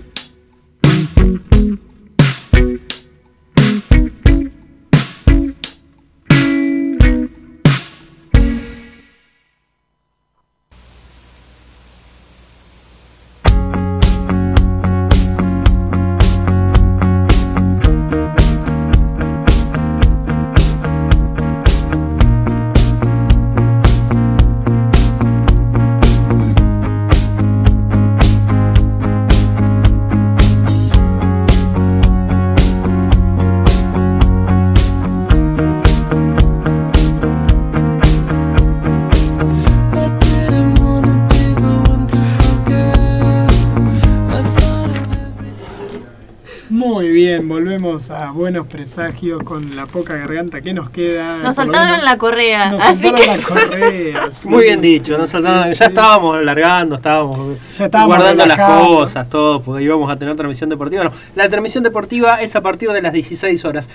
[48.10, 51.39] A buenos presagios con la poca garganta que nos queda.
[51.39, 52.70] Nos menos- la correa.
[52.72, 54.30] Nos así soltaron que la correa.
[54.35, 55.78] sí, Muy bien sí, dicho, nos sí, saltaron- sí.
[55.78, 60.70] ya estábamos largando, estábamos, Ya estábamos guardando las cosas, todo, porque íbamos a tener transmisión
[60.70, 61.05] deportiva.
[61.05, 63.89] No, la transmisión deportiva es a partir de las 16 horas.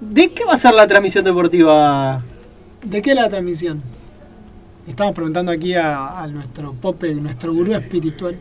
[0.00, 2.22] ¿De qué va a ser la transmisión deportiva?
[2.82, 3.82] ¿De qué la transmisión?
[4.86, 8.34] Estamos preguntando aquí a, a nuestro Pope, nuestro gurú espiritual.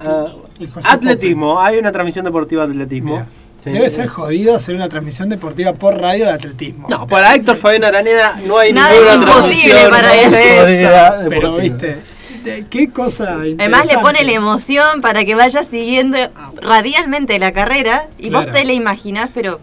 [0.00, 0.26] Ah,
[0.72, 3.12] José atletismo, hay una transmisión deportiva de atletismo.
[3.12, 3.26] Mira,
[3.64, 3.70] Sí.
[3.70, 6.86] Debe ser jodido hacer una transmisión deportiva por radio de atletismo.
[6.90, 10.30] No, para Héctor Fabián Araneda no hay Nada ninguna es imposible para él.
[10.30, 11.18] deportiva.
[11.30, 11.96] Pero viste,
[12.44, 16.18] de- qué cosa Además le pone la emoción para que vayas siguiendo
[16.60, 18.44] radialmente la carrera y Claro.
[18.46, 19.60] vos te la imaginás, pero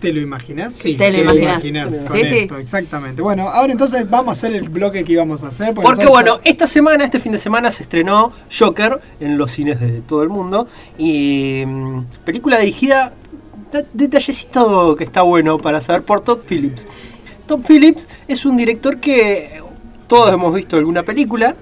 [0.00, 0.74] ¿Te lo imaginás?
[0.74, 1.94] Sí, Te lo imaginás.
[2.04, 2.36] con Sí, sí.
[2.40, 3.22] esto, exactamente.
[3.22, 5.72] Bueno, ahora entonces vamos a hacer el bloque que íbamos a hacer.
[5.74, 10.02] Porque bueno, esta semana, este fin de semana se estrenó Joker en los cines de
[10.02, 10.68] todo el mundo.
[10.98, 13.14] Y mm, película dirigida,
[13.92, 16.86] detallecito que está bueno para saber por Todd Phillips.
[17.46, 19.62] Todd Phillips es un director que
[20.06, 21.56] todos hemos visto alguna película,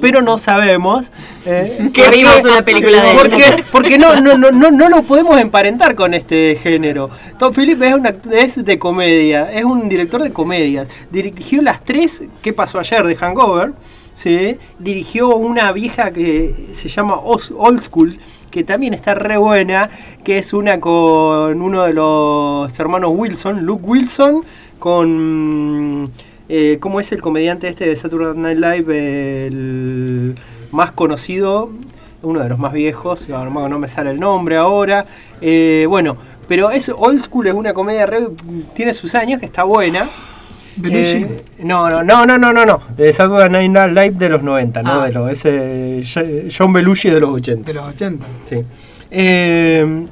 [0.00, 1.10] pero no sabemos
[1.44, 3.16] eh, Que vimos una película de él.
[3.18, 7.10] porque, porque no, no, no, no, no lo podemos emparentar con este género.
[7.38, 10.88] Todd Phillips es, una, es de comedia, es un director de comedias.
[11.10, 13.72] Dirigió las tres que pasó ayer de Hangover.
[14.14, 14.58] ¿sí?
[14.78, 18.18] Dirigió una vieja que se llama Old School,
[18.50, 19.90] que también está re buena,
[20.24, 24.42] que es una con uno de los hermanos Wilson, Luke Wilson,
[24.78, 26.10] con...
[26.50, 29.46] Eh, ¿Cómo es el comediante este de Saturday Night Live?
[29.46, 30.34] El
[30.72, 31.70] más conocido,
[32.22, 35.04] uno de los más viejos, no me sale el nombre ahora.
[35.42, 36.16] Eh, bueno,
[36.48, 38.28] pero es Old School, es una comedia, re-
[38.74, 40.08] tiene sus años, que está buena.
[40.80, 41.16] Belushi.
[41.18, 42.80] Eh, no, no, no, no, no, no, no.
[42.96, 45.06] De Saturday Night Live de los 90, no Ah.
[45.06, 45.30] de los.
[45.30, 46.02] Ese
[46.56, 47.66] John Belushi de los 80.
[47.66, 48.26] De los 80.
[48.44, 48.56] Sí.
[49.10, 50.06] Eh,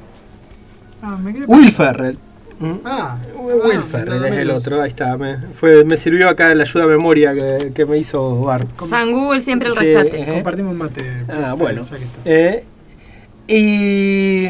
[1.01, 2.17] Ah, me quedé Will Ferrell.
[2.59, 2.71] ¿Mm?
[2.85, 5.15] Ah, Will ah, Ferrell es el otro, ahí está.
[5.15, 8.65] Me, fue, me sirvió acá la ayuda a memoria que, que me hizo Bar.
[8.89, 10.21] San Google siempre el Sí, rescate.
[10.21, 10.25] eh.
[10.25, 11.03] Compartimos mate.
[11.29, 11.81] Ah, bueno.
[12.25, 12.63] Eh,
[13.47, 14.47] y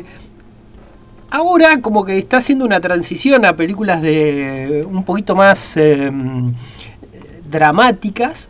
[1.30, 6.12] ahora como que está haciendo una transición a películas de un poquito más eh,
[7.50, 8.50] dramáticas.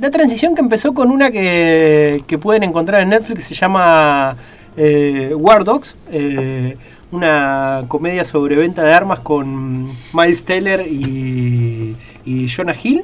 [0.00, 4.36] La transición que empezó con una que, que pueden encontrar en Netflix se llama
[4.76, 5.96] eh, War Dogs.
[6.12, 6.76] eh,
[7.10, 13.02] una comedia sobre venta de armas con Miles Teller y, y Jonah Hill,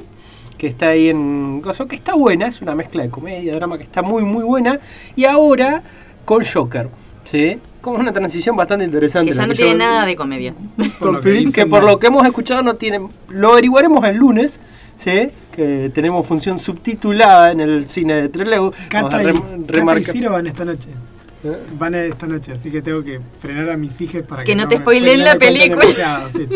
[0.57, 4.01] que está ahí en que está buena, es una mezcla de comedia, drama que está
[4.01, 4.79] muy, muy buena.
[5.15, 5.81] Y ahora
[6.23, 6.89] con Joker,
[7.23, 7.59] ¿sí?
[7.85, 9.29] Como una transición bastante interesante.
[9.29, 10.55] Que ya no que tiene yo- nada de comedia.
[10.99, 11.87] Por lo que por no.
[11.91, 12.99] lo que hemos escuchado no tiene
[13.29, 14.59] lo averiguaremos el lunes
[14.95, 15.29] ¿sí?
[15.55, 19.25] que tenemos función subtitulada en el cine de Trelew Cata y,
[19.67, 20.89] Cata y Ciro van esta noche.
[21.43, 21.57] ¿Eh?
[21.77, 24.67] Van esta noche, así que tengo que frenar a mis hijas para que, Que no
[24.67, 26.27] te spoileen la película.
[26.31, 26.47] sí.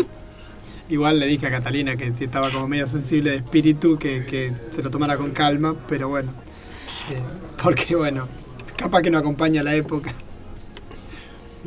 [0.88, 4.52] Igual le dije a Catalina que si estaba como medio sensible de espíritu, que, que
[4.70, 6.32] se lo tomara con calma, pero bueno.
[7.12, 7.20] eh,
[7.62, 8.26] porque bueno,
[8.74, 10.12] capaz que no acompaña la época.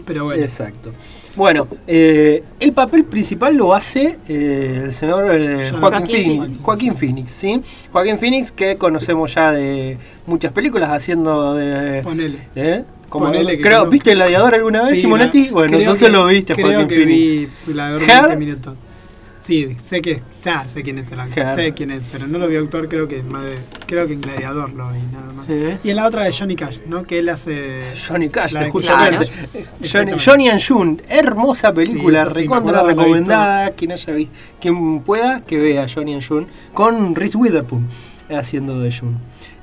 [0.06, 0.42] Pero bueno.
[0.44, 0.92] exacto
[1.36, 6.38] bueno eh, el papel principal lo hace eh, el señor eh, Joaquin Joaquín, Phoenix.
[6.38, 7.62] Phoenix, Joaquín Phoenix ¿sí?
[7.92, 9.98] Joaquín Phoenix que conocemos ya de
[10.28, 12.40] muchas películas haciendo de Ponele.
[12.56, 12.84] ¿eh?
[13.10, 13.88] Como- Ponele que creo.
[13.90, 15.50] ¿Viste Gladiador alguna vez, Sí, Simonetti?
[15.50, 17.50] bueno, entonces que- lo viste, Creo Joaquín que Phoenix.
[17.68, 18.08] vi la de Her.
[18.30, 18.76] 20 minutos.
[19.46, 22.48] Sí, sé que ya sé quién es el actor, sé quién es, pero no lo
[22.48, 25.50] vi actuar, creo que más de- creo que en Gladiador lo vi nada más.
[25.50, 25.78] ¿Eh?
[25.84, 27.04] Y en la otra de Johnny Cash, ¿no?
[27.04, 29.28] Que él hace Johnny Cash, de- justamente.
[29.92, 30.18] Claro.
[30.24, 33.72] Johnny, and June, hermosa película, Sí, sí, recontra recomendada.
[33.72, 37.86] Quien haya visto, quien pueda, que vea Johnny and June, con Reese Witherspoon
[38.30, 39.18] haciendo de June.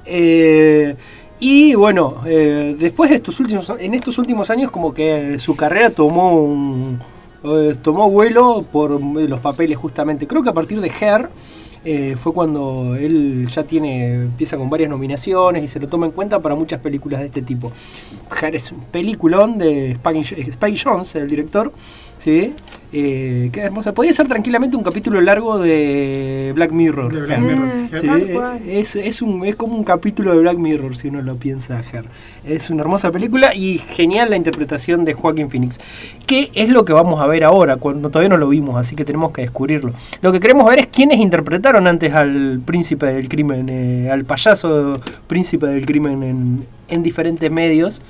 [0.05, 0.95] Eh,
[1.39, 5.89] y bueno, eh, después de estos últimos, en estos últimos años, como que su carrera
[5.89, 6.99] tomó un,
[7.43, 10.27] eh, tomó vuelo por los papeles justamente.
[10.27, 11.31] Creo que a partir de Her
[11.83, 16.13] eh, fue cuando él ya tiene empieza con varias nominaciones y se lo toma en
[16.13, 17.73] cuenta para muchas películas de este tipo.
[18.41, 21.73] Her es un peliculón de Spike, Spike Jones, el director,
[22.21, 22.55] ¿sí?
[22.93, 23.93] Eh, qué hermosa.
[23.93, 27.13] Podría ser tranquilamente un capítulo largo de Black Mirror.
[27.13, 27.39] De Black.
[27.39, 27.71] Mirror.
[28.01, 28.61] Sí, cual.
[28.67, 32.07] es, es, un, es como un capítulo de Black Mirror, si uno lo piensa, Her.
[32.45, 35.79] Es una hermosa película y genial la interpretación de Joaquin Phoenix.
[36.27, 39.05] Que es lo que vamos a ver ahora, cuando todavía no lo vimos, así que
[39.05, 39.93] tenemos que descubrirlo.
[40.21, 45.01] Lo que queremos ver es quiénes interpretaron antes al príncipe del crimen, eh, al payaso
[45.29, 48.03] príncipe del crimen en, en diferentes medios.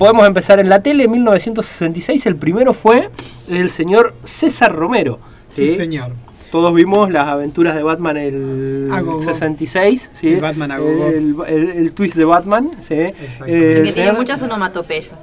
[0.00, 2.24] Podemos empezar en la tele, en 1966.
[2.24, 3.10] El primero fue
[3.50, 5.18] el señor César Romero.
[5.54, 6.12] Sí, señor.
[6.50, 9.20] Todos vimos las aventuras de Batman el A gogo.
[9.20, 10.28] 66, ¿sí?
[10.32, 11.06] El Batman a gogo.
[11.08, 12.94] el, el- el twist de Batman, ¿sí?
[12.94, 13.14] Eh,
[13.44, 15.18] que el tiene señor- muchas onomatopeyas.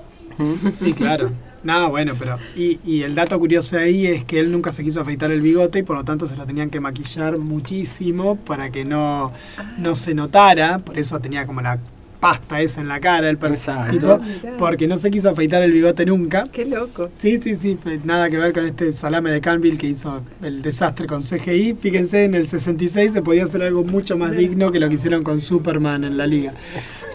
[0.76, 1.32] Sí, claro.
[1.64, 2.38] No, bueno, pero.
[2.56, 5.80] Y, y el dato curioso ahí es que él nunca se quiso afeitar el bigote
[5.80, 9.34] y por lo tanto se lo tenían que maquillar muchísimo para que no,
[9.80, 10.78] no se notara.
[10.78, 11.80] Por eso tenía como la
[12.20, 14.20] pasta esa en la cara, el tipo,
[14.58, 16.48] porque no se quiso afeitar el bigote nunca.
[16.52, 17.10] Qué loco.
[17.14, 21.08] Sí, sí, sí, nada que ver con este salame de Canville que hizo el desastre
[21.08, 21.76] con CGI.
[21.80, 25.24] Fíjense, en el 66 se podía hacer algo mucho más digno que lo que hicieron
[25.24, 26.54] con Superman en la liga.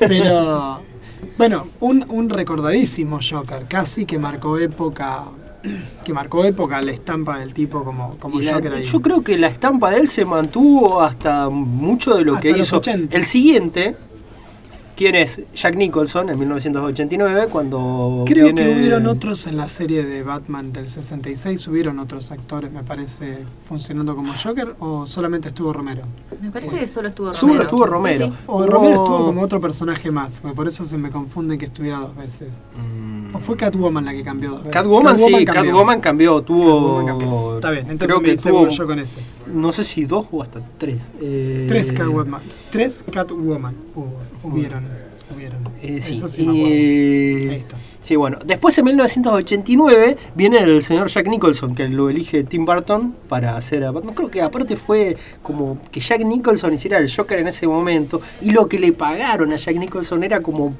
[0.00, 0.82] Pero,
[1.38, 5.24] bueno, un, un recordadísimo Joker, casi que marcó época,
[6.04, 8.84] que marcó época la estampa del tipo como, como la- Joker ahí.
[8.84, 12.52] yo creo que la estampa de él se mantuvo hasta mucho de lo Hasta que
[12.52, 12.78] los hizo.
[12.78, 13.16] 80.
[13.16, 13.94] El siguiente,
[15.02, 15.40] ¿quién es?
[15.54, 18.24] Jack Nicholson en 1989, cuando.
[18.26, 22.70] Creo viene- que hubieron otros en la serie de Batman del 66, hubieron otros actores,
[22.72, 23.38] me parece,
[23.68, 26.02] funcionando como Joker, o solamente estuvo Romero.
[26.40, 27.40] Me parece que solo estuvo Romero.
[27.40, 28.26] Solo estuvo Romero.
[28.26, 28.32] sí.
[28.46, 32.14] O Romero estuvo como otro personaje más, por eso se me confunde que estuviera dos
[32.16, 32.60] veces.
[32.76, 33.34] Mm.
[33.34, 34.72] ¿O fue Catwoman la que cambió dos veces?
[34.72, 35.72] Catwoman, sí, cambió.
[35.72, 36.66] Catwoman cambió, tuvo.
[37.04, 37.54] Catwoman cambió.
[37.56, 39.20] Está bien, entonces creo me que tuvo, yo con ese.
[39.52, 40.98] no sé si dos o hasta tres.
[41.20, 42.40] Eh, Tres Catwoman.
[42.70, 44.12] Tres Catwoman hubo,
[44.42, 44.84] hubieron.
[45.34, 45.58] hubieron.
[45.80, 47.76] eh, sí, Eso sí y- Ahí está.
[48.02, 48.38] Sí, bueno.
[48.44, 53.84] Después en 1989 viene el señor Jack Nicholson, que lo elige Tim Burton para hacer
[53.84, 54.14] a Batman.
[54.14, 58.20] Creo que aparte fue como que Jack Nicholson hiciera el Joker en ese momento.
[58.40, 60.74] Y lo que le pagaron a Jack Nicholson era como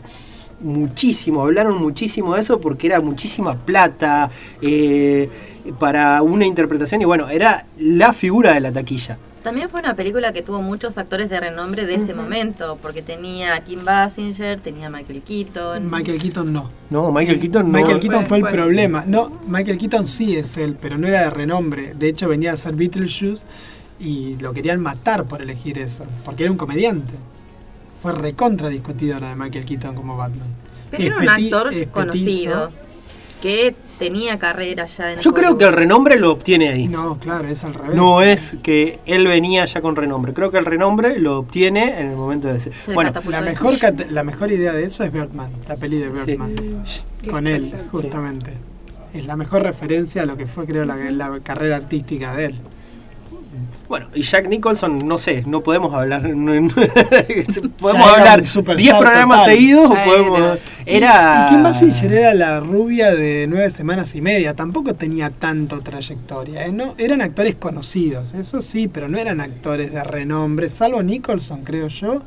[0.60, 1.43] muchísimo.
[1.43, 4.30] Hablaron muchísimo de eso porque era muchísima plata
[4.60, 5.28] eh,
[5.78, 7.02] para una interpretación.
[7.02, 9.18] Y bueno, era la figura de la taquilla.
[9.43, 13.55] También fue una película que tuvo muchos actores de renombre de ese momento, porque tenía
[13.56, 15.90] a Kim Basinger, tenía a Michael Keaton.
[15.90, 16.70] Michael Keaton no.
[16.90, 17.78] No, Michael Keaton no.
[17.78, 18.62] Michael Keaton Fue fue el después.
[18.62, 19.05] problema.
[19.06, 21.94] No, Michael Keaton sí es él, pero no era de renombre.
[21.94, 23.44] De hecho, venía a ser Beetlejuice
[23.98, 27.14] y lo querían matar por elegir eso, porque era un comediante.
[28.01, 30.48] Fue recontra discutido la de Michael Keaton como Batman.
[30.90, 32.70] Pero Es era un actor conocido,
[33.40, 35.58] que tenía carrera ya en Yo creo Hollywood.
[35.58, 36.88] que el renombre lo obtiene ahí.
[36.88, 37.94] No, claro, es al revés.
[37.96, 40.32] No es que él venía ya con renombre.
[40.32, 42.72] Creo que el renombre lo obtiene en el momento de ser.
[42.74, 43.74] Se Bueno, La mejor,
[44.10, 46.54] la mejor idea de eso es Birdman, la peli de Birdman.
[47.30, 48.52] Con él, justamente.
[49.14, 52.54] Es la mejor referencia a lo que fue, creo, la, la carrera artística de él.
[53.88, 56.22] Bueno, y Jack Nicholson, no sé, no podemos hablar.
[56.28, 56.68] no- no-
[57.78, 59.54] podemos Ya hablar un superstar 10 programas total.
[59.54, 60.38] seguidos o Ya podemos.
[60.38, 60.58] era.
[60.86, 61.46] Era.
[61.46, 64.54] Y Kim Basinger era la rubia de nueve semanas y media.
[64.54, 66.64] Tampoco tenía tanto trayectoria.
[66.66, 66.72] ¿eh?
[66.72, 70.68] No, eran actores conocidos, eso sí, pero no eran actores de renombre.
[70.68, 72.22] Salvo Nicholson, creo yo.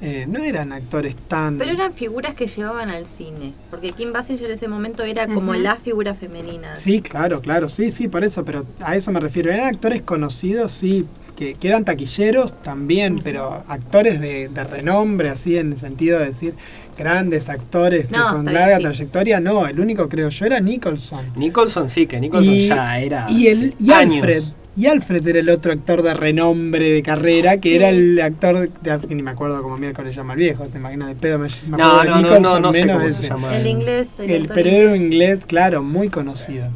[0.00, 1.58] Eh, no eran actores tan.
[1.58, 3.52] Pero eran figuras que llevaban al cine.
[3.70, 6.74] Porque Kim Basinger en ese momento era como la figura femenina.
[6.74, 9.52] Sí, claro, claro, sí, sí, por eso, pero a eso me refiero.
[9.52, 11.06] Eran actores conocidos, sí,
[11.36, 16.26] que, que eran taquilleros también, pero actores de, de renombre, así en el sentido de
[16.26, 16.54] decir
[16.98, 18.82] grandes actores que con larga bien, sí.
[18.84, 21.32] trayectoria, no, el único creo yo era Nicholson.
[21.34, 23.26] Nicholson sí, que Nicholson Y, ya era.
[23.30, 24.16] y, el, sí, y años.
[24.16, 24.42] Alfred.
[24.80, 27.74] Y Alfred era el otro actor de renombre de carrera, que Sí.
[27.74, 31.08] era el actor de que ni me acuerdo cómo miércoles llama el viejo, te imaginas
[31.08, 33.12] de pedo me, me No, acuerdo no, no, Nicholson no, no sé menos cómo de
[33.12, 33.56] se llama.
[33.58, 34.08] El inglés.
[34.18, 36.68] El actor perero inglés, claro, muy conocido.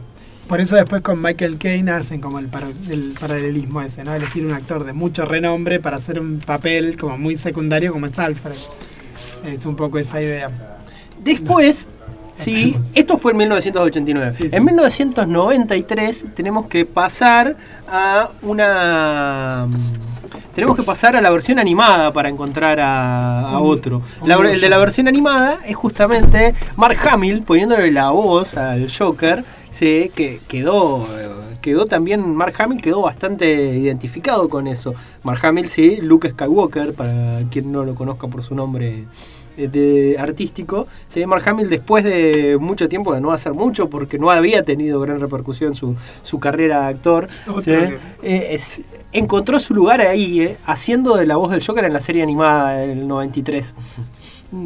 [0.48, 4.14] Por eso después con Michael Caine hacen como el, par- el paralelismo ese, ¿no?
[4.14, 8.18] Elegir un actor de mucho renombre para hacer un papel como muy secundario como es
[8.18, 8.54] Alfred.
[9.46, 10.50] Es un poco esa idea.
[11.24, 11.88] Después,
[12.34, 14.32] sí, esto fue en 1989.
[14.36, 14.56] Sí, sí.
[14.56, 17.56] En 1993 tenemos que pasar
[17.88, 19.66] a una.
[20.54, 24.02] Tenemos que pasar a la versión animada para encontrar a, otro.
[24.24, 29.44] La- el de la versión animada es justamente Mark Hamill poniéndole la voz al Joker.
[29.70, 31.04] Sí, que quedó,
[31.60, 34.94] quedó también, Mark Hamill quedó bastante identificado con eso.
[35.24, 39.06] Mark Hamill, sí, Luke Skywalker, para quien no lo conozca por su nombre
[39.56, 40.86] de artístico.
[41.08, 45.00] Sí, Mark Hamill después de mucho tiempo de no hacer mucho porque no había tenido
[45.00, 47.28] gran repercusión su, su carrera de actor.
[48.22, 48.82] Eh, es-
[49.12, 52.78] encontró su lugar ahí, eh, haciendo de la voz del Joker en la serie animada
[52.78, 53.74] del 93.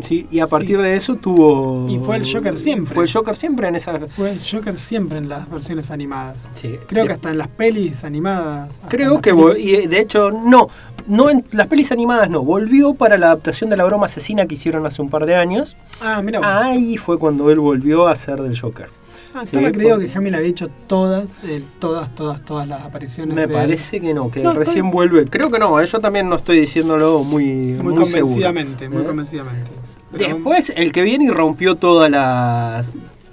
[0.03, 0.51] Sí, y a Sí.
[0.51, 1.87] partir de eso tuvo...
[1.89, 2.95] Y fue el Joker siempre.
[2.95, 3.99] Fue el Joker siempre en esa...
[4.09, 6.49] Fue el Joker siempre en las versiones animadas.
[6.55, 6.77] Sí.
[6.87, 8.81] Creo De- que hasta en las pelis animadas.
[8.89, 10.69] Creo que, pelis- y eh, de hecho, no,
[11.07, 14.55] no en las pelis animadas no, volvió para la adaptación de la broma asesina que
[14.55, 15.77] hicieron hace un par de años.
[16.01, 16.41] Ah, mira.
[16.65, 18.89] Ahí fue cuando él volvió a ser del Joker.
[19.39, 23.35] Ah, sí, estaba creído que Hamill había hecho todas, eh, todas, todas, todas las apariciones.
[23.35, 25.27] Me de- parece que no, que No, recién estoy- vuelve.
[25.27, 28.97] Creo que no, eh, yo también no estoy diciéndolo muy, Muy, muy convencidamente, seguro.
[28.99, 29.07] muy ¿Eh?
[29.07, 29.71] convencidamente.
[30.13, 32.91] Pero- Después, el que viene y rompió todas las.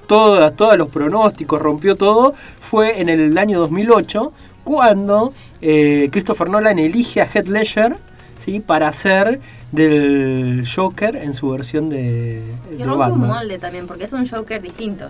[0.07, 4.31] Todas, todos los pronósticos, rompió todo, fue en el año 2008,
[4.63, 7.97] cuando eh, Christopher Nolan elige a Heath Ledger
[8.37, 8.59] ¿sí?
[8.59, 9.39] para hacer
[9.71, 14.27] del Joker en su versión de, Y de rompe un molde también, porque es un
[14.27, 15.05] Joker distinto.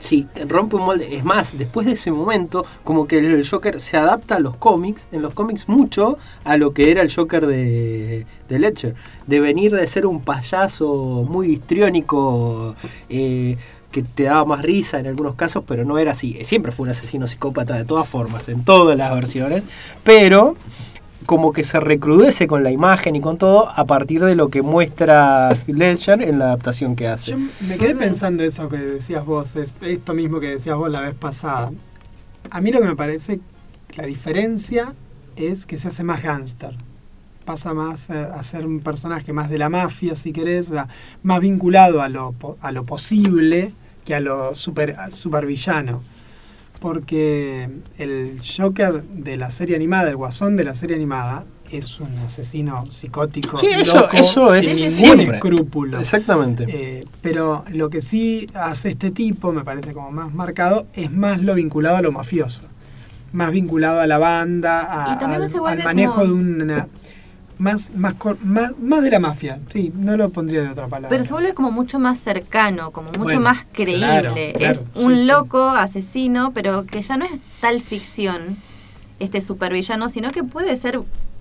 [0.00, 1.16] Sí, rompe un molde.
[1.16, 5.08] Es más, después de ese momento, como que el Joker se adapta a los cómics,
[5.12, 8.94] en los cómics mucho, a lo que era el Joker de, de Ledger.
[9.26, 12.74] De venir de ser un payaso muy histriónico,
[13.08, 13.56] eh,
[13.90, 16.38] que te daba más risa en algunos casos, pero no era así.
[16.42, 19.62] Siempre fue un asesino psicópata de todas formas, en todas las versiones.
[20.04, 20.56] Pero
[21.28, 24.62] como que se recrudece con la imagen y con todo a partir de lo que
[24.62, 27.32] muestra Ledger en la adaptación que hace.
[27.32, 27.38] Yo
[27.68, 31.14] me quedé pensando eso que decías vos, es esto mismo que decías vos la vez
[31.14, 31.70] pasada.
[32.48, 33.40] A mí lo que me parece,
[33.94, 34.94] la diferencia
[35.36, 36.74] es que se hace más gángster.
[37.44, 40.88] Pasa más eh, a ser un personaje más de la mafia, si querés, o sea,
[41.22, 43.72] más vinculado a lo, a lo posible
[44.06, 46.00] que a lo super, supervillano.
[46.80, 47.68] Porque
[47.98, 52.90] el Joker de la serie animada, el guasón de la serie animada, es un asesino
[52.90, 53.58] psicótico.
[53.58, 55.36] Sí, eso, loco, eso es sin ningún siempre.
[55.38, 56.00] escrúpulo.
[56.00, 56.64] Exactamente.
[56.68, 61.42] Eh, pero lo que sí hace este tipo, me parece como más marcado, es más
[61.42, 62.62] lo vinculado a lo mafioso.
[63.32, 66.86] Más vinculado a la banda, a- al, manejo como- de una...
[67.58, 68.14] Más, más,
[68.44, 71.08] más, más de la mafia, sí, no lo pondría de otra palabra.
[71.08, 73.98] Pero se vuelve como mucho más cercano, como mucho Bueno, más creíble.
[74.06, 75.24] claro, claro, es sí, un sí.
[75.24, 78.56] loco asesino, pero que ya no es tal ficción,
[79.18, 81.00] este supervillano, sino que puede ser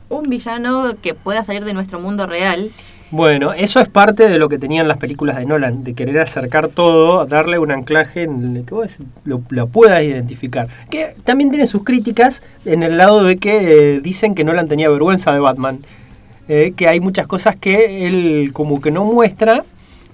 [0.10, 2.72] un villano que pueda salir de nuestro mundo real.
[3.10, 6.68] Bueno, eso es parte de lo que tenían las películas de Nolan, de querer acercar
[6.68, 10.68] todo, darle un anclaje en el que vos lo, lo puedas identificar.
[10.90, 14.90] Que también tiene sus críticas en el lado de que eh, dicen que Nolan tenía
[14.90, 15.80] vergüenza de Batman.
[16.48, 19.66] Eh, que hay muchas cosas que él como que no muestra,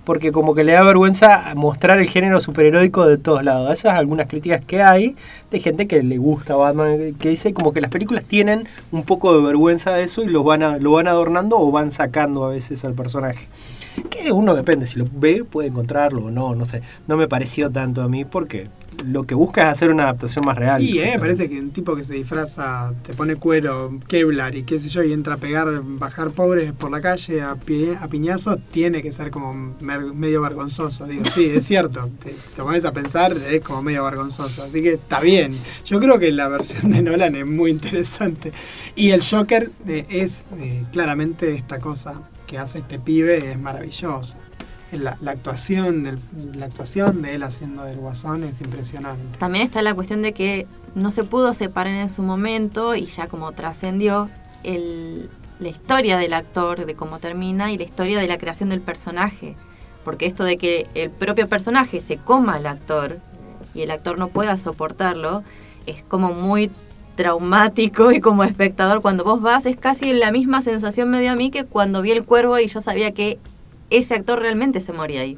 [0.04, 3.72] porque como que le da vergüenza mostrar el género superheroico de todos lados.
[3.72, 5.16] Esas algunas críticas que hay
[5.52, 9.36] de gente que le gusta Batman, que dice como que las películas tienen un poco
[9.36, 12.84] de vergüenza de eso y lo van, lo van adornando o van sacando a veces
[12.84, 13.48] al personaje.
[14.10, 16.82] Que uno depende, si lo ve puede encontrarlo o no, no sé.
[17.08, 18.68] No me pareció tanto a mí porque
[19.06, 20.82] lo que busca es hacer una adaptación más real.
[20.82, 24.80] Y eh, parece que un tipo que se disfraza, se pone cuero, Kevlar y qué
[24.80, 28.58] sé yo, y entra a pegar, bajar pobres por la calle a, pi- a piñazos,
[28.72, 31.06] tiene que ser como mer- medio vergonzoso.
[31.06, 34.64] Digo, sí, es cierto, te, te pones a pensar, es como medio vergonzoso.
[34.64, 35.56] Así que está bien.
[35.86, 38.52] Yo creo que la versión de Nolan es muy interesante.
[38.96, 44.38] Y el Joker eh, es eh, claramente esta cosa que hace este pibe, es maravillosa.
[44.98, 46.20] La, actuación del-
[46.56, 49.38] la actuación de él haciendo del guasón es impresionante.
[49.40, 53.28] También está la cuestión de que no se pudo separar en su momento y ya
[53.28, 54.30] como trascendió
[54.64, 55.30] el-
[55.60, 59.56] la historia del actor, de cómo termina, y la historia de la creación del personaje.
[60.04, 63.20] Porque esto de que el propio personaje se coma al actor
[63.74, 65.44] y el actor no pueda soportarlo,
[65.86, 66.70] es como muy
[67.16, 71.36] traumático y como espectador cuando vos vas es casi la misma sensación me dio a
[71.36, 73.38] mí que cuando vi el cuervo y yo sabía que
[73.98, 75.38] ese actor realmente se moría ahí.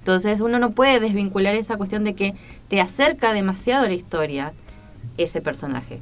[0.00, 2.34] Entonces uno no puede desvincular esa cuestión de que
[2.68, 4.52] te acerca demasiado a la historia
[5.16, 6.00] ese personaje.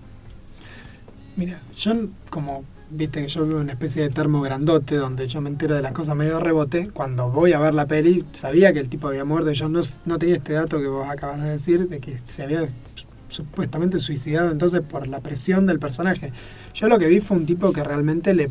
[1.37, 1.93] Mira, yo
[2.31, 5.77] como viste que yo vivo en una especie de termo grandote donde yo me entero
[5.77, 9.09] de las cosas medio rebote, cuando voy a ver la peli sabía que el tipo
[9.09, 12.01] había muerto y yo no, no tenía este dato que vos acabas de decir de
[12.01, 16.33] que se había su- supuestamente suicidado entonces por la presión del personaje.
[16.75, 18.51] Yo lo que vi fue un tipo que realmente le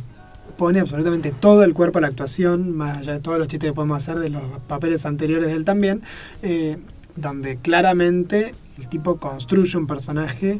[0.59, 3.73] pone absolutamente todo el cuerpo a la actuación, más allá de todos los chistes que
[3.73, 6.01] podemos hacer de los papeles anteriores de él también,
[6.43, 6.77] eh,
[7.15, 10.59] donde claramente el tipo construye un personaje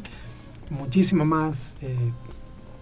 [0.70, 1.94] muchísimo más eh,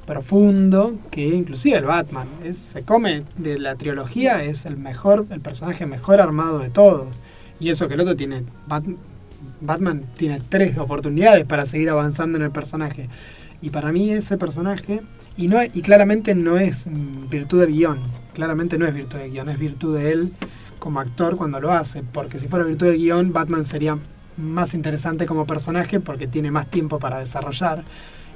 [0.06, 2.28] profundo que inclusive el Batman.
[2.44, 7.08] Es, se come de la trilogía, es el mejor, el personaje mejor armado de todos.
[7.60, 8.96] Y eso que el otro tiene, Bat-
[9.60, 13.08] Batman tiene tres oportunidades para seguir avanzando en el personaje.
[13.60, 15.02] Y para mí ese personaje,
[15.38, 16.86] y, no, y claramente no es
[17.30, 17.98] virtud del guion,
[18.34, 20.32] claramente no es virtud del guion, es virtud de él
[20.78, 23.98] como actor cuando lo hace, porque si fuera virtud del guion, Batman sería
[24.36, 27.82] más interesante como personaje porque tiene más tiempo para desarrollar.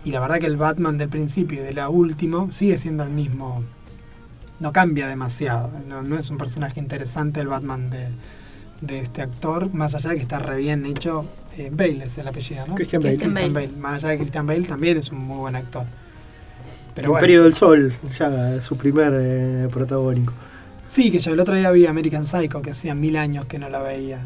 [0.05, 3.11] Y la verdad que el Batman del principio y de la última sigue siendo el
[3.11, 3.62] mismo.
[4.59, 5.70] No cambia demasiado.
[5.87, 8.09] No, no es un personaje interesante el Batman de,
[8.81, 11.24] de este actor, más allá de que está re bien hecho.
[11.57, 12.74] eh, Bale es el apellido, ¿no?
[12.74, 13.15] Christian Bale.
[13.16, 13.69] Christian Christian Bale.
[13.79, 15.87] Más allá de Christian Bale también es un muy buen actor.
[16.94, 17.20] Pero bueno.
[17.24, 20.35] Imperio del Sol, ya su primer eh, protagónico.
[20.86, 23.69] Sí, que yo el otro día vi American Psycho, que hacía mil años que no
[23.70, 24.20] la veía,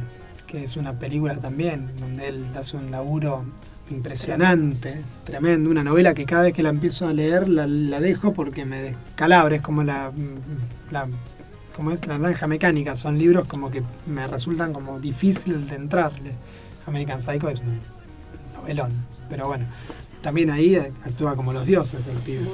[0.47, 3.45] que es una película también, donde él hace un laburo
[3.89, 8.35] impresionante, tremendo, una novela que cada vez que la empiezo a leer la, la dejo
[8.35, 10.11] porque me descalabra, es como la,
[10.91, 11.07] la
[11.77, 16.33] como es la naranja mecánica, son libros como que me resultan como difícil de entrarles.
[16.87, 17.79] American Psycho es un
[18.55, 18.93] novelón,
[19.29, 19.67] pero bueno,
[20.23, 22.47] también ahí actúa como los dioses el pibe.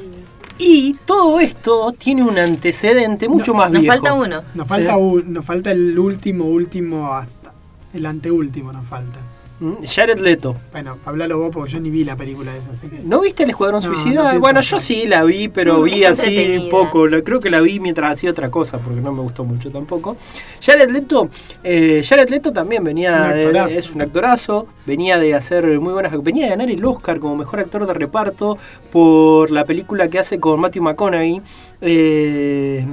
[0.59, 3.95] Y todo esto tiene un antecedente mucho No, más Nos viejo.
[3.97, 4.43] falta uno.
[4.55, 7.53] Nos falta, un- nos falta el último, último, hasta
[7.95, 9.19] el anteúltimo nos falta.
[9.63, 10.57] Mm, Jared Leto.
[10.73, 12.99] Bueno, hablalo vos porque yo ni vi la película esa, así que...
[13.05, 14.33] ¿No viste el Escuadrón No, Suicida?
[14.33, 16.71] no bueno, yo sí la vi, pero Mm, vi así entretenida.
[16.71, 17.07] poco.
[17.25, 20.17] Creo que la vi mientras hacía otra cosa, porque no me gustó mucho tampoco.
[20.61, 21.29] Jared Leto,
[21.63, 23.79] eh, Jared Leto también venía Un de, actorazo.
[23.79, 27.61] es un actorazo, venía de hacer muy buenas, venía de ganar el Oscar como mejor
[27.61, 28.59] actor de reparto
[28.91, 31.41] por la película que hace con Matthew McConaughey.
[31.81, 32.85] Eh,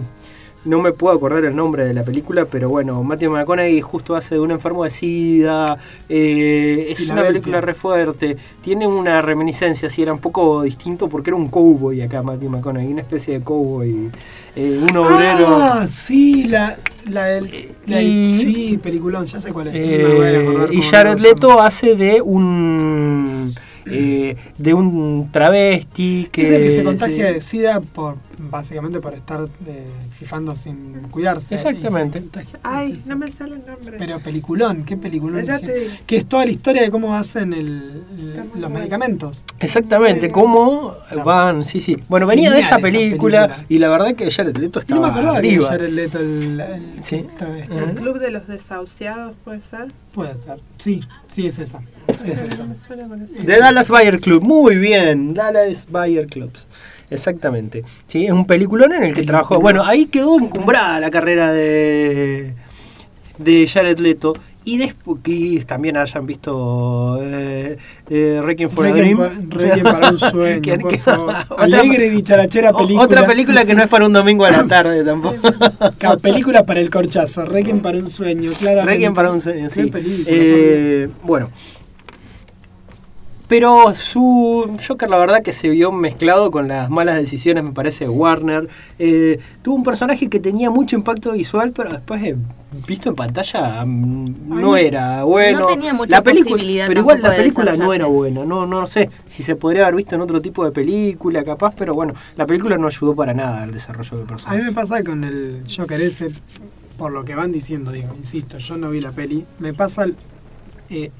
[0.70, 4.36] no me puedo acordar el nombre de la película, pero bueno, Matthew McConaughey justo hace
[4.36, 5.78] de un enfermo de SIDA.
[6.08, 8.38] eh, es una película re fuerte.
[8.62, 12.92] Tiene una reminiscencia, si era un poco distinto, porque era un cowboy acá, Matthew McConaughey,
[12.92, 14.10] una especie de cowboy,
[14.56, 15.48] eh, un obrero.
[15.60, 16.78] Ah, sí, la...
[17.10, 19.76] la, del- la- Y- sí, peliculón, ya sé cuál es.
[19.76, 21.20] Eh, no me voy a acordar y Jared.
[21.20, 23.54] Leto hace de un
[23.92, 27.34] eh, de un travesti que es el que se contagia sí.
[27.34, 29.84] de SIDA por, básicamente por estar eh,
[30.18, 31.54] fifando sin cuidarse.
[31.56, 32.24] Exactamente.
[32.64, 33.96] Ay, Es no me sale el nombre.
[33.98, 35.44] Pero peliculón, qué peliculón.
[35.44, 36.00] Ya que- te.
[36.08, 38.04] Que es toda la historia de cómo hacen el-
[38.36, 38.70] los bueno.
[38.70, 39.44] medicamentos.
[39.60, 41.98] Exactamente, cómo La- van, sí, sí.
[42.08, 43.66] Bueno, venía de Genial esa esa película, película.
[43.70, 45.68] y la verdad que Jared Leto Y estaba no me acordaba que arriba.
[45.68, 47.26] Jared Leto el, el Sí.
[47.96, 49.88] Club de los Desahuciados, ¿puede ser?
[50.14, 50.60] Puede ser.
[50.78, 51.02] Sí,
[51.32, 51.82] sí, es esa.
[52.26, 52.58] Es esa.
[53.46, 56.68] The Dallas Buyer Club, muy bien, Dallas Buyer Clubs.
[57.10, 57.84] Exactamente.
[58.08, 59.60] Sí, es un peliculón en el que trabajó.
[59.60, 62.54] Bueno, ahí quedó encumbrada la carrera de,
[63.38, 64.34] de Jared Leto.
[64.66, 67.78] Y después que también hayan visto eh,
[68.10, 69.18] eh, Requiem for a Dream.
[69.18, 71.34] pa- Requiem para un sueño, Que- por que- favor.
[71.50, 73.04] otra- Alegre y dicharachera película.
[73.06, 75.38] Otra película que no es para un domingo a la tarde tampoco.
[75.98, 77.46] Claro, película para el corchazo.
[77.46, 78.92] Requiem para un sueño, claramente.
[78.92, 79.86] Requiem para un sueño, sí.
[79.88, 81.50] película, Eh, bueno.
[83.50, 88.06] Pero su Joker, la verdad, que se vio mezclado con las malas decisiones, me parece,
[88.06, 88.70] de Warner.
[89.00, 92.36] Eh, tuvo un personaje que tenía mucho impacto visual, pero después, eh,
[92.88, 95.62] visto en pantalla, mm, no Ay, era bueno.
[95.62, 98.46] no tenía mucha la película, posibilidad Pero igual la de película no era buena.
[98.46, 101.96] No, no sé si se podría haber visto en otro tipo de película, capaz, pero
[101.96, 104.62] bueno, la película no ayudó para nada al desarrollo del A mí personaje.
[104.62, 106.30] me pasa con el Joker ese,
[107.00, 110.06] por lo que van diciendo, digo, insisto, yo no vi la peli, me pasa,
[110.90, 111.12] eh,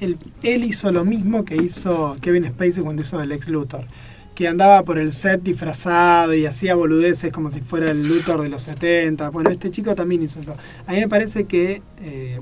[0.44, 3.86] él hizo lo mismo que hizo Kevin Spacey cuando hizo el ex Luthor,
[4.34, 8.50] que andaba por el set disfrazado y hacía boludeces como si fuera el Luthor de
[8.50, 9.30] los 70.
[9.30, 10.56] Bueno, este chico también hizo eso.
[10.88, 12.40] A mí me parece que eh,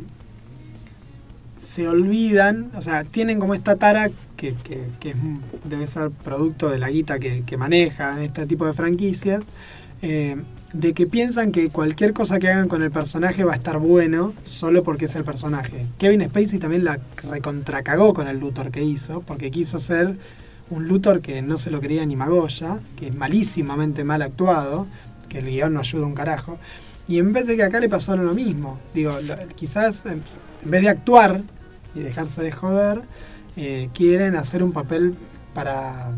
[1.60, 4.56] se olvidan, o sea, tienen como esta tara que,
[5.66, 9.42] debe ser producto de la guita que, que manejan este tipo de franquicias,
[10.02, 10.38] eh,
[10.80, 14.34] de que piensan que cualquier cosa que hagan con el personaje va a estar bueno
[14.44, 15.86] solo porque es el personaje.
[15.98, 17.00] Kevin Spacey también la
[17.30, 20.18] recontracagó con el Luthor que hizo, porque quiso ser
[20.70, 24.86] un Luthor que no se lo quería ni Magoya, que es malísimamente mal actuado,
[25.30, 26.58] que el guion no ayuda un carajo.
[27.08, 30.22] Y en vez de que acá le pasó lo mismo, digo, lo- quizás en,
[30.64, 31.42] en vez de actuar
[31.96, 33.02] y dejarse de joder,
[33.56, 35.16] eh, quieren hacer un papel
[35.54, 36.12] para,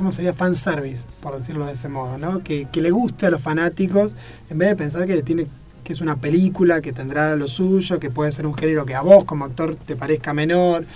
[0.00, 0.32] ¿cómo sería?
[0.32, 2.42] Fanservice, por decirlo de ese modo, ¿no?
[2.42, 4.14] Que, le guste a los fanáticos,
[4.48, 5.46] en vez de pensar que tiene
[5.84, 9.02] que es una película, que tendrá lo suyo, que puede ser un género que a
[9.02, 10.86] vos como actor te parezca menor,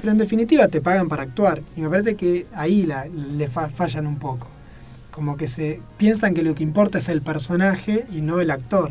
[0.00, 1.62] pero en definitiva te pagan para actuar.
[1.76, 2.88] Y me parece que ahí
[3.36, 4.48] le fa- fallan un poco.
[5.12, 8.90] Como que se piensan que lo que importa es el personaje y no el actor.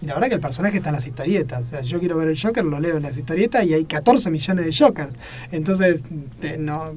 [0.00, 1.66] Y la verdad que el personaje está en las historietas.
[1.66, 4.30] O sea, yo quiero ver el Joker, lo leo en las historietas y hay 14
[4.30, 5.12] millones de Jokers.
[5.52, 6.02] Entonces,
[6.58, 6.92] no,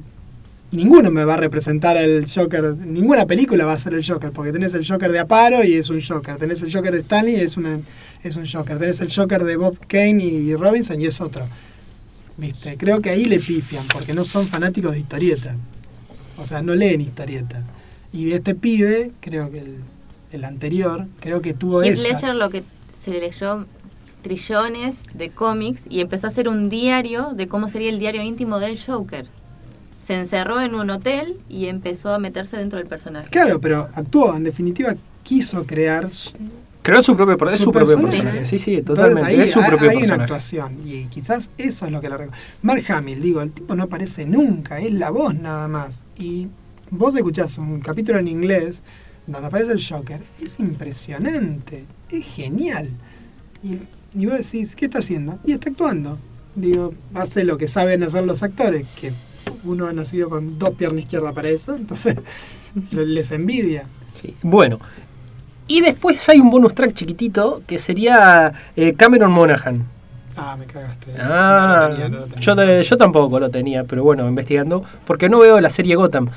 [0.72, 2.76] ninguno me va a representar el Joker.
[2.76, 5.90] Ninguna película va a ser el Joker, porque tenés el Joker de Aparo y es
[5.90, 6.36] un Joker.
[6.36, 7.80] Tenés el Joker de Stanley y es, una,
[8.22, 8.78] es un Joker.
[8.78, 11.46] Tenés el Joker de Bob Kane y Robinson y es otro.
[12.36, 12.76] ¿Viste?
[12.76, 15.56] Creo que ahí le pifian, porque no son fanáticos de historieta.
[16.36, 17.62] O sea, no leen historieta.
[18.12, 19.76] Y este pibe, creo que el,
[20.32, 22.02] el anterior, creo que tuvo esa.
[22.02, 22.62] Ledger lo que
[22.96, 23.66] se leyó
[24.22, 28.58] trillones de cómics y empezó a hacer un diario de cómo sería el diario íntimo
[28.58, 29.26] del Joker.
[30.08, 33.28] Se encerró en un hotel y empezó a meterse dentro del personaje.
[33.28, 36.32] Claro, pero actuó, en definitiva, quiso crear su,
[36.80, 38.16] Creó su propio, per- es su propio personaje.
[38.22, 38.44] personaje.
[38.46, 39.30] Sí, sí, Entonces, totalmente.
[39.30, 40.22] ahí es su hay- propio hay una personaje.
[40.22, 42.32] actuación y quizás eso es lo que le reco-
[42.62, 46.00] Mark Hamill, digo, el tipo no aparece nunca, es la voz nada más.
[46.18, 46.48] Y
[46.90, 48.82] vos escuchás un capítulo en inglés
[49.26, 52.88] donde aparece el Joker, es impresionante, es genial.
[53.62, 53.76] Y,
[54.18, 55.38] y vos decís, ¿qué está haciendo?
[55.44, 56.16] Y está actuando.
[56.54, 59.12] Digo, hace lo que saben hacer los actores, que
[59.64, 62.16] uno ha nacido con dos piernas izquierdas para eso, entonces
[62.92, 63.84] les envidia.
[64.14, 64.34] Sí.
[64.42, 64.78] Bueno,
[65.66, 69.84] y después hay un bonus track chiquitito que sería eh, Cameron Monaghan.
[70.36, 71.12] Ah, me cagaste.
[71.18, 72.40] Ah, No lo tenía, no lo tenía.
[72.40, 76.30] yo, yo tampoco lo tenía, pero bueno, investigando, porque no veo la serie Gotham.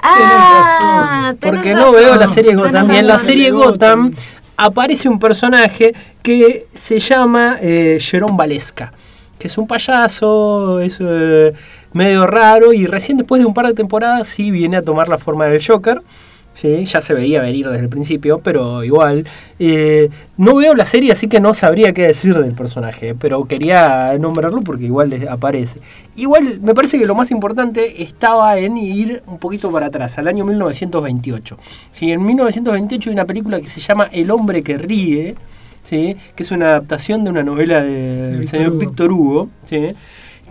[0.00, 2.92] Ah, tenés Porque razón, no veo la serie tenés Gotham.
[2.92, 4.12] Y en la serie Gotham
[4.56, 8.92] aparece un personaje que se llama eh, Jerome Valesca,
[9.38, 11.52] que es un payaso, es eh,
[11.94, 15.16] medio raro y recién después de un par de temporadas sí viene a tomar la
[15.16, 16.02] forma del Joker.
[16.52, 19.26] Sí, ya se veía venir desde el principio, pero igual.
[19.58, 24.16] eh, no veo la serie, así que no sabría qué decir del personaje, pero quería
[24.20, 25.80] nombrarlo porque igual les aparece.
[26.14, 30.28] Igual me parece que lo más importante estaba en ir un poquito para atrás, al
[30.28, 31.58] año 1928.
[31.90, 35.34] Sí, en 1928 hay una película que se llama El hombre que ríe,
[35.82, 36.16] ¿sí?
[36.36, 38.78] que es una adaptación de una novela de- del señor Hugo.
[38.78, 39.88] Víctor Hugo, ¿sí?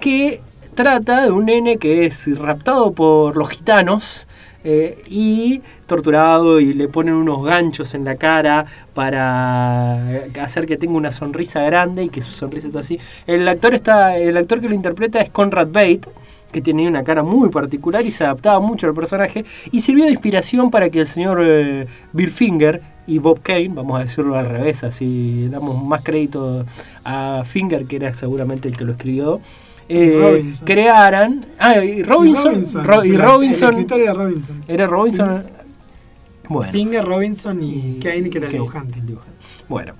[0.01, 0.41] que
[0.73, 4.27] trata de un nene que es raptado por los gitanos
[4.65, 9.95] eh, y torturado y le ponen unos ganchos en la cara para
[10.41, 12.99] hacer que tenga una sonrisa grande y que su sonrisa está así.
[13.27, 16.01] El actor está, el actor que lo interpreta es Conrad Bate,
[16.53, 20.11] que tenía una cara muy particular y se adaptaba mucho al personaje y sirvió de
[20.11, 24.47] inspiración para que el señor eh, Bill Finger y Bob Kane, vamos a decirlo al
[24.47, 26.65] revés, así damos más crédito
[27.03, 29.41] a Finger, que era seguramente el que lo escribió,
[29.89, 30.65] eh, Robinson.
[30.65, 31.41] crearan...
[31.59, 34.63] Ah, y Robinson, Ro- y Robinson El escritor era Robinson.
[34.67, 35.43] era Robinson.
[36.49, 37.01] Bueno.
[37.03, 38.99] Robinson y, Y Kane, que era dibujante.
[38.99, 39.33] el dibujante.
[39.69, 39.93] Bueno,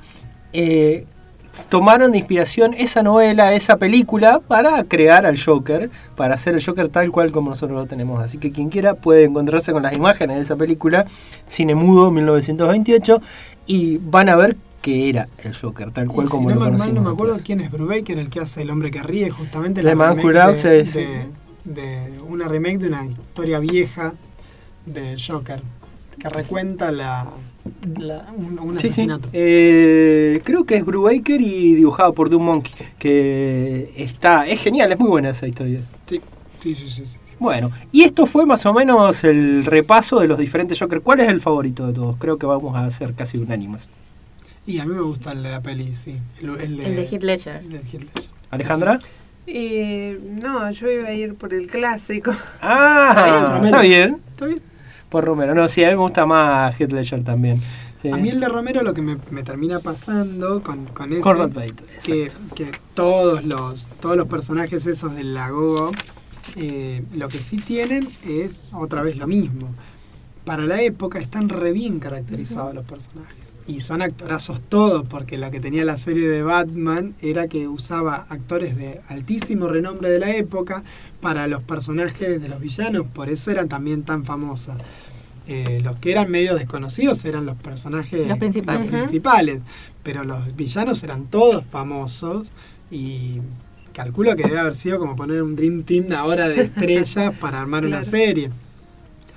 [0.52, 1.06] eh,
[1.70, 6.90] tomaron de inspiración esa novela, esa película, para crear al Joker, para hacer el Joker
[6.90, 8.22] tal cual como nosotros lo tenemos.
[8.24, 11.06] Así que quien quiera puede encontrarse con las imágenes de esa película,
[11.48, 13.22] Cine Mudo 1928,
[13.66, 16.62] y van a ver que era el Joker tal cual Y como si lo no
[16.62, 17.04] me, mal conocimos.
[17.04, 19.96] no me acuerdo quién es Brubaker, el que hace El hombre que ríe, justamente la
[19.96, 20.34] Man remake
[20.94, 21.26] de,
[21.64, 24.14] de- una remake de una historia vieja
[24.86, 25.62] de Joker,
[26.20, 27.28] que recuenta la,
[27.98, 28.88] la- un, un Sí, sí.
[28.88, 29.30] asesinato.
[29.32, 35.00] Eh, creo que es Brubaker y dibujado por Doom Monkey, que está, es genial, es
[35.00, 35.80] muy buena esa historia.
[36.08, 36.20] Sí,
[36.62, 37.18] sí, sí, sí.
[37.40, 41.02] Bueno, y esto fue más o menos el repaso de los diferentes Joker.
[41.02, 42.16] ¿Cuál es el favorito de todos?
[42.18, 43.90] Creo que vamos a hacer casi unánimes.
[44.66, 46.18] Y a mí me gusta el de la peli, sí.
[46.42, 47.56] El, el de, El de Heath Ledger.
[47.58, 48.30] el de Heath Ledger.
[48.50, 49.00] ¿Alejandra?
[49.46, 52.32] Y no, yo iba a ir por el clásico.
[52.62, 54.22] Ah, está bien.
[54.30, 54.62] ¿Está bien?
[55.10, 55.54] Por Romero.
[55.54, 57.62] No, sí, a mí me gusta más Heath Ledger también.
[58.02, 58.10] Sí.
[58.10, 61.22] A mí el de Romero lo que me, me termina pasando con, con ese...
[61.22, 61.52] Con
[62.04, 65.92] que, que todos los todos los personajes esos del Lago
[66.58, 69.74] eh, lo que sí tienen es otra vez lo mismo.
[70.46, 73.43] Para la época están re bien caracterizados los personajes.
[73.66, 78.26] Y son actorazos todos, porque lo que tenía la serie de Batman era que usaba
[78.30, 80.84] actores de altísimo renombre de la época
[81.22, 84.78] para los personajes de los villanos, por eso eran también tan famosas.
[85.48, 88.82] Eh, los que eran medio desconocidos eran los personajes Los principales.
[88.82, 89.62] los principales,
[90.02, 92.48] pero los villanos eran todos famosos
[92.90, 93.40] y
[93.94, 97.86] calculo que debe haber sido como poner un Dream Team ahora de estrellas para armar
[97.86, 98.50] una serie.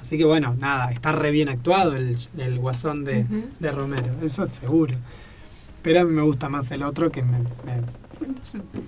[0.07, 3.43] Así que bueno, nada, está re bien actuado el, el guasón de, Ujú.
[3.59, 4.95] de Romero, eso es seguro.
[5.83, 7.83] Pero a mí me gusta más el otro que me, me-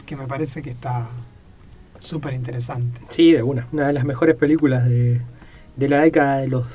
[0.06, 1.08] que me parece que está
[1.98, 3.00] súper interesante.
[3.08, 3.66] Sí, de una.
[3.72, 5.20] Una de las mejores películas de,
[5.74, 6.66] de la década de los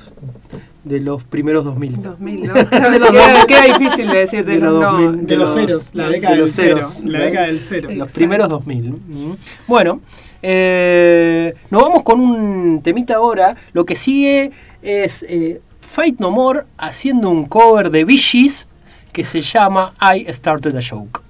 [0.83, 2.03] de los primeros 2000.
[2.03, 2.53] 2000, ¿no?
[2.55, 3.45] De los queda, 2000.
[3.47, 4.91] queda difícil de decir de, De los no.
[5.03, 7.05] 2000, De los ceros, la década de del los cero, ceros.
[7.05, 7.83] la década del cero.
[7.87, 8.13] Los Exacto.
[8.15, 8.89] primeros 2000.
[8.91, 9.35] Mm.
[9.67, 10.01] Bueno,
[10.43, 13.55] eh, nos vamos con un temita ahora.
[13.71, 14.51] Lo que sigue
[14.81, 18.67] es eh, Fight No More haciendo un cover de Gees
[19.13, 21.21] que se llama I Started a Joke.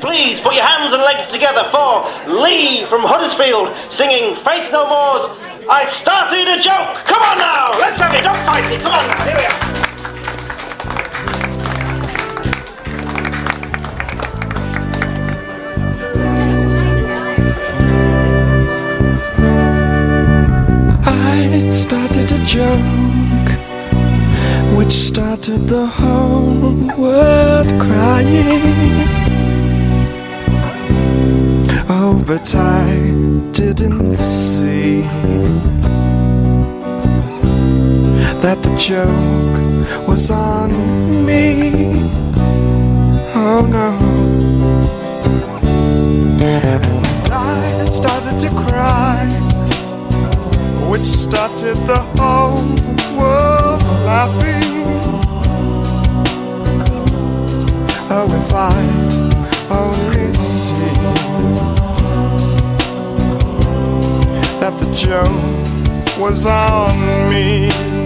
[0.00, 5.26] Please put your hands and legs together for Lee from Huddersfield singing Faith No More's
[5.68, 7.04] I Started a Joke.
[7.04, 8.22] Come on now, let's have it.
[8.22, 8.80] Don't fight it.
[8.80, 9.89] Come on here we are.
[21.32, 23.48] I started a joke
[24.76, 29.06] which started the whole world crying.
[31.88, 32.96] Oh, but I
[33.52, 35.02] didn't see
[38.42, 41.92] that the joke was on me.
[43.36, 43.88] Oh no.
[46.42, 46.84] And
[47.32, 49.39] I started to cry
[50.90, 52.56] which started the whole
[53.16, 54.72] world laughing.
[58.10, 60.94] Oh, if I'd only see
[64.58, 67.99] that the joke was on me.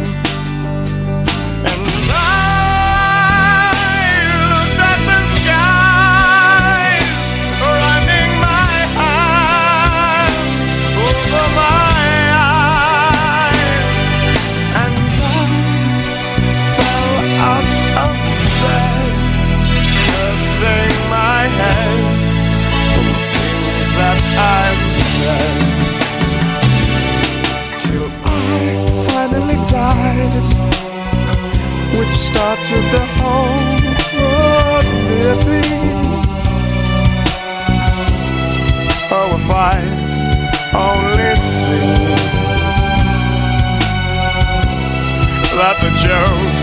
[32.06, 33.74] Which started the whole
[34.16, 35.84] world living.
[39.10, 40.04] Oh, if I'd
[40.74, 42.16] only seen
[45.58, 46.54] that the joke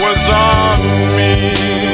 [0.00, 0.78] was on
[1.16, 1.87] me.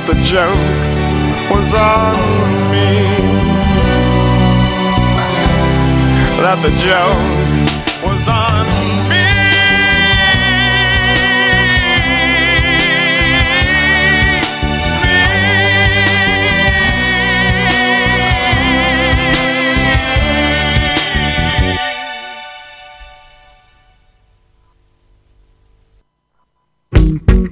[0.00, 0.54] The joke
[1.50, 2.16] was on
[2.72, 3.06] me,
[6.62, 8.66] the joke was on
[9.08, 9.24] me.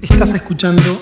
[0.03, 1.02] Estás escuchando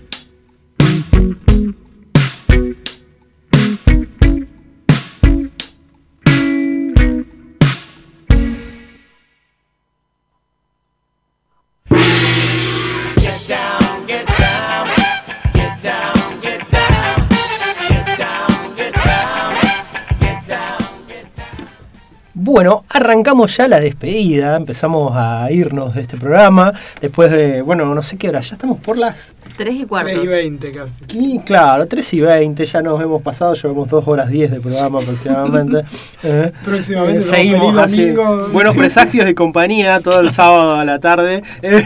[23.01, 28.17] Arrancamos ya la despedida, empezamos a irnos de este programa, después de, bueno, no sé
[28.17, 29.33] qué hora, ya estamos por las...
[29.57, 30.11] 3 y cuarto.
[30.11, 30.93] 3 y 20 casi.
[31.13, 34.99] Y claro, 3 y 20, ya nos hemos pasado, llevamos 2 horas 10 de programa
[34.99, 35.83] aproximadamente.
[36.23, 38.13] Eh, Próximamente eh, seguimos así,
[38.51, 41.41] buenos presagios de compañía todo el sábado a la tarde.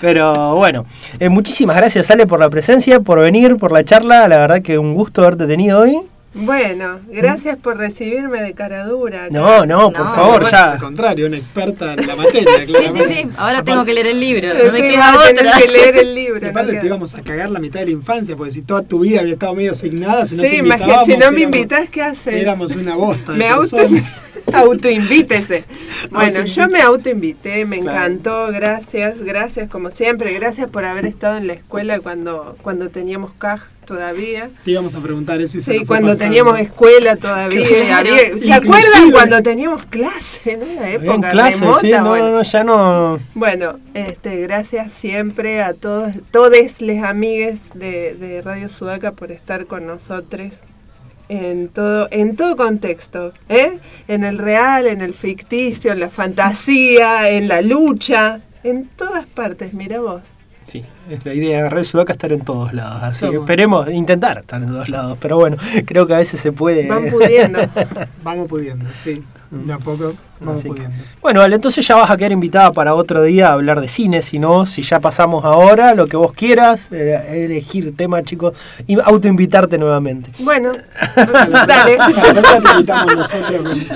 [0.00, 0.84] Pero bueno,
[1.18, 4.78] eh, muchísimas gracias Ale por la presencia, por venir, por la charla, la verdad que
[4.78, 6.00] un gusto haberte tenido hoy.
[6.32, 9.26] Bueno, gracias por recibirme de cara dura.
[9.30, 10.78] No, no, por No, favor, Al ya.
[10.78, 13.14] contrario, una experta en la materia, Sí, sí, claramente.
[13.14, 13.28] sí.
[13.36, 14.48] Ahora tengo que leer el libro.
[14.52, 15.60] Sí, No me queda vas a tener otra.
[15.60, 16.40] que leer el Y libro.
[16.40, 16.80] no aparte queda.
[16.82, 19.32] te íbamos a cagar la mitad de la infancia, porque si toda tu vida había
[19.32, 22.02] estado medio asignada, si no Sí, te imagínate, invitábamos, si no me éramos- invitas, ¿qué
[22.02, 22.34] haces?
[22.34, 23.32] Éramos una bosta.
[23.32, 23.76] de Me auto.
[24.52, 25.64] autoinvítese.
[26.10, 27.98] Bueno, yo me autoinvité, me Claro.
[27.98, 33.32] encantó, gracias, gracias como siempre, gracias por haber estado en la escuela cuando, cuando teníamos
[33.38, 34.50] CAJ todavía.
[34.64, 37.66] Te íbamos a preguntar eso Sí, cuando teníamos escuela todavía.
[37.66, 38.10] Claro.
[38.14, 41.80] había- ¿Se acuerdan cuando teníamos clase en una época clase, remota?
[41.80, 42.26] sí, no, Bueno.
[42.30, 43.18] no, no, ya no.
[43.34, 49.66] Bueno, este, gracias siempre a todos, todos les amigues de, de Radio Sudaca por estar
[49.66, 50.54] con nosotros
[51.30, 53.78] en todo, en todo contexto, ¿eh?
[54.08, 59.72] En el real, en el ficticio, en la fantasía, en la lucha, en todas partes,
[59.72, 60.22] mira vos.
[60.66, 63.02] Sí, es la idea de Radio Sudaca estar en todos lados.
[63.02, 65.18] Así que esperemos intentar estar en todos lados.
[65.20, 66.86] Pero bueno, creo que a veces se puede.
[66.88, 67.60] Van pudiendo.
[68.22, 69.22] Vamos pudiendo, sí.
[69.50, 70.14] De a poco
[70.46, 70.88] Así que-.
[71.20, 74.22] Bueno, vale, entonces ya vas a quedar invitada para otro día a hablar de cine.
[74.22, 78.56] Si no, si ya pasamos ahora, lo que vos quieras, eh, elegir tema, chicos,
[78.86, 80.30] y autoinvitarte nuevamente.
[80.38, 80.72] Bueno,
[81.66, 81.98] dale.
[83.16, 83.86] Nosotros.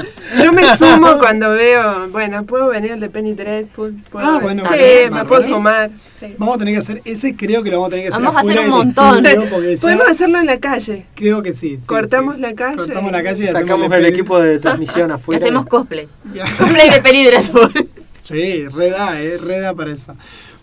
[0.42, 3.94] Yo me sumo cuando veo, bueno, puedo venir el de Penny Dreadful.
[4.10, 4.68] Puedo Ah, bueno, sí,
[5.08, 5.48] bueno, me puedo sí.
[5.48, 5.90] sumar.
[6.20, 6.34] sí.
[6.38, 8.36] Vamos a tener que hacer, ese creo que lo vamos a tener que hacer Vamos
[8.36, 9.26] a hacer un montón.
[9.26, 11.06] estudio, porque ya- Podemos hacerlo en la calle.
[11.14, 11.78] creo que sí.
[11.78, 12.40] sí, Cortamos sí.
[12.40, 12.76] la calle.
[12.76, 15.42] Cortamos la calle y Sacamos el peli- equipo de transmisión Y afuera.
[15.44, 16.08] hacemos cosplay.
[16.35, 16.44] Ya.
[16.59, 17.89] Cosplay de Dreadful.
[18.23, 20.16] Sí, reda, eh, reda para eso.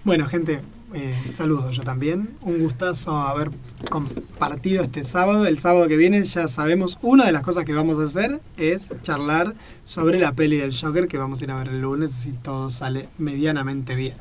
[0.03, 0.61] Bueno, gente,
[0.93, 2.29] eh, saludos yo también.
[2.41, 3.51] Un gustazo haber
[3.89, 5.45] compartido este sábado.
[5.45, 8.91] El sábado que viene ya sabemos, una de las cosas que vamos a hacer es
[9.03, 9.53] charlar
[9.85, 12.69] sobre la peli del Joker que vamos a ir a ver el lunes si todo
[12.69, 14.15] sale medianamente bien.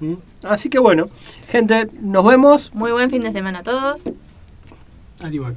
[0.00, 0.14] Mm.
[0.44, 1.08] Así que bueno,
[1.48, 2.72] gente, nos vemos.
[2.74, 4.00] Muy buen fin de semana a todos.
[5.20, 5.52] Adiós.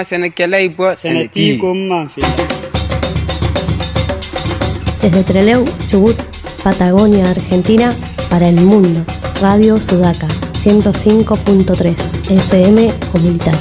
[0.00, 0.30] Le rythme.
[0.30, 1.60] Kini masana kela ipo sanati.
[5.02, 6.16] Desde Trelew, Chubut,
[6.62, 7.92] Patagonia, Argentina,
[8.28, 9.04] para el mundo.
[9.40, 10.28] Radio Sudaca,
[10.62, 11.96] 105.3
[12.28, 13.58] FM Comunitario.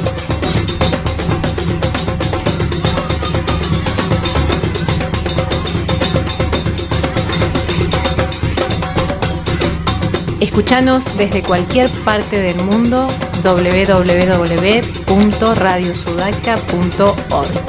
[10.41, 13.07] Escuchanos desde cualquier parte del mundo
[15.10, 17.69] www.radiosudaca.org.